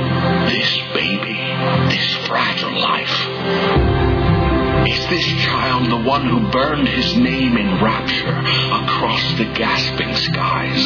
This 0.48 0.78
baby, 0.94 1.38
this 1.90 2.16
fragile 2.28 2.80
life? 2.80 3.11
Is 5.12 5.26
this 5.26 5.44
child 5.44 5.92
the 5.92 5.98
one 5.98 6.26
who 6.26 6.50
burned 6.52 6.88
his 6.88 7.18
name 7.18 7.58
in 7.58 7.84
rapture 7.84 8.30
across 8.30 9.22
the 9.38 9.44
gasping 9.44 10.16
skies? 10.16 10.86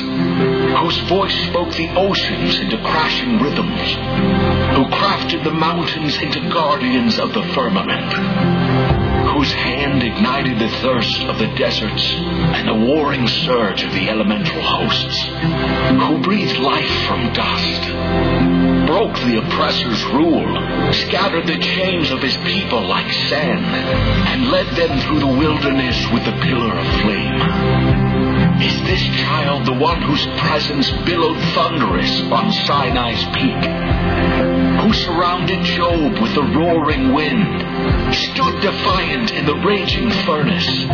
Whose 0.81 0.97
voice 1.07 1.35
spoke 1.45 1.71
the 1.73 1.89
oceans 1.95 2.59
into 2.59 2.77
crashing 2.79 3.39
rhythms? 3.39 3.93
Who 4.75 4.85
crafted 4.85 5.43
the 5.43 5.51
mountains 5.51 6.17
into 6.17 6.49
guardians 6.49 7.19
of 7.19 7.33
the 7.33 7.43
firmament? 7.53 9.05
whose 9.35 9.51
hand 9.51 10.01
ignited 10.01 10.57
the 10.57 10.69
thirst 10.77 11.21
of 11.23 11.37
the 11.37 11.47
deserts 11.57 12.13
and 12.13 12.69
the 12.69 12.73
warring 12.73 13.27
surge 13.27 13.83
of 13.83 13.91
the 13.91 14.09
elemental 14.09 14.61
hosts, 14.61 15.25
who 16.07 16.17
breathed 16.19 16.57
life 16.57 16.89
from 17.05 17.33
dust, 17.33 18.74
broke 18.85 19.15
the 19.19 19.37
oppressor's 19.37 20.03
rule, 20.05 20.45
scattered 20.93 21.47
the 21.47 21.57
chains 21.57 22.11
of 22.11 22.21
his 22.21 22.37
people 22.37 22.81
like 22.87 23.11
sand, 23.29 23.65
and 23.65 24.51
led 24.51 24.67
them 24.75 24.99
through 25.01 25.19
the 25.19 25.37
wilderness 25.39 26.05
with 26.11 26.23
the 26.25 26.31
pillar 26.43 26.73
of 26.73 26.87
flame. 27.01 28.61
Is 28.61 28.81
this 28.83 29.03
child 29.21 29.65
the 29.65 29.73
one 29.73 30.01
whose 30.01 30.25
presence 30.39 30.89
billowed 31.05 31.41
thunderous 31.53 32.21
on 32.31 32.51
Sinai's 32.51 33.23
peak? 33.35 34.54
Who 34.85 34.93
surrounded 34.93 35.63
Job 35.65 36.21
with 36.21 36.35
the 36.35 36.43
roaring 36.43 37.11
wind, 37.11 38.13
stood 38.13 38.61
defiant 38.61 39.31
in 39.31 39.43
the 39.47 39.55
raging 39.65 40.11
furnace, 40.11 40.85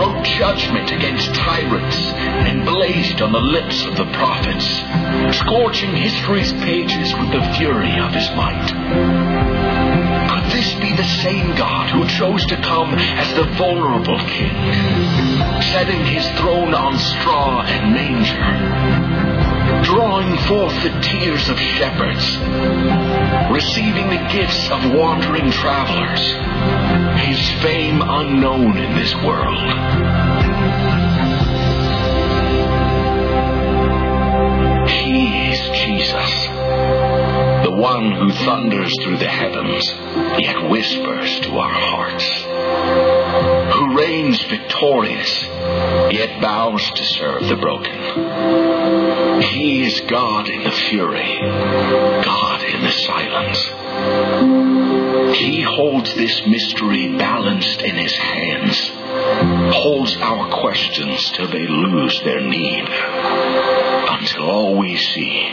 wrote 0.00 0.24
judgment 0.24 0.90
against 0.90 1.34
tyrants, 1.34 1.96
and 2.48 2.64
blazed 2.64 3.20
on 3.20 3.32
the 3.32 3.38
lips 3.38 3.84
of 3.84 3.94
the 3.96 4.10
prophets, 4.16 4.64
scorching 5.36 5.94
history's 5.94 6.54
pages 6.64 7.12
with 7.12 7.30
the 7.32 7.44
fury 7.58 8.00
of 8.00 8.14
his 8.14 8.30
might. 8.30 8.72
Could 10.30 10.50
this 10.50 10.72
be 10.80 10.96
the 10.96 11.04
same 11.20 11.54
God 11.56 11.90
who 11.90 12.08
chose 12.08 12.46
to 12.46 12.56
come 12.62 12.94
as 12.94 13.34
the 13.34 13.44
vulnerable 13.58 14.18
king, 14.20 14.56
setting 15.60 16.06
his 16.06 16.26
throne 16.40 16.72
on 16.72 16.96
straw 16.96 17.60
and 17.66 17.92
manger, 17.92 19.35
drawing 19.84 20.36
forth 20.48 20.74
the 20.82 21.00
tears 21.00 21.48
of 21.48 21.58
shepherds, 21.58 22.38
receiving 23.50 24.08
the 24.08 24.28
gifts 24.32 24.70
of 24.70 24.92
wandering 24.92 25.50
travelers, 25.50 26.20
his 27.26 27.50
fame 27.62 28.02
unknown 28.02 28.76
in 28.78 28.94
this 28.94 29.14
world. 29.16 29.58
He 34.88 35.50
is 35.50 35.60
Jesus, 35.70 36.46
the 37.64 37.74
one 37.74 38.12
who 38.12 38.30
thunders 38.30 38.92
through 39.02 39.18
the 39.18 39.28
heavens, 39.28 39.92
yet 40.38 40.68
whispers 40.70 41.40
to 41.40 41.58
our 41.58 41.72
hearts, 41.72 43.15
who 43.72 43.96
reigns 43.96 44.42
victorious, 44.44 45.44
yet 46.12 46.40
bows 46.40 46.90
to 46.90 47.04
serve 47.04 47.46
the 47.48 47.56
broken. 47.56 49.42
He 49.42 49.84
is 49.86 50.00
God 50.02 50.48
in 50.48 50.64
the 50.64 50.70
fury, 50.70 51.40
God 51.40 52.62
in 52.62 52.82
the 52.82 52.92
silence. 52.92 53.58
He 55.36 55.62
holds 55.62 56.14
this 56.14 56.46
mystery 56.46 57.16
balanced 57.16 57.82
in 57.82 57.96
his 57.96 58.16
hands, 58.16 58.90
holds 59.74 60.16
our 60.16 60.48
questions 60.60 61.30
till 61.32 61.48
they 61.48 61.66
lose 61.66 62.20
their 62.22 62.40
need, 62.40 62.88
until 62.88 64.50
all 64.50 64.76
we 64.78 64.96
see 64.96 65.52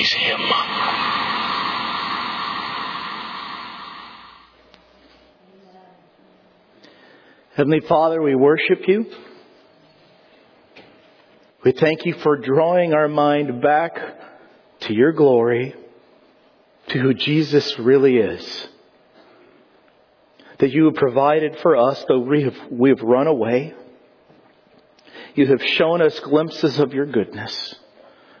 is 0.00 0.12
him. 0.12 0.40
Heavenly 7.58 7.80
Father, 7.80 8.22
we 8.22 8.36
worship 8.36 8.86
you. 8.86 9.06
We 11.64 11.72
thank 11.72 12.06
you 12.06 12.14
for 12.22 12.36
drawing 12.36 12.94
our 12.94 13.08
mind 13.08 13.60
back 13.60 13.98
to 14.82 14.94
your 14.94 15.12
glory, 15.12 15.74
to 16.90 16.98
who 17.00 17.14
Jesus 17.14 17.76
really 17.80 18.18
is. 18.18 18.68
That 20.60 20.70
you 20.70 20.84
have 20.84 20.94
provided 20.94 21.58
for 21.58 21.76
us, 21.76 22.04
though 22.06 22.20
we 22.20 22.44
have, 22.44 22.54
we 22.70 22.90
have 22.90 23.02
run 23.02 23.26
away. 23.26 23.74
You 25.34 25.48
have 25.48 25.60
shown 25.60 26.00
us 26.00 26.16
glimpses 26.20 26.78
of 26.78 26.94
your 26.94 27.06
goodness. 27.06 27.74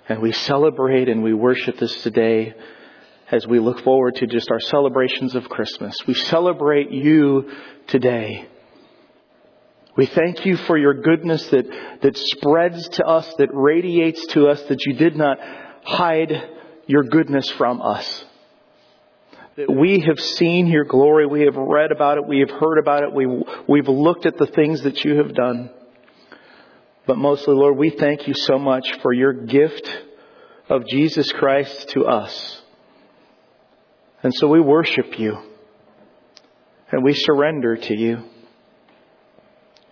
And 0.08 0.22
we 0.22 0.30
celebrate 0.30 1.08
and 1.08 1.24
we 1.24 1.34
worship 1.34 1.76
this 1.78 2.04
today 2.04 2.54
as 3.32 3.48
we 3.48 3.58
look 3.58 3.80
forward 3.80 4.14
to 4.14 4.28
just 4.28 4.48
our 4.52 4.60
celebrations 4.60 5.34
of 5.34 5.48
Christmas. 5.48 5.96
We 6.06 6.14
celebrate 6.14 6.92
you 6.92 7.50
today. 7.88 8.46
We 9.98 10.06
thank 10.06 10.46
you 10.46 10.56
for 10.56 10.78
your 10.78 10.94
goodness 10.94 11.44
that, 11.48 11.66
that 12.02 12.16
spreads 12.16 12.88
to 12.90 13.04
us, 13.04 13.34
that 13.38 13.48
radiates 13.52 14.24
to 14.28 14.46
us, 14.46 14.62
that 14.68 14.86
you 14.86 14.92
did 14.92 15.16
not 15.16 15.38
hide 15.82 16.50
your 16.86 17.02
goodness 17.02 17.50
from 17.50 17.82
us. 17.82 18.24
That 19.56 19.68
we 19.68 19.98
have 20.06 20.20
seen 20.20 20.68
your 20.68 20.84
glory, 20.84 21.26
we 21.26 21.46
have 21.46 21.56
read 21.56 21.90
about 21.90 22.16
it, 22.16 22.28
we 22.28 22.38
have 22.38 22.50
heard 22.50 22.78
about 22.78 23.02
it, 23.02 23.12
we, 23.12 23.26
we've 23.68 23.88
looked 23.88 24.24
at 24.24 24.38
the 24.38 24.46
things 24.46 24.82
that 24.82 25.04
you 25.04 25.16
have 25.16 25.34
done. 25.34 25.68
But 27.04 27.18
mostly, 27.18 27.56
Lord, 27.56 27.76
we 27.76 27.90
thank 27.90 28.28
you 28.28 28.34
so 28.34 28.56
much 28.56 29.00
for 29.02 29.12
your 29.12 29.32
gift 29.32 29.90
of 30.68 30.86
Jesus 30.86 31.32
Christ 31.32 31.88
to 31.88 32.06
us. 32.06 32.62
And 34.22 34.32
so 34.32 34.46
we 34.46 34.60
worship 34.60 35.18
you 35.18 35.38
and 36.92 37.02
we 37.02 37.14
surrender 37.14 37.74
to 37.76 37.96
you. 37.96 38.22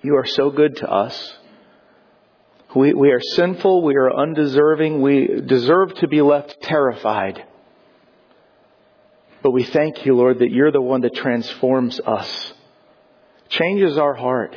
You 0.06 0.18
are 0.18 0.24
so 0.24 0.50
good 0.50 0.76
to 0.76 0.88
us. 0.88 1.34
We, 2.76 2.94
we 2.94 3.10
are 3.10 3.20
sinful. 3.20 3.82
We 3.82 3.96
are 3.96 4.08
undeserving. 4.08 5.02
We 5.02 5.40
deserve 5.44 5.96
to 5.96 6.06
be 6.06 6.22
left 6.22 6.62
terrified. 6.62 7.44
But 9.42 9.50
we 9.50 9.64
thank 9.64 10.06
you, 10.06 10.14
Lord, 10.14 10.38
that 10.38 10.52
you're 10.52 10.70
the 10.70 10.80
one 10.80 11.00
that 11.00 11.16
transforms 11.16 11.98
us, 11.98 12.52
changes 13.48 13.98
our 13.98 14.14
heart, 14.14 14.54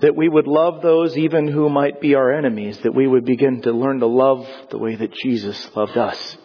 that 0.00 0.14
we 0.14 0.28
would 0.28 0.46
love 0.46 0.82
those 0.82 1.16
even 1.16 1.48
who 1.48 1.70
might 1.70 2.02
be 2.02 2.14
our 2.14 2.30
enemies, 2.30 2.76
that 2.82 2.94
we 2.94 3.06
would 3.06 3.24
begin 3.24 3.62
to 3.62 3.72
learn 3.72 4.00
to 4.00 4.06
love 4.06 4.46
the 4.70 4.76
way 4.76 4.94
that 4.94 5.14
Jesus 5.14 5.74
loved 5.74 5.96
us. 5.96 6.36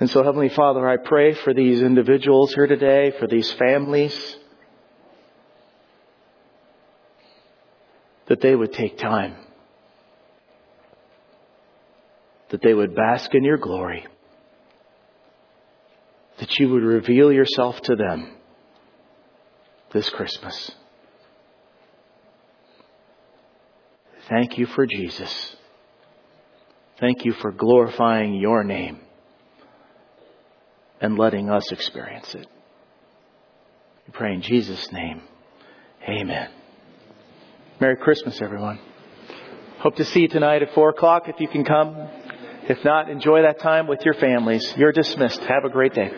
And 0.00 0.08
so, 0.08 0.24
Heavenly 0.24 0.48
Father, 0.48 0.88
I 0.88 0.96
pray 0.96 1.34
for 1.34 1.52
these 1.52 1.82
individuals 1.82 2.54
here 2.54 2.66
today, 2.66 3.12
for 3.18 3.26
these 3.26 3.52
families, 3.52 4.38
that 8.28 8.40
they 8.40 8.54
would 8.54 8.72
take 8.72 8.98
time, 8.98 9.36
that 12.50 12.62
they 12.62 12.74
would 12.74 12.94
bask 12.94 13.34
in 13.34 13.44
your 13.44 13.58
glory, 13.58 14.06
that 16.38 16.58
you 16.58 16.70
would 16.70 16.82
reveal 16.82 17.32
yourself 17.32 17.80
to 17.82 17.96
them 17.96 18.36
this 19.92 20.08
Christmas. 20.10 20.70
Thank 24.28 24.56
you 24.56 24.66
for 24.66 24.86
Jesus. 24.86 25.56
Thank 27.00 27.24
you 27.24 27.32
for 27.32 27.50
glorifying 27.50 28.34
your 28.34 28.62
name 28.64 29.00
and 31.00 31.18
letting 31.18 31.50
us 31.50 31.70
experience 31.72 32.34
it. 32.34 32.46
We 34.06 34.12
pray 34.12 34.34
in 34.34 34.42
Jesus' 34.42 34.90
name. 34.92 35.22
Amen. 36.08 36.61
Merry 37.82 37.96
Christmas, 37.96 38.40
everyone. 38.40 38.78
Hope 39.80 39.96
to 39.96 40.04
see 40.04 40.20
you 40.20 40.28
tonight 40.28 40.62
at 40.62 40.72
4 40.72 40.90
o'clock 40.90 41.24
if 41.26 41.40
you 41.40 41.48
can 41.48 41.64
come. 41.64 41.96
If 42.68 42.84
not, 42.84 43.10
enjoy 43.10 43.42
that 43.42 43.58
time 43.58 43.88
with 43.88 44.04
your 44.04 44.14
families. 44.14 44.72
You're 44.76 44.92
dismissed. 44.92 45.40
Have 45.40 45.64
a 45.64 45.68
great 45.68 45.92
day. 45.92 46.12